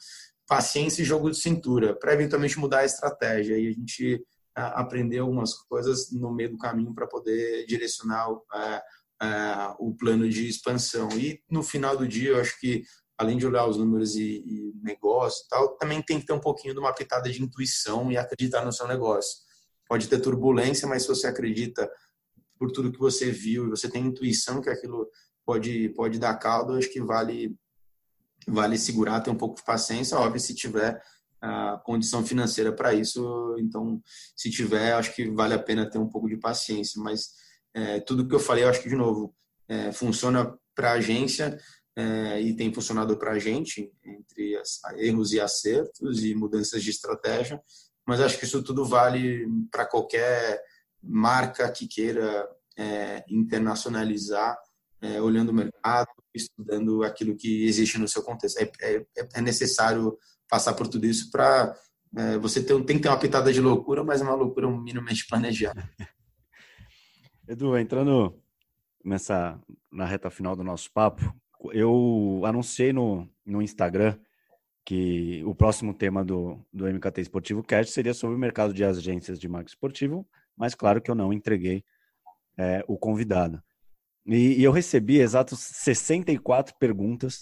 paciência 0.47 1.03
e 1.03 1.05
jogo 1.05 1.31
de 1.31 1.41
cintura, 1.41 1.97
para 1.99 2.13
eventualmente 2.13 2.59
mudar 2.59 2.81
a 2.81 2.85
estratégia. 2.85 3.59
E 3.59 3.69
a 3.69 3.73
gente 3.73 4.25
aprendeu 4.55 5.25
algumas 5.25 5.55
coisas 5.55 6.11
no 6.13 6.33
meio 6.33 6.51
do 6.51 6.59
caminho 6.59 6.95
para 6.95 7.07
poder 7.07 7.65
direcionar 7.67 8.29
a, 8.53 8.83
a, 9.21 9.77
o 9.79 9.95
plano 9.95 10.29
de 10.29 10.49
expansão. 10.49 11.09
E 11.13 11.41
no 11.51 11.63
final 11.63 11.97
do 11.97 12.07
dia, 12.07 12.31
eu 12.31 12.41
acho 12.41 12.59
que 12.61 12.83
além 13.17 13.37
de 13.37 13.47
olhar 13.47 13.67
os 13.67 13.77
números 13.77 14.17
e, 14.17 14.43
e 14.47 14.73
negócio 14.83 15.45
e 15.45 15.49
tal, 15.49 15.77
também 15.77 16.03
tem 16.03 16.19
que 16.19 16.27
ter 16.27 16.33
um 16.33 16.41
pouquinho 16.41 16.75
de 16.75 16.81
uma 16.81 16.93
pitada 16.93 17.31
de 17.31 17.43
intuição 17.43 18.11
e 18.11 18.17
acreditar 18.17 18.65
no 18.65 18.73
seu 18.73 18.89
negócio 18.89 19.50
pode 19.91 20.07
ter 20.07 20.21
turbulência, 20.21 20.87
mas 20.87 21.03
se 21.03 21.09
você 21.09 21.27
acredita 21.27 21.91
por 22.57 22.71
tudo 22.71 22.93
que 22.93 22.99
você 23.01 23.29
viu 23.33 23.67
e 23.67 23.71
você 23.71 23.91
tem 23.91 24.07
intuição 24.07 24.63
que 24.63 24.71
aquilo 24.71 25.11
pode 25.45 25.89
pode 25.89 26.17
dar 26.17 26.37
caldo, 26.37 26.75
acho 26.75 26.93
que 26.93 27.03
vale 27.03 27.57
vale 28.47 28.79
segurar, 28.79 29.21
ter 29.21 29.31
um 29.31 29.37
pouco 29.37 29.57
de 29.57 29.65
paciência, 29.65 30.17
óbvio, 30.17 30.39
se 30.39 30.55
tiver 30.55 31.03
a 31.41 31.77
condição 31.85 32.25
financeira 32.25 32.73
para 32.73 32.95
isso, 32.95 33.57
então 33.59 34.01
se 34.37 34.49
tiver, 34.49 34.93
acho 34.93 35.13
que 35.13 35.29
vale 35.29 35.55
a 35.55 35.59
pena 35.59 35.91
ter 35.91 35.99
um 35.99 36.09
pouco 36.09 36.29
de 36.29 36.37
paciência, 36.37 37.03
mas 37.03 37.33
é, 37.75 37.99
tudo 37.99 38.29
que 38.29 38.35
eu 38.35 38.41
falei, 38.41 38.63
eu 38.63 38.69
acho 38.69 38.83
que 38.83 38.89
de 38.89 38.95
novo 38.95 39.35
é, 39.67 39.91
funciona 39.91 40.57
para 40.73 40.93
a 40.93 40.95
agência 40.95 41.59
é, 41.97 42.41
e 42.41 42.55
tem 42.55 42.73
funcionado 42.73 43.17
para 43.17 43.33
a 43.33 43.39
gente 43.41 43.91
entre 44.05 44.57
as, 44.57 44.81
erros 44.99 45.33
e 45.33 45.41
acertos 45.41 46.23
e 46.23 46.33
mudanças 46.33 46.81
de 46.81 46.91
estratégia, 46.91 47.61
mas 48.11 48.21
acho 48.21 48.37
que 48.37 48.45
isso 48.45 48.61
tudo 48.61 48.85
vale 48.85 49.47
para 49.71 49.87
qualquer 49.87 50.61
marca 51.01 51.71
que 51.71 51.87
queira 51.87 52.45
é, 52.77 53.25
internacionalizar, 53.29 54.59
é, 55.01 55.23
olhando 55.23 55.51
o 55.51 55.55
mercado, 55.55 56.09
estudando 56.35 57.05
aquilo 57.05 57.37
que 57.37 57.65
existe 57.67 57.99
no 57.99 58.09
seu 58.09 58.25
contexto. 58.25 58.59
É, 58.59 58.69
é, 58.83 59.07
é 59.35 59.41
necessário 59.41 60.19
passar 60.49 60.75
por 60.75 60.89
tudo 60.89 61.07
isso 61.07 61.31
para 61.31 61.73
é, 62.17 62.37
você 62.39 62.61
ter, 62.61 62.75
tem 62.85 62.97
que 62.97 63.03
ter 63.05 63.09
uma 63.09 63.17
pitada 63.17 63.53
de 63.53 63.61
loucura, 63.61 64.03
mas 64.03 64.21
uma 64.21 64.35
loucura 64.35 64.69
minimamente 64.69 65.25
planejada. 65.29 65.89
Edu, 67.47 67.79
entrando 67.79 68.37
nessa 69.05 69.57
na 69.89 70.05
reta 70.05 70.31
final 70.31 70.57
do 70.57 70.65
nosso 70.65 70.91
papo, 70.93 71.33
eu 71.73 72.43
anunciei 72.45 72.93
no, 72.93 73.31
no 73.47 73.63
Instagram 73.63 74.19
que 74.85 75.43
o 75.45 75.55
próximo 75.55 75.95
tema 75.95 76.25
do, 76.25 76.59
do 76.73 76.87
MKT 76.87 77.21
Esportivo 77.21 77.63
Cast 77.63 77.93
seria 77.93 78.15
sobre 78.15 78.37
o 78.37 78.39
mercado 78.39 78.73
de 78.73 78.85
agências 78.85 79.39
de 79.39 79.49
marketing 79.49 79.75
esportivo, 79.75 80.29
mas 80.57 80.75
claro 80.75 81.01
que 81.01 81.11
eu 81.11 81.15
não 81.15 81.33
entreguei 81.33 81.85
é, 82.59 82.85
o 82.89 82.99
convidado. 82.99 83.63
E, 84.27 84.61
e, 84.61 84.63
eu 84.63 84.73
recebi 84.73 85.19
exatos 85.19 85.61
64 85.61 86.75
perguntas, 86.79 87.41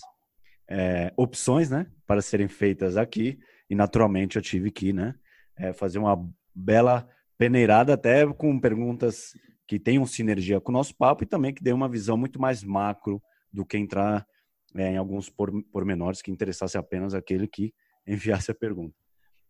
é, 0.68 1.12
opções, 1.16 1.70
né, 1.70 1.86
para 2.06 2.22
serem 2.22 2.48
feitas 2.48 2.96
aqui, 2.96 3.38
e 3.68 3.74
naturalmente 3.74 4.36
eu 4.36 4.42
tive 4.42 4.70
que, 4.70 4.92
né, 4.92 5.14
é, 5.56 5.72
fazer 5.72 5.98
uma 5.98 6.16
bela 6.54 7.08
peneirada 7.36 7.94
até 7.94 8.26
com 8.26 8.58
perguntas 8.58 9.32
que 9.66 9.78
tenham 9.78 10.04
sinergia 10.06 10.60
com 10.60 10.72
o 10.72 10.74
nosso 10.74 10.94
papo 10.96 11.22
e 11.22 11.26
também 11.26 11.52
que 11.52 11.62
dê 11.62 11.72
uma 11.72 11.88
visão 11.88 12.16
muito 12.16 12.40
mais 12.40 12.64
macro 12.64 13.22
do 13.52 13.64
que 13.64 13.76
entrar 13.76 14.26
é, 14.74 14.92
em 14.92 14.96
alguns 14.96 15.30
pormenores 15.30 16.22
que 16.22 16.30
interessasse 16.30 16.76
apenas 16.76 17.14
aquele 17.14 17.46
que 17.46 17.72
enviasse 18.06 18.50
a 18.50 18.54
pergunta. 18.54 18.96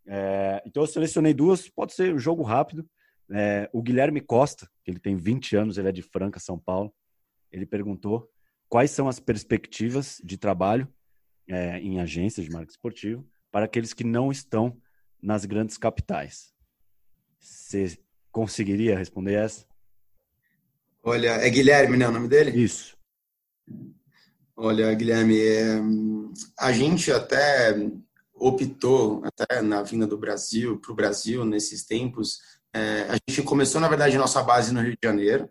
É, 0.06 0.62
então 0.66 0.82
eu 0.82 0.86
selecionei 0.86 1.34
duas, 1.34 1.68
pode 1.68 1.92
ser 1.92 2.14
um 2.14 2.18
jogo 2.18 2.42
rápido. 2.42 2.88
É, 3.30 3.68
o 3.72 3.82
Guilherme 3.82 4.20
Costa, 4.20 4.68
que 4.82 4.90
ele 4.90 4.98
tem 4.98 5.16
20 5.16 5.56
anos, 5.56 5.78
ele 5.78 5.88
é 5.88 5.92
de 5.92 6.02
Franca, 6.02 6.40
São 6.40 6.58
Paulo, 6.58 6.92
ele 7.52 7.66
perguntou 7.66 8.28
quais 8.68 8.90
são 8.90 9.08
as 9.08 9.20
perspectivas 9.20 10.20
de 10.24 10.38
trabalho 10.38 10.88
é, 11.46 11.78
em 11.78 12.00
agências 12.00 12.44
de 12.44 12.52
marketing 12.52 12.72
esportivo 12.72 13.28
para 13.50 13.64
aqueles 13.64 13.92
que 13.92 14.04
não 14.04 14.30
estão 14.30 14.80
nas 15.20 15.44
grandes 15.44 15.76
capitais. 15.76 16.52
Você 17.38 17.98
conseguiria 18.30 18.96
responder 18.96 19.34
essa? 19.34 19.66
Olha, 21.02 21.30
é 21.30 21.48
Guilherme, 21.48 21.96
né, 21.96 22.08
o 22.08 22.12
nome 22.12 22.28
dele? 22.28 22.50
Isso. 22.50 22.96
Olha, 24.60 24.92
Guilherme, 24.92 25.38
é, 25.40 25.80
a 26.58 26.72
gente 26.72 27.12
até 27.12 27.76
optou, 28.34 29.22
até 29.24 29.62
na 29.62 29.84
vinda 29.84 30.04
do 30.04 30.18
Brasil, 30.18 30.80
para 30.80 30.90
o 30.90 30.96
Brasil, 30.96 31.44
nesses 31.44 31.84
tempos, 31.84 32.40
é, 32.74 33.02
a 33.02 33.12
gente 33.12 33.40
começou, 33.44 33.80
na 33.80 33.86
verdade, 33.86 34.18
nossa 34.18 34.42
base 34.42 34.74
no 34.74 34.80
Rio 34.80 34.94
de 34.94 34.98
Janeiro, 35.00 35.48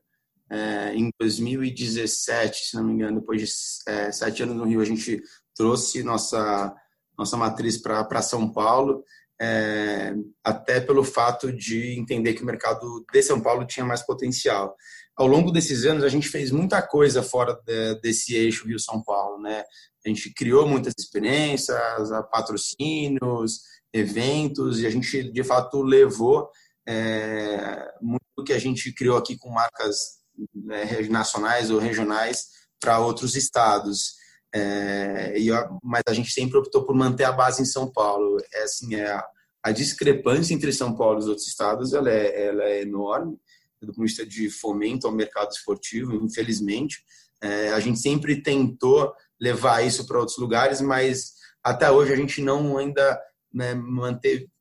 é, 0.49 0.93
em 0.93 1.09
2017, 1.17 2.65
se 2.65 2.75
não 2.75 2.83
me 2.83 2.91
engano, 2.91 3.21
depois 3.21 3.41
de 3.41 3.47
é, 3.89 4.11
sete 4.11 4.43
anos 4.43 4.57
no 4.57 4.65
Rio, 4.65 4.81
a 4.81 4.85
gente 4.85 5.23
trouxe 5.55 6.03
nossa, 6.03 6.75
nossa 7.17 7.37
matriz 7.37 7.77
para 7.77 8.21
São 8.21 8.51
Paulo, 8.51 9.05
é, 9.39 10.13
até 10.43 10.81
pelo 10.81 11.05
fato 11.05 11.49
de 11.53 11.97
entender 11.97 12.33
que 12.33 12.43
o 12.43 12.45
mercado 12.45 13.05
de 13.09 13.23
São 13.23 13.39
Paulo 13.39 13.65
tinha 13.65 13.85
mais 13.85 14.01
potencial 14.01 14.75
ao 15.17 15.25
longo 15.25 15.51
desses 15.51 15.83
anos 15.83 16.03
a 16.03 16.09
gente 16.09 16.29
fez 16.29 16.51
muita 16.51 16.81
coisa 16.81 17.23
fora 17.23 17.59
de, 17.65 17.95
desse 18.01 18.35
eixo 18.35 18.67
Rio 18.67 18.79
São 18.79 19.01
Paulo, 19.03 19.41
né? 19.41 19.63
A 20.05 20.09
gente 20.09 20.31
criou 20.33 20.67
muitas 20.67 20.93
experiências, 20.97 22.09
patrocínios, 22.31 23.61
eventos 23.91 24.79
e 24.79 24.85
a 24.85 24.89
gente 24.89 25.31
de 25.31 25.43
fato 25.43 25.81
levou 25.81 26.49
é, 26.87 27.91
muito 27.99 28.21
que 28.45 28.53
a 28.53 28.59
gente 28.59 28.93
criou 28.93 29.17
aqui 29.17 29.35
com 29.37 29.49
marcas 29.49 30.19
né, 30.53 31.01
nacionais 31.09 31.71
ou 31.71 31.79
regionais 31.79 32.45
para 32.79 32.99
outros 32.99 33.35
estados. 33.35 34.15
É, 34.53 35.33
e, 35.37 35.49
mas 35.83 36.03
a 36.07 36.13
gente 36.13 36.31
sempre 36.31 36.57
optou 36.57 36.85
por 36.85 36.95
manter 36.95 37.23
a 37.25 37.31
base 37.31 37.61
em 37.61 37.65
São 37.65 37.91
Paulo. 37.91 38.37
É 38.53 38.63
assim, 38.63 38.95
é 38.95 39.11
a, 39.11 39.25
a 39.63 39.71
discrepância 39.71 40.53
entre 40.53 40.71
São 40.71 40.95
Paulo 40.95 41.17
e 41.17 41.19
os 41.23 41.27
outros 41.27 41.47
estados 41.47 41.93
ela 41.93 42.09
é, 42.09 42.47
ela 42.47 42.63
é 42.63 42.83
enorme 42.83 43.37
do 43.81 43.93
ponto 43.93 44.05
de 44.05 44.11
vista 44.11 44.25
de 44.25 44.49
fomento 44.49 45.07
ao 45.07 45.13
mercado 45.13 45.51
esportivo, 45.51 46.15
infelizmente. 46.15 47.03
É, 47.41 47.69
a 47.69 47.79
gente 47.79 47.99
sempre 47.99 48.41
tentou 48.41 49.13
levar 49.39 49.85
isso 49.85 50.07
para 50.07 50.19
outros 50.19 50.37
lugares, 50.37 50.81
mas 50.81 51.33
até 51.63 51.91
hoje 51.91 52.13
a 52.13 52.15
gente 52.15 52.41
não 52.41 52.77
ainda 52.77 53.19
né, 53.53 53.75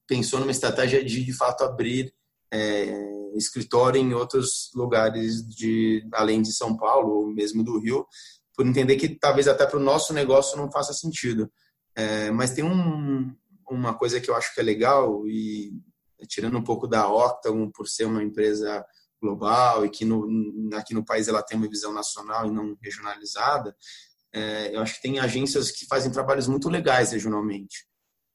pensou 0.07 0.39
numa 0.41 0.51
estratégia 0.51 1.05
de, 1.05 1.25
de 1.25 1.33
fato, 1.33 1.65
abrir 1.65 2.13
é, 2.53 3.17
escritório 3.37 4.01
em 4.01 4.15
outros 4.15 4.71
lugares 4.75 5.47
de 5.47 6.07
além 6.13 6.43
de 6.43 6.53
São 6.53 6.77
Paulo 6.77 7.19
ou 7.19 7.27
mesmo 7.27 7.63
do 7.63 7.79
Rio, 7.79 8.07
por 8.55 8.67
entender 8.67 8.97
que 8.97 9.09
talvez 9.09 9.49
até 9.49 9.67
para 9.67 9.79
o 9.79 9.83
nosso 9.83 10.13
negócio 10.13 10.57
não 10.57 10.71
faça 10.71 10.93
sentido. 10.93 11.51
É, 11.95 12.31
mas 12.31 12.53
tem 12.53 12.65
um, 12.65 13.35
uma 13.71 13.95
coisa 13.95 14.21
que 14.21 14.31
eu 14.31 14.35
acho 14.35 14.55
que 14.55 14.61
é 14.61 14.65
legal 14.65 15.27
e 15.27 15.73
tirando 16.29 16.57
um 16.57 16.65
pouco 16.65 16.87
da 16.87 17.09
Octagon 17.09 17.71
por 17.71 17.87
ser 17.87 18.05
uma 18.05 18.23
empresa 18.23 18.85
global 19.21 19.85
e 19.85 19.91
que 19.91 20.05
no, 20.05 20.27
aqui 20.75 20.95
no 20.95 21.05
país 21.05 21.29
ela 21.29 21.43
tem 21.43 21.57
uma 21.57 21.69
visão 21.69 21.93
nacional 21.93 22.47
e 22.47 22.51
não 22.51 22.77
regionalizada, 22.83 23.75
é, 24.33 24.75
eu 24.75 24.81
acho 24.81 24.97
que 24.97 25.03
tem 25.03 25.19
agências 25.19 25.71
que 25.71 25.87
fazem 25.87 26.13
trabalhos 26.13 26.47
muito 26.47 26.69
legais 26.69 27.13
regionalmente. 27.13 27.87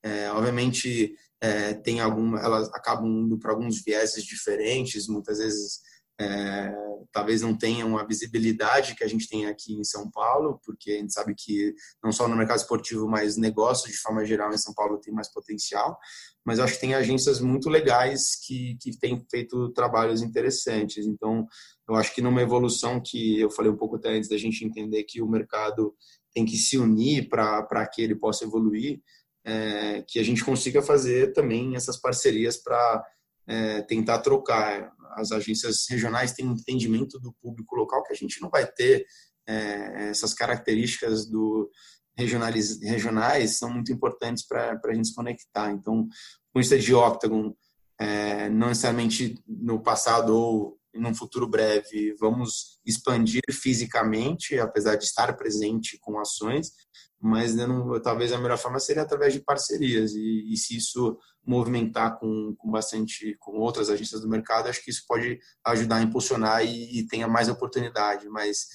É, 0.04 0.32
obviamente, 0.32 1.16
é, 1.40 1.74
tem 1.76 2.00
alguma, 2.00 2.40
elas 2.40 2.68
acabam 2.74 3.08
indo 3.08 3.38
para 3.38 3.52
alguns 3.52 3.84
vieses 3.84 4.24
diferentes, 4.24 5.08
muitas 5.08 5.38
vezes 5.38 5.80
é, 6.22 6.72
talvez 7.11 7.41
não 7.41 7.57
tenham 7.57 7.97
a 7.97 8.05
visibilidade 8.05 8.95
que 8.95 9.03
a 9.03 9.07
gente 9.07 9.28
tem 9.28 9.47
aqui 9.47 9.74
em 9.74 9.84
São 9.84 10.09
Paulo, 10.09 10.59
porque 10.63 10.91
a 10.91 10.97
gente 10.97 11.13
sabe 11.13 11.34
que 11.36 11.74
não 12.03 12.11
só 12.11 12.28
no 12.28 12.36
mercado 12.36 12.59
esportivo, 12.59 13.07
mas 13.07 13.38
negócios 13.38 13.91
de 13.91 13.97
forma 13.97 14.24
geral 14.24 14.53
em 14.53 14.57
São 14.57 14.74
Paulo 14.74 14.99
tem 14.99 15.13
mais 15.13 15.32
potencial. 15.32 15.97
Mas 16.45 16.59
acho 16.59 16.76
que 16.76 16.82
tem 16.82 16.93
agências 16.93 17.39
muito 17.41 17.69
legais 17.69 18.36
que, 18.45 18.78
que 18.80 18.97
têm 18.99 19.26
feito 19.30 19.72
trabalhos 19.74 20.22
interessantes. 20.22 21.05
Então, 21.05 21.47
eu 21.89 21.95
acho 21.95 22.13
que 22.13 22.22
numa 22.22 22.41
evolução 22.41 23.01
que 23.03 23.39
eu 23.39 23.49
falei 23.49 23.72
um 23.72 23.78
pouco 23.78 23.95
até 23.95 24.09
antes 24.09 24.30
da 24.30 24.38
gente 24.38 24.63
entender 24.63 25.03
que 25.03 25.22
o 25.22 25.30
mercado 25.30 25.95
tem 26.34 26.45
que 26.45 26.57
se 26.57 26.78
unir 26.78 27.30
para 27.30 27.88
que 27.88 28.01
ele 28.01 28.15
possa 28.15 28.45
evoluir, 28.45 29.01
é, 29.43 30.03
que 30.07 30.19
a 30.19 30.24
gente 30.24 30.45
consiga 30.45 30.82
fazer 30.82 31.34
também 31.34 31.76
essas 31.76 31.97
parcerias 31.97 32.57
para 32.57 33.03
é, 33.48 33.82
tentar 33.82 34.20
trocar. 34.20 34.92
As 35.16 35.32
agências 35.32 35.86
regionais 35.89 36.32
têm 36.32 36.46
entendimento 36.46 37.20
do 37.20 37.34
público 37.42 37.76
local 37.76 38.04
que 38.04 38.14
a 38.14 38.16
gente 38.16 38.42
não 38.42 38.50
vai 38.50 38.66
ter 38.66 39.06
é, 39.48 40.10
essas 40.10 40.34
características 40.34 41.26
do 41.26 41.70
regionais, 42.18 42.80
regionais 42.82 43.58
são 43.58 43.70
muito 43.70 43.92
importantes 43.92 44.46
para 44.46 44.80
a 44.84 44.94
gente 44.94 45.10
se 45.10 45.16
conectar. 45.16 45.72
Então, 45.72 46.08
com 46.54 46.60
isso 46.60 46.78
de 46.78 46.94
Octagon, 46.94 47.54
é, 48.00 48.50
não 48.50 48.70
necessariamente 48.70 49.42
no 49.48 49.82
passado 49.82 50.36
ou 50.36 50.78
em 50.94 51.06
um 51.06 51.16
futuro 51.16 51.48
breve, 51.48 52.14
vamos 52.20 52.80
expandir 52.86 53.42
fisicamente, 53.50 54.60
apesar 54.60 54.96
de 54.96 55.06
estar 55.06 55.32
presente 55.38 55.98
com 56.02 56.20
ações, 56.20 56.72
mas 57.20 57.56
não, 57.56 58.02
talvez 58.02 58.34
a 58.34 58.38
melhor 58.38 58.58
forma 58.58 58.80
seria 58.80 59.04
através 59.04 59.34
de 59.34 59.39
parcerias 59.39 60.14
e, 60.14 60.52
e 60.52 60.58
se 60.58 60.76
isso 60.76 61.18
movimentar 61.46 62.20
com, 62.20 62.56
com 62.56 62.70
bastante 62.70 63.36
com 63.39 63.58
outras 63.60 63.89
agências 63.89 64.22
do 64.22 64.30
mercado 64.30 64.70
acho 64.70 64.84
que 64.84 64.92
isso 64.92 65.04
pode 65.08 65.39
ajudar 65.66 65.98
a 65.98 66.02
impulsionar 66.02 66.64
e, 66.64 67.00
e 67.00 67.08
tenha 67.08 67.28
mais 67.28 67.50
oportunidade. 67.50 68.30
Mas 68.30 68.68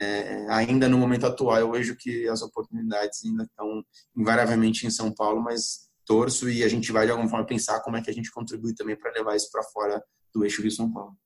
é, 0.00 0.46
ainda 0.50 0.88
no 0.88 0.98
momento 0.98 1.26
atual 1.26 1.58
eu 1.58 1.70
vejo 1.70 1.96
que 1.96 2.28
as 2.28 2.42
oportunidades 2.42 3.24
ainda 3.24 3.44
estão 3.44 3.84
invariavelmente 4.16 4.86
em 4.86 4.90
São 4.90 5.12
Paulo 5.12 5.42
mas 5.42 5.86
torço 6.06 6.48
e 6.48 6.62
a 6.62 6.68
gente 6.68 6.92
vai 6.92 7.04
de 7.04 7.12
alguma 7.12 7.28
forma 7.28 7.44
pensar 7.44 7.80
como 7.80 7.96
é 7.96 8.02
que 8.02 8.10
a 8.10 8.14
gente 8.14 8.30
contribui 8.30 8.74
também 8.74 8.96
para 8.96 9.12
levar 9.12 9.36
isso 9.36 9.50
para 9.50 9.62
fora 9.64 10.02
do 10.32 10.44
eixo 10.44 10.62
Rio 10.62 10.70
São 10.70 10.90
Paulo. 10.90 11.16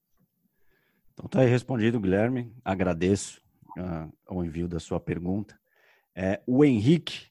Então 1.13 1.29
tá 1.29 1.41
aí 1.41 1.49
respondido 1.49 2.01
Guilherme. 2.01 2.53
Agradeço 2.65 3.43
uh, 3.79 4.13
o 4.31 4.43
envio 4.43 4.67
da 4.67 4.81
sua 4.81 4.99
pergunta. 4.99 5.59
É, 6.17 6.41
o 6.47 6.65
Henrique, 6.65 7.27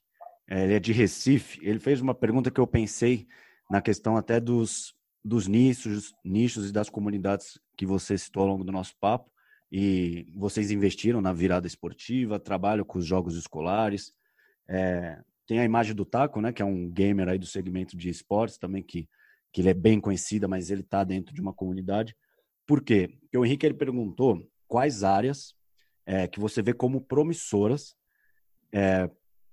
é, 0.48 0.64
ele 0.64 0.74
é 0.74 0.80
de 0.80 0.94
Recife, 0.94 1.60
ele 1.62 1.80
fez 1.80 2.00
uma 2.00 2.14
pergunta 2.14 2.52
que 2.52 2.60
eu 2.60 2.68
pensei 2.68 3.28
na 3.70 3.82
questão 3.82 4.18
até 4.18 4.40
dos 4.40 4.94
dos 5.24 5.48
nichos, 5.48 6.14
nichos 6.24 6.70
e 6.70 6.74
das 6.74 6.90
comunidades 6.90 7.60
que 7.78 7.86
você 7.86 8.18
citou 8.18 8.44
ao 8.44 8.50
longo 8.50 8.64
do 8.64 8.72
nosso 8.72 8.96
papo. 9.00 9.30
E 9.72 10.26
vocês 10.36 10.72
investiram 10.72 11.22
na 11.22 11.32
virada 11.32 11.68
esportiva, 11.68 12.40
trabalham 12.40 12.84
com 12.84 12.98
os 12.98 13.06
jogos 13.06 13.36
escolares. 13.36 14.14
É, 14.68 15.22
tem 15.46 15.60
a 15.60 15.66
imagem 15.66 15.94
do 15.94 16.06
Taco, 16.06 16.42
né, 16.42 16.52
que 16.52 16.62
é 16.62 16.66
um 16.66 16.90
gamer 16.90 17.28
aí 17.28 17.38
do 17.38 17.46
segmento 17.46 17.96
de 17.96 18.10
esportes 18.10 18.58
também, 18.58 18.82
que, 18.82 19.08
que 19.52 19.62
ele 19.62 19.70
é 19.70 19.74
bem 19.74 20.00
conhecido, 20.00 20.50
mas 20.50 20.72
ele 20.72 20.82
está 20.82 21.04
dentro 21.04 21.34
de 21.34 21.42
uma 21.42 21.54
comunidade. 21.54 22.16
Por 22.66 22.82
quê? 22.82 23.16
Porque 23.22 23.38
o 23.38 23.46
Henrique 23.46 23.66
ele 23.66 23.76
perguntou 23.76 24.42
quais 24.68 25.04
áreas 25.04 25.54
é, 26.06 26.28
que 26.28 26.40
você 26.40 26.62
vê 26.62 26.74
como 26.74 27.02
promissoras 27.02 27.96
é, 28.72 29.10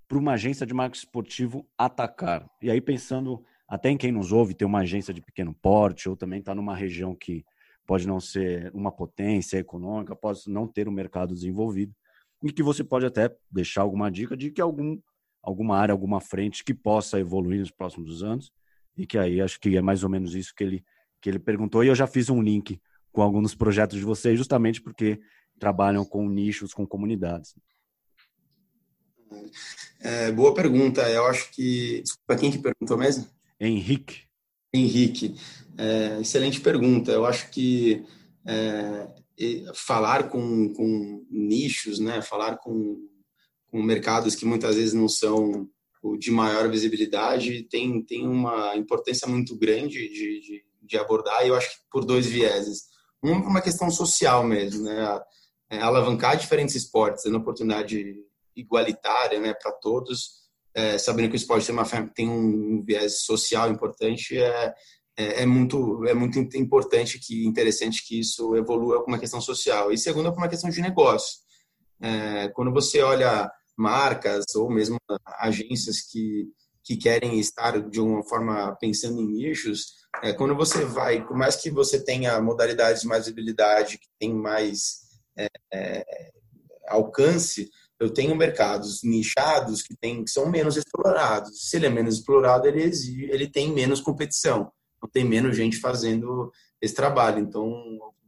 para 0.07 0.17
uma 0.17 0.33
agência 0.33 0.65
de 0.65 0.73
marketing 0.73 1.05
esportivo 1.05 1.69
atacar. 1.77 2.49
E 2.61 2.71
aí, 2.71 2.81
pensando 2.81 3.43
até 3.67 3.89
em 3.89 3.97
quem 3.97 4.11
nos 4.11 4.31
ouve, 4.31 4.53
tem 4.53 4.67
uma 4.67 4.79
agência 4.79 5.13
de 5.13 5.21
pequeno 5.21 5.53
porte, 5.53 6.07
ou 6.07 6.15
também 6.15 6.39
está 6.39 6.55
numa 6.55 6.75
região 6.75 7.13
que 7.15 7.43
pode 7.85 8.07
não 8.07 8.19
ser 8.19 8.71
uma 8.73 8.91
potência 8.91 9.57
econômica, 9.57 10.15
pode 10.15 10.41
não 10.47 10.67
ter 10.67 10.87
um 10.87 10.91
mercado 10.91 11.33
desenvolvido, 11.33 11.93
e 12.43 12.51
que 12.51 12.63
você 12.63 12.83
pode 12.83 13.05
até 13.05 13.33
deixar 13.51 13.81
alguma 13.81 14.11
dica 14.11 14.37
de 14.37 14.51
que 14.51 14.61
algum, 14.61 14.99
alguma 15.41 15.77
área, 15.77 15.91
alguma 15.91 16.21
frente 16.21 16.63
que 16.63 16.73
possa 16.73 17.19
evoluir 17.19 17.59
nos 17.59 17.71
próximos 17.71 18.23
anos, 18.23 18.51
e 18.95 19.05
que 19.05 19.17
aí 19.17 19.41
acho 19.41 19.59
que 19.59 19.75
é 19.75 19.81
mais 19.81 20.03
ou 20.03 20.09
menos 20.09 20.35
isso 20.35 20.53
que 20.55 20.63
ele, 20.63 20.85
que 21.21 21.29
ele 21.29 21.39
perguntou, 21.39 21.83
e 21.83 21.87
eu 21.87 21.95
já 21.95 22.07
fiz 22.07 22.29
um 22.29 22.41
link 22.41 22.79
com 23.11 23.21
alguns 23.21 23.55
projetos 23.55 23.97
de 23.97 24.05
vocês, 24.05 24.37
justamente 24.37 24.81
porque 24.81 25.19
trabalham 25.59 26.05
com 26.05 26.27
nichos, 26.29 26.73
com 26.73 26.85
comunidades. 26.85 27.55
É, 29.99 30.31
boa 30.31 30.53
pergunta. 30.53 31.01
Eu 31.09 31.25
acho 31.25 31.51
que. 31.51 32.01
Desculpa, 32.01 32.35
quem 32.35 32.51
que 32.51 32.59
perguntou 32.59 32.97
mesmo? 32.97 33.27
Henrique. 33.59 34.23
Henrique. 34.73 35.35
É, 35.77 36.19
excelente 36.21 36.59
pergunta. 36.61 37.11
Eu 37.11 37.25
acho 37.25 37.49
que 37.51 38.03
é, 38.45 39.07
falar 39.73 40.29
com, 40.29 40.73
com 40.73 41.25
nichos, 41.29 41.99
né, 41.99 42.21
falar 42.21 42.57
com, 42.57 42.97
com 43.67 43.81
mercados 43.81 44.35
que 44.35 44.45
muitas 44.45 44.75
vezes 44.75 44.93
não 44.93 45.07
são 45.07 45.69
de 46.19 46.31
maior 46.31 46.69
visibilidade 46.69 47.63
tem, 47.63 48.01
tem 48.03 48.27
uma 48.27 48.75
importância 48.75 49.27
muito 49.27 49.57
grande 49.57 50.07
de, 50.07 50.39
de, 50.41 50.65
de 50.81 50.97
abordar, 50.97 51.43
e 51.43 51.49
eu 51.49 51.55
acho 51.55 51.69
que 51.69 51.83
por 51.91 52.05
dois 52.05 52.27
vieses. 52.27 52.85
Um, 53.23 53.33
uma 53.33 53.61
questão 53.61 53.89
social 53.89 54.43
mesmo, 54.43 54.83
né? 54.83 55.21
É, 55.69 55.79
alavancar 55.79 56.37
diferentes 56.37 56.75
esportes, 56.75 57.25
dando 57.25 57.39
oportunidade 57.39 58.15
igualitária 58.55 59.39
né, 59.39 59.53
para 59.53 59.71
todos, 59.71 60.46
é, 60.77 60.95
sabendo 60.99 61.29
que 61.29 61.33
o 61.33 61.35
esporte 61.35 61.65
tem, 61.65 61.75
uma, 61.75 61.85
tem 62.13 62.29
um 62.29 62.83
viés 62.85 63.23
social 63.23 63.67
importante, 63.71 64.37
é, 64.37 64.75
é, 65.17 65.41
é, 65.41 65.45
muito, 65.47 66.05
é 66.05 66.13
muito 66.13 66.37
importante 66.55 67.17
que 67.17 67.47
interessante 67.47 68.05
que 68.05 68.19
isso 68.19 68.55
evolua 68.55 69.03
com 69.03 69.09
uma 69.09 69.17
questão 69.17 69.41
social. 69.41 69.91
E 69.91 69.97
segundo, 69.97 70.31
com 70.31 70.37
uma 70.37 70.47
questão 70.47 70.69
de 70.69 70.79
negócio. 70.79 71.39
É, 71.99 72.49
quando 72.49 72.71
você 72.71 73.01
olha 73.01 73.51
marcas 73.75 74.45
ou 74.55 74.69
mesmo 74.69 74.99
agências 75.39 76.01
que, 76.01 76.47
que 76.83 76.95
querem 76.95 77.39
estar 77.39 77.81
de 77.89 77.99
uma 77.99 78.21
forma 78.23 78.77
pensando 78.79 79.19
em 79.19 79.25
nichos, 79.25 79.93
é, 80.21 80.31
quando 80.31 80.55
você 80.55 80.85
vai, 80.85 81.25
por 81.25 81.35
mais 81.35 81.55
que 81.55 81.71
você 81.71 82.03
tenha 82.03 82.39
modalidades 82.39 83.01
de 83.01 83.07
mais 83.07 83.25
visibilidade, 83.25 83.97
que 83.97 84.07
tem 84.19 84.31
mais 84.31 84.99
é, 85.35 85.47
é, 85.73 86.05
alcance, 86.87 87.67
eu 87.99 88.13
tenho 88.13 88.35
mercados 88.35 89.01
nichados 89.03 89.81
que, 89.81 89.95
tem, 89.95 90.23
que 90.23 90.29
são 90.29 90.49
menos 90.49 90.77
explorados. 90.77 91.69
Se 91.69 91.77
ele 91.77 91.87
é 91.87 91.89
menos 91.89 92.15
explorado, 92.15 92.67
ele, 92.67 92.83
exige, 92.83 93.25
ele 93.25 93.47
tem 93.47 93.71
menos 93.71 93.99
competição, 93.99 94.71
não 95.01 95.09
tem 95.09 95.25
menos 95.25 95.55
gente 95.55 95.77
fazendo 95.77 96.51
esse 96.81 96.93
trabalho. 96.93 97.39
Então, 97.39 97.67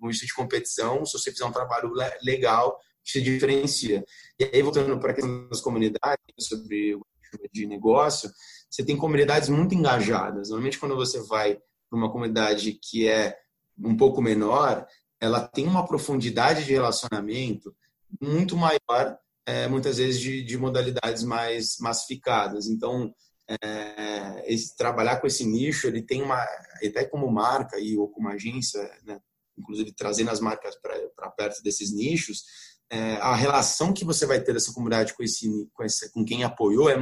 no 0.02 0.12
de 0.12 0.34
competição, 0.34 1.06
se 1.06 1.14
você 1.14 1.32
fizer 1.32 1.46
um 1.46 1.52
trabalho 1.52 1.92
legal, 2.24 2.80
se 3.04 3.22
diferencia. 3.22 4.04
E 4.40 4.44
aí, 4.46 4.62
voltando 4.62 5.00
para 5.00 5.12
a 5.12 5.14
questão 5.14 5.48
das 5.48 5.62
comunidades, 5.62 6.20
sobre 6.40 6.96
o 6.96 7.06
de 7.54 7.68
negócio, 7.68 8.30
você 8.70 8.84
tem 8.84 8.98
comunidades 8.98 9.50
muito 9.50 9.76
engajadas. 9.76 10.50
Normalmente, 10.50 10.80
quando 10.80 10.96
você 10.96 11.22
vai 11.24 11.60
para 11.90 11.98
uma 11.98 12.12
comunidade 12.12 12.74
que 12.74 13.08
é 13.08 13.38
um 13.78 13.96
pouco 13.96 14.22
menor, 14.22 14.86
ela 15.20 15.48
tem 15.48 15.68
uma 15.68 15.86
profundidade 15.86 16.66
de 16.66 16.74
relacionamento 16.74 17.76
muito 18.22 18.58
maior 18.58 19.18
é, 19.50 19.68
muitas 19.68 19.98
vezes 19.98 20.20
de, 20.22 20.44
de, 20.44 20.58
modalidades 20.58 21.24
mais 21.24 21.78
massificadas. 21.80 22.68
Então, 22.68 23.12
é, 23.48 24.44
esse, 24.46 24.78
trabalhar 24.78 25.18
com 25.18 25.26
esse 25.26 25.44
nicho, 25.44 25.88
ele 25.88 26.04
tem 26.04 26.22
uma, 26.22 26.40
até 26.86 27.04
como 27.04 27.32
marca 27.32 27.80
e 27.80 27.98
ou 27.98 28.08
como 28.08 28.30
agência, 28.30 28.80
né, 29.04 29.20
inclusive 29.58 29.92
trazendo 29.92 30.30
as 30.30 30.40
marcas 30.40 30.76
para 30.76 31.32
perto 31.32 31.64
desses 31.64 31.92
nichos, 31.92 32.44
é, 32.92 33.16
a 33.16 33.36
relação 33.36 33.92
que 33.92 34.06
você 34.06 34.26
vai 34.26 34.40
ter 34.40 34.54
dessa 34.54 34.72
comunidade 34.72 35.16
com, 35.16 35.24
esse, 35.24 35.68
com, 35.74 35.84
esse, 35.84 36.12
com 36.12 36.24
quem 36.24 36.44
apoiou 36.44 36.90
é, 36.90 36.96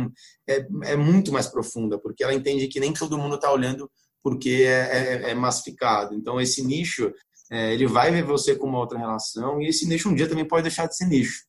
é, 0.48 0.68
é, 0.84 0.96
muito 0.96 1.34
mais 1.34 1.48
profunda, 1.48 2.00
porque 2.00 2.24
ela 2.24 2.34
entende 2.34 2.68
que 2.68 2.80
nem 2.80 2.94
todo 2.94 3.18
mundo 3.18 3.36
está 3.36 3.52
olhando 3.52 3.90
porque 4.24 4.64
é, 4.66 5.28
é, 5.28 5.32
é, 5.32 5.36
massificado. 5.36 6.14
Então, 6.16 6.40
esse 6.40 6.62
nicho, 6.64 7.14
é, 7.52 7.74
ele 7.74 7.88
vai 7.88 8.12
ver 8.12 8.24
você 8.24 8.56
com 8.56 8.68
uma 8.68 8.80
outra 8.80 8.98
relação 8.98 9.62
e 9.62 9.68
esse 9.68 9.86
nicho 9.88 10.10
um 10.10 10.16
dia 10.16 10.28
também 10.28 10.46
pode 10.46 10.64
deixar 10.64 10.88
de 10.88 10.96
ser 10.96 11.06
nicho. 11.06 11.48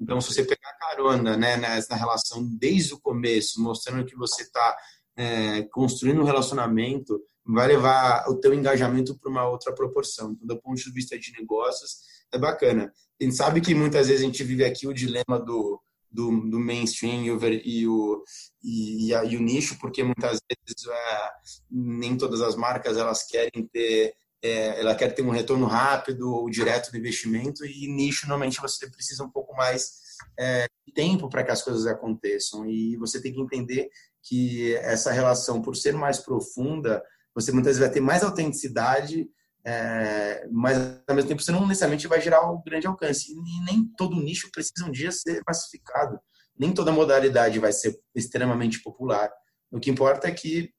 Então, 0.00 0.20
se 0.20 0.32
você 0.32 0.44
pegar 0.44 0.72
carona 0.78 1.36
né, 1.36 1.56
nessa 1.56 1.94
relação 1.94 2.44
desde 2.58 2.94
o 2.94 3.00
começo, 3.00 3.62
mostrando 3.62 4.04
que 4.04 4.16
você 4.16 4.42
está 4.42 4.76
é, 5.16 5.62
construindo 5.72 6.20
um 6.20 6.24
relacionamento, 6.24 7.20
vai 7.44 7.66
levar 7.66 8.28
o 8.28 8.36
teu 8.36 8.54
engajamento 8.54 9.18
para 9.18 9.30
uma 9.30 9.48
outra 9.48 9.74
proporção. 9.74 10.32
Então, 10.32 10.56
do 10.56 10.62
ponto 10.62 10.76
de 10.76 10.92
vista 10.92 11.18
de 11.18 11.32
negócios, 11.32 11.98
é 12.32 12.38
bacana. 12.38 12.92
A 13.20 13.24
gente 13.24 13.34
sabe 13.34 13.60
que 13.60 13.74
muitas 13.74 14.08
vezes 14.08 14.22
a 14.22 14.26
gente 14.26 14.44
vive 14.44 14.64
aqui 14.64 14.86
o 14.86 14.94
dilema 14.94 15.40
do, 15.40 15.80
do, 16.10 16.30
do 16.48 16.58
mainstream 16.58 17.24
e 17.24 17.30
o, 17.30 17.44
e, 17.44 17.88
o, 17.88 18.24
e, 18.62 19.14
a, 19.14 19.24
e 19.24 19.36
o 19.36 19.40
nicho, 19.40 19.78
porque 19.80 20.04
muitas 20.04 20.38
vezes 20.48 20.86
é, 20.88 21.30
nem 21.70 22.16
todas 22.16 22.40
as 22.40 22.54
marcas 22.54 22.96
elas 22.96 23.26
querem 23.26 23.66
ter 23.72 24.14
é, 24.42 24.80
ela 24.80 24.94
quer 24.94 25.14
ter 25.14 25.22
um 25.22 25.30
retorno 25.30 25.66
rápido 25.66 26.32
ou 26.32 26.48
direto 26.48 26.90
do 26.90 26.98
investimento 26.98 27.64
e 27.64 27.88
nicho 27.88 28.28
normalmente 28.28 28.60
você 28.60 28.88
precisa 28.88 29.24
um 29.24 29.30
pouco 29.30 29.54
mais 29.56 29.98
é, 30.38 30.66
de 30.86 30.92
tempo 30.92 31.28
para 31.28 31.42
que 31.42 31.50
as 31.50 31.62
coisas 31.62 31.86
aconteçam. 31.86 32.68
E 32.68 32.96
você 32.96 33.20
tem 33.20 33.32
que 33.32 33.40
entender 33.40 33.88
que 34.22 34.74
essa 34.76 35.10
relação 35.12 35.60
por 35.60 35.76
ser 35.76 35.94
mais 35.94 36.18
profunda 36.18 37.02
você 37.34 37.52
muitas 37.52 37.76
vezes 37.76 37.80
vai 37.80 37.90
ter 37.90 38.00
mais 38.00 38.22
autenticidade 38.22 39.28
é, 39.68 40.48
mas 40.50 40.78
ao 41.06 41.14
mesmo 41.14 41.28
tempo 41.28 41.42
você 41.42 41.52
não 41.52 41.66
necessariamente 41.66 42.06
vai 42.06 42.20
gerar 42.22 42.50
um 42.50 42.62
grande 42.62 42.86
alcance. 42.86 43.32
E 43.32 43.64
nem 43.64 43.84
todo 43.96 44.16
nicho 44.16 44.50
precisa 44.50 44.86
um 44.86 44.90
dia 44.90 45.12
ser 45.12 45.42
massificado. 45.46 46.18
Nem 46.58 46.72
toda 46.72 46.90
modalidade 46.90 47.58
vai 47.58 47.72
ser 47.72 47.98
extremamente 48.14 48.82
popular. 48.82 49.30
O 49.70 49.78
que 49.78 49.90
importa 49.90 50.26
é 50.26 50.32
que 50.32 50.72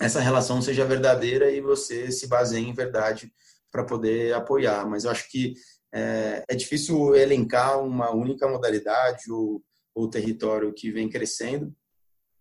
essa 0.00 0.20
relação 0.20 0.62
seja 0.62 0.84
verdadeira 0.84 1.50
e 1.50 1.60
você 1.60 2.10
se 2.10 2.26
baseie 2.26 2.66
em 2.66 2.72
verdade 2.72 3.32
para 3.70 3.84
poder 3.84 4.34
apoiar. 4.34 4.86
Mas 4.88 5.04
eu 5.04 5.10
acho 5.10 5.28
que 5.30 5.54
é, 5.92 6.44
é, 6.48 6.54
difícil 6.54 7.14
elencar 7.14 7.82
uma 7.82 8.10
única 8.10 8.48
modalidade 8.48 9.30
ou, 9.30 9.62
ou 9.94 10.08
território 10.08 10.72
que 10.72 10.90
vem 10.90 11.08
crescendo, 11.08 11.74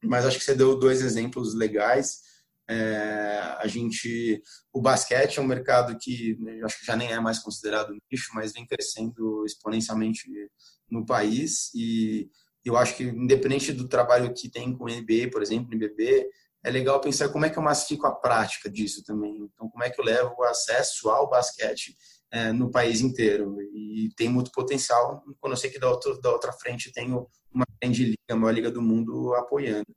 mas 0.03 0.25
acho 0.25 0.37
que 0.37 0.43
você 0.43 0.55
deu 0.55 0.77
dois 0.77 1.01
exemplos 1.01 1.53
legais. 1.53 2.21
É, 2.69 3.39
a 3.59 3.65
gente, 3.65 4.41
o 4.73 4.81
basquete 4.81 5.39
é 5.39 5.41
um 5.41 5.47
mercado 5.47 5.97
que 5.97 6.37
né, 6.39 6.59
acho 6.63 6.79
que 6.79 6.85
já 6.85 6.97
nem 6.97 7.11
é 7.11 7.19
mais 7.19 7.39
considerado 7.39 7.95
nicho, 8.11 8.31
mas 8.33 8.51
vem 8.51 8.67
crescendo 8.67 9.45
exponencialmente 9.45 10.29
no 10.89 11.05
país 11.05 11.71
e 11.73 12.29
eu 12.65 12.75
acho 12.75 12.97
que 12.97 13.03
independente 13.03 13.71
do 13.71 13.87
trabalho 13.87 14.33
que 14.33 14.49
tem 14.49 14.77
com 14.77 14.83
o 14.83 14.89
NBA, 14.89 15.29
por 15.31 15.41
exemplo, 15.41 15.73
NBB, 15.73 16.29
é 16.63 16.71
legal 16.71 16.99
pensar 16.99 17.29
como 17.29 17.45
é 17.45 17.49
que 17.49 17.57
eu 17.57 17.63
massifico 17.63 18.07
a 18.07 18.11
prática 18.15 18.69
disso 18.69 19.03
também. 19.03 19.37
Então, 19.37 19.69
como 19.69 19.83
é 19.83 19.89
que 19.89 19.99
eu 19.99 20.05
levo 20.05 20.35
o 20.37 20.43
acesso 20.43 21.09
ao 21.09 21.29
basquete 21.29 21.95
é, 22.31 22.51
no 22.51 22.69
país 22.69 23.01
inteiro? 23.01 23.61
E 23.61 24.09
tem 24.15 24.29
muito 24.29 24.51
potencial 24.51 25.23
quando 25.39 25.53
eu 25.53 25.57
sei 25.57 25.69
que 25.69 25.79
da 25.79 25.89
outra, 25.89 26.19
da 26.19 26.31
outra 26.31 26.51
frente 26.53 26.91
tenho 26.91 27.27
uma 27.53 27.65
grande 27.81 28.03
liga, 28.03 28.17
a 28.29 28.35
maior 28.35 28.53
liga 28.53 28.71
do 28.71 28.81
mundo 28.81 29.33
apoiando. 29.35 29.95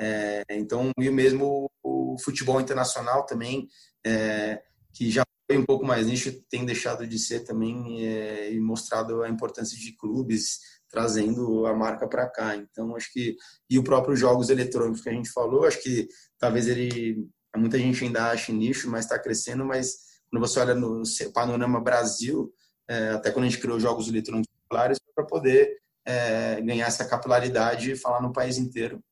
É, 0.00 0.42
então, 0.50 0.90
e 0.98 1.10
mesmo 1.10 1.70
o 1.82 2.16
futebol 2.22 2.60
internacional 2.60 3.26
também, 3.26 3.68
é, 4.04 4.62
que 4.92 5.10
já 5.10 5.22
foi 5.50 5.58
um 5.58 5.64
pouco 5.64 5.84
mais 5.84 6.06
nicho, 6.06 6.32
tem 6.48 6.64
deixado 6.64 7.06
de 7.06 7.18
ser 7.18 7.40
também 7.40 8.06
é, 8.06 8.52
e 8.52 8.60
mostrado 8.60 9.22
a 9.22 9.28
importância 9.28 9.76
de 9.76 9.92
clubes 9.92 10.60
trazendo 10.92 11.64
a 11.66 11.74
marca 11.74 12.06
para 12.06 12.28
cá. 12.28 12.54
Então, 12.54 12.94
acho 12.94 13.10
que 13.12 13.34
e 13.68 13.78
o 13.78 13.82
próprio 13.82 14.14
jogos 14.14 14.50
eletrônicos 14.50 15.00
que 15.00 15.08
a 15.08 15.12
gente 15.12 15.30
falou, 15.30 15.64
acho 15.64 15.82
que 15.82 16.06
talvez 16.38 16.68
ele 16.68 17.26
muita 17.56 17.78
gente 17.78 18.04
ainda 18.04 18.30
acha 18.30 18.52
nicho, 18.52 18.90
mas 18.90 19.06
está 19.06 19.18
crescendo. 19.18 19.64
Mas 19.64 19.96
quando 20.30 20.46
você 20.46 20.60
olha 20.60 20.74
no 20.74 21.02
panorama 21.32 21.80
Brasil, 21.80 22.52
é, 22.88 23.10
até 23.10 23.30
quando 23.30 23.46
a 23.46 23.48
gente 23.48 23.60
criou 23.60 23.80
jogos 23.80 24.06
eletrônicos 24.08 24.52
populares, 24.62 24.98
para 25.14 25.24
poder 25.24 25.78
é, 26.04 26.60
ganhar 26.60 26.86
essa 26.86 27.04
capilaridade 27.06 27.92
e 27.92 27.96
falar 27.96 28.20
no 28.20 28.32
país 28.32 28.58
inteiro, 28.58 29.02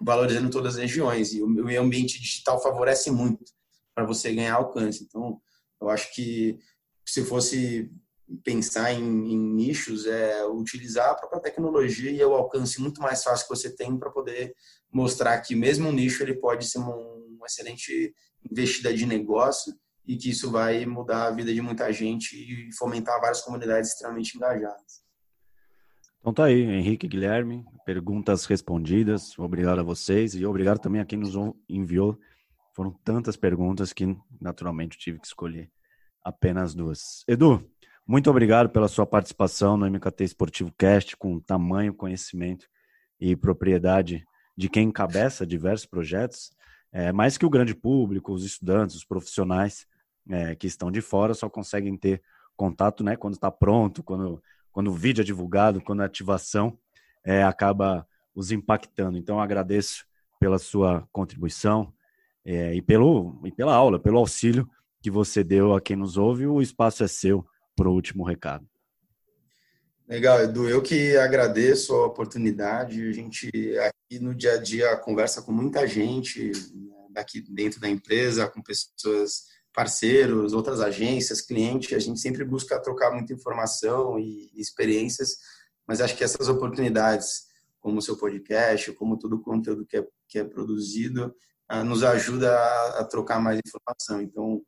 valorizando 0.00 0.50
todas 0.50 0.74
as 0.74 0.80
regiões. 0.80 1.32
E 1.32 1.42
o 1.42 1.48
meio 1.48 1.80
ambiente 1.80 2.20
digital 2.20 2.60
favorece 2.60 3.10
muito. 3.10 3.44
para 3.94 4.04
você 4.04 4.34
ganhar 4.34 4.54
alcance. 4.54 5.04
Então, 5.04 5.40
eu 5.80 5.88
acho 5.88 6.12
que 6.12 6.58
se 7.06 7.24
fosse 7.24 7.90
pensar 8.42 8.92
em, 8.92 9.02
em, 9.02 9.38
nichos, 9.54 10.06
é 10.06 10.46
utilizar 10.46 11.10
a 11.10 11.14
própria 11.14 11.40
tecnologia 11.40 12.10
e 12.10 12.24
o 12.24 12.34
alcance 12.34 12.80
muito 12.80 13.00
mais 13.00 13.22
fácil 13.22 13.46
que 13.46 13.54
você 13.54 13.74
tem 13.74 13.98
para 13.98 14.10
poder 14.10 14.54
mostrar 14.92 15.40
que 15.40 15.54
mesmo 15.54 15.88
um 15.88 15.92
nicho 15.92 16.22
ele 16.22 16.34
pode 16.34 16.66
ser 16.66 16.78
uma, 16.78 16.94
uma 16.94 17.46
excelente 17.46 18.14
investida 18.44 18.92
de 18.92 19.06
negócio 19.06 19.74
e 20.06 20.16
que 20.16 20.30
isso 20.30 20.50
vai 20.50 20.84
mudar 20.86 21.26
a 21.26 21.30
vida 21.30 21.52
de 21.52 21.60
muita 21.60 21.90
gente 21.92 22.36
e 22.36 22.72
fomentar 22.74 23.20
várias 23.20 23.40
comunidades 23.40 23.90
extremamente 23.90 24.36
engajadas. 24.36 25.04
Então 26.20 26.32
tá 26.32 26.44
aí, 26.44 26.62
Henrique 26.62 27.06
Guilherme, 27.06 27.64
perguntas 27.84 28.46
respondidas. 28.46 29.38
Obrigado 29.38 29.80
a 29.80 29.82
vocês 29.82 30.34
e 30.34 30.46
obrigado 30.46 30.78
também 30.78 31.00
a 31.00 31.04
quem 31.04 31.18
nos 31.18 31.34
enviou. 31.68 32.18
Foram 32.72 32.92
tantas 33.04 33.36
perguntas 33.36 33.92
que 33.92 34.16
naturalmente 34.40 34.98
tive 34.98 35.20
que 35.20 35.26
escolher 35.26 35.70
apenas 36.24 36.74
duas. 36.74 37.22
Edu, 37.28 37.62
muito 38.06 38.30
obrigado 38.30 38.68
pela 38.68 38.88
sua 38.88 39.06
participação 39.06 39.76
no 39.76 39.90
MKT 39.90 40.24
Esportivo 40.24 40.72
Cast 40.78 41.16
com 41.16 41.40
tamanho, 41.40 41.94
conhecimento 41.94 42.66
e 43.20 43.34
propriedade 43.34 44.24
de 44.56 44.68
quem 44.68 44.88
encabeça 44.88 45.46
diversos 45.46 45.86
projetos. 45.86 46.52
É, 46.92 47.12
mais 47.12 47.36
que 47.36 47.46
o 47.46 47.50
grande 47.50 47.74
público, 47.74 48.32
os 48.32 48.44
estudantes, 48.44 48.94
os 48.96 49.04
profissionais 49.04 49.86
é, 50.28 50.54
que 50.54 50.66
estão 50.66 50.90
de 50.90 51.00
fora 51.00 51.34
só 51.34 51.48
conseguem 51.48 51.96
ter 51.96 52.22
contato 52.56 53.02
né, 53.02 53.16
quando 53.16 53.34
está 53.34 53.50
pronto, 53.50 54.02
quando 54.02 54.40
quando 54.74 54.88
o 54.88 54.92
vídeo 54.92 55.22
é 55.22 55.24
divulgado, 55.24 55.80
quando 55.80 56.02
a 56.02 56.04
ativação 56.04 56.76
é, 57.24 57.44
acaba 57.44 58.04
os 58.34 58.50
impactando. 58.50 59.16
Então, 59.16 59.40
agradeço 59.40 60.04
pela 60.40 60.58
sua 60.58 61.08
contribuição 61.12 61.94
é, 62.44 62.74
e, 62.74 62.82
pelo, 62.82 63.40
e 63.44 63.52
pela 63.52 63.72
aula, 63.72 64.00
pelo 64.00 64.18
auxílio 64.18 64.68
que 65.00 65.12
você 65.12 65.44
deu 65.44 65.76
a 65.76 65.80
quem 65.80 65.94
nos 65.94 66.16
ouve. 66.16 66.44
O 66.44 66.60
espaço 66.60 67.04
é 67.04 67.06
seu 67.06 67.46
para 67.74 67.88
o 67.88 67.92
último 67.92 68.24
recado. 68.24 68.66
Legal, 70.06 70.42
Edu. 70.42 70.68
Eu 70.68 70.82
que 70.82 71.16
agradeço 71.16 71.94
a 71.94 72.06
oportunidade. 72.06 73.08
A 73.08 73.12
gente 73.12 73.50
aqui 73.78 74.18
no 74.20 74.34
dia 74.34 74.52
a 74.52 74.58
dia 74.58 74.96
conversa 74.96 75.40
com 75.40 75.50
muita 75.50 75.86
gente 75.86 76.52
né, 76.74 77.06
daqui 77.10 77.40
dentro 77.40 77.80
da 77.80 77.88
empresa, 77.88 78.46
com 78.46 78.62
pessoas 78.62 79.54
parceiros, 79.74 80.52
outras 80.52 80.80
agências, 80.80 81.40
clientes, 81.40 81.92
a 81.92 81.98
gente 81.98 82.20
sempre 82.20 82.44
busca 82.44 82.80
trocar 82.80 83.10
muita 83.10 83.32
informação 83.32 84.18
e 84.18 84.48
experiências, 84.54 85.36
mas 85.86 86.00
acho 86.00 86.16
que 86.16 86.22
essas 86.22 86.48
oportunidades, 86.48 87.46
como 87.80 87.98
o 87.98 88.02
seu 88.02 88.16
podcast, 88.16 88.92
como 88.92 89.18
todo 89.18 89.34
o 89.34 89.42
conteúdo 89.42 89.84
que 89.84 89.96
é, 89.96 90.06
que 90.28 90.38
é 90.38 90.44
produzido, 90.44 91.34
ah, 91.68 91.82
nos 91.82 92.04
ajuda 92.04 92.54
a, 92.98 93.04
trocar 93.04 93.40
mais 93.40 93.58
informação. 93.66 94.22
Então, 94.22 94.62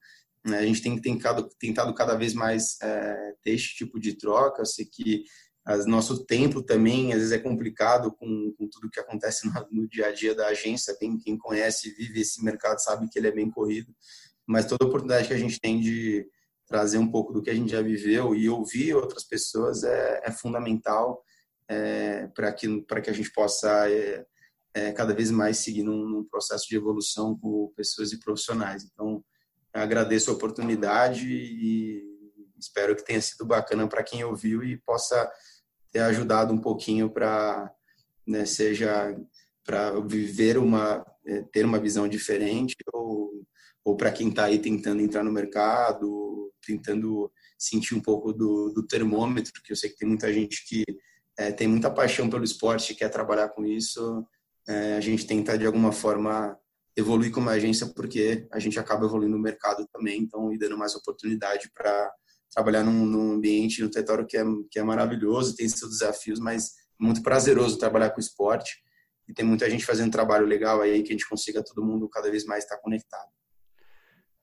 a 0.54 0.62
gente 0.62 0.82
tem 0.82 1.00
tentado, 1.00 1.48
tentado 1.58 1.92
cada 1.94 2.14
vez 2.14 2.34
mais 2.34 2.76
é, 2.82 3.32
ter 3.42 3.52
esse 3.52 3.74
tipo 3.74 3.98
de 3.98 4.16
troca. 4.16 4.62
Eu 4.62 4.66
sei 4.66 4.84
que 4.84 5.24
as, 5.64 5.86
nosso 5.86 6.24
tempo 6.24 6.62
também, 6.62 7.12
às 7.12 7.18
vezes, 7.18 7.32
é 7.32 7.38
complicado 7.38 8.12
com, 8.12 8.54
com 8.56 8.68
tudo 8.68 8.90
que 8.90 9.00
acontece 9.00 9.46
no, 9.72 9.82
no, 9.82 9.88
dia 9.88 10.06
a 10.06 10.12
dia 10.12 10.34
da 10.34 10.48
agência. 10.48 10.96
Tem 10.98 11.18
quem 11.18 11.36
conhece, 11.36 11.94
vive 11.94 12.20
esse 12.20 12.44
mercado, 12.44 12.78
sabe 12.80 13.08
que 13.08 13.18
ele 13.18 13.28
é 13.28 13.32
bem 13.32 13.50
corrido 13.50 13.92
mas 14.46 14.66
toda 14.66 14.86
oportunidade 14.86 15.26
que 15.26 15.34
a 15.34 15.38
gente 15.38 15.60
tem 15.60 15.80
de 15.80 16.26
trazer 16.66 16.98
um 16.98 17.10
pouco 17.10 17.32
do 17.32 17.42
que 17.42 17.50
a 17.50 17.54
gente 17.54 17.72
já 17.72 17.82
viveu 17.82 18.34
e 18.34 18.48
ouvir 18.48 18.94
outras 18.94 19.24
pessoas 19.24 19.82
é, 19.82 20.22
é 20.24 20.30
fundamental 20.30 21.22
é, 21.68 22.28
para 22.28 22.52
que 22.52 22.66
que 23.02 23.10
a 23.10 23.12
gente 23.12 23.32
possa 23.32 23.90
é, 23.90 24.24
é, 24.74 24.92
cada 24.92 25.12
vez 25.12 25.30
mais 25.30 25.58
seguir 25.58 25.82
num, 25.82 26.08
num, 26.08 26.24
processo 26.24 26.66
de 26.68 26.76
evolução 26.76 27.36
com 27.38 27.72
pessoas 27.76 28.12
e 28.12 28.20
profissionais. 28.20 28.84
Então, 28.84 29.24
agradeço 29.82 30.30
a 30.30 30.34
oportunidade 30.34 31.26
e 31.28 32.02
espero 32.58 32.96
que 32.96 33.04
tenha 33.04 33.20
sido 33.20 33.44
bacana 33.44 33.86
para 33.88 34.02
quem 34.02 34.24
ouviu 34.24 34.62
e 34.62 34.76
possa 34.78 35.30
ter 35.90 36.00
ajudado 36.00 36.52
um 36.52 36.58
pouquinho 36.58 37.10
para 37.10 37.72
né, 38.26 38.44
seja 38.44 39.16
para 39.64 39.98
viver 40.00 40.58
uma 40.58 41.04
é, 41.26 41.42
ter 41.42 41.64
uma 41.64 41.78
visão 41.78 42.08
diferente 42.08 42.76
ou 42.92 43.46
ou 43.84 43.96
para 43.96 44.10
quem 44.10 44.30
está 44.30 44.46
aí 44.46 44.58
tentando 44.58 45.00
entrar 45.00 45.22
no 45.22 45.30
mercado, 45.30 46.52
tentando 46.66 47.30
sentir 47.56 47.94
um 47.94 48.00
pouco 48.00 48.32
do, 48.32 48.70
do 48.70 48.84
termômetro, 48.84 49.52
porque 49.52 49.70
eu 49.70 49.76
sei 49.76 49.90
que 49.90 49.96
tem 49.96 50.08
muita 50.08 50.32
gente 50.32 50.66
que 50.66 50.84
é, 51.38 51.52
tem 51.52 51.68
muita 51.68 51.88
paixão 51.88 52.28
pelo 52.28 52.42
esporte 52.42 52.92
e 52.92 52.96
quer 52.96 53.08
trabalhar 53.10 53.50
com 53.50 53.64
isso. 53.64 54.26
É, 54.66 54.96
a 54.96 55.00
gente 55.00 55.24
tenta, 55.24 55.56
de 55.56 55.64
alguma 55.64 55.92
forma, 55.92 56.58
evoluir 56.96 57.30
como 57.30 57.50
agência, 57.50 57.86
porque 57.94 58.46
a 58.50 58.58
gente 58.58 58.78
acaba 58.78 59.04
evoluindo 59.04 59.36
no 59.36 59.42
mercado 59.42 59.86
também, 59.92 60.20
então, 60.22 60.52
e 60.52 60.58
dando 60.58 60.78
mais 60.78 60.94
oportunidade 60.94 61.70
para 61.74 62.10
trabalhar 62.50 62.82
num, 62.82 63.04
num, 63.04 63.32
ambiente, 63.32 63.82
no 63.82 63.90
território 63.90 64.26
que 64.26 64.36
é, 64.36 64.44
que 64.70 64.78
é 64.78 64.82
maravilhoso, 64.82 65.54
tem 65.54 65.68
seus 65.68 65.90
desafios, 65.90 66.40
mas 66.40 66.72
muito 66.98 67.22
prazeroso 67.22 67.78
trabalhar 67.78 68.10
com 68.10 68.20
esporte. 68.20 68.82
E 69.28 69.34
tem 69.34 69.44
muita 69.44 69.68
gente 69.68 69.84
fazendo 69.84 70.06
um 70.06 70.10
trabalho 70.10 70.46
legal 70.46 70.80
aí 70.80 71.02
que 71.02 71.10
a 71.10 71.12
gente 71.12 71.28
consiga 71.28 71.62
todo 71.62 71.84
mundo 71.84 72.08
cada 72.08 72.30
vez 72.30 72.46
mais 72.46 72.64
estar 72.64 72.78
conectado. 72.78 73.28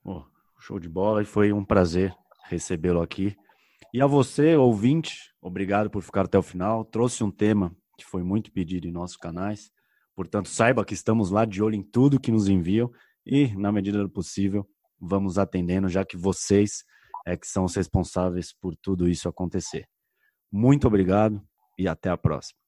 Oh, 0.04 0.22
show 0.60 0.78
de 0.78 0.88
bola 0.88 1.22
e 1.22 1.24
foi 1.24 1.52
um 1.52 1.64
prazer 1.64 2.14
recebê-lo 2.44 3.00
aqui. 3.00 3.34
E 3.92 4.00
a 4.00 4.06
você, 4.06 4.54
ouvinte, 4.56 5.32
obrigado 5.40 5.90
por 5.90 6.02
ficar 6.02 6.26
até 6.26 6.38
o 6.38 6.42
final. 6.42 6.84
Trouxe 6.84 7.24
um 7.24 7.30
tema 7.30 7.74
que 7.96 8.04
foi 8.04 8.22
muito 8.22 8.52
pedido 8.52 8.86
em 8.86 8.92
nossos 8.92 9.16
canais. 9.16 9.70
Portanto, 10.14 10.48
saiba 10.48 10.84
que 10.84 10.94
estamos 10.94 11.30
lá 11.30 11.44
de 11.44 11.62
olho 11.62 11.74
em 11.74 11.82
tudo 11.82 12.20
que 12.20 12.30
nos 12.30 12.48
enviam 12.48 12.90
e, 13.26 13.54
na 13.56 13.72
medida 13.72 13.98
do 13.98 14.08
possível, 14.08 14.68
vamos 15.00 15.38
atendendo, 15.38 15.88
já 15.88 16.04
que 16.04 16.16
vocês 16.16 16.84
é 17.26 17.36
que 17.36 17.46
são 17.46 17.64
os 17.64 17.74
responsáveis 17.74 18.52
por 18.52 18.76
tudo 18.76 19.08
isso 19.08 19.28
acontecer. 19.28 19.86
Muito 20.52 20.86
obrigado 20.86 21.42
e 21.78 21.88
até 21.88 22.10
a 22.10 22.16
próxima. 22.16 22.58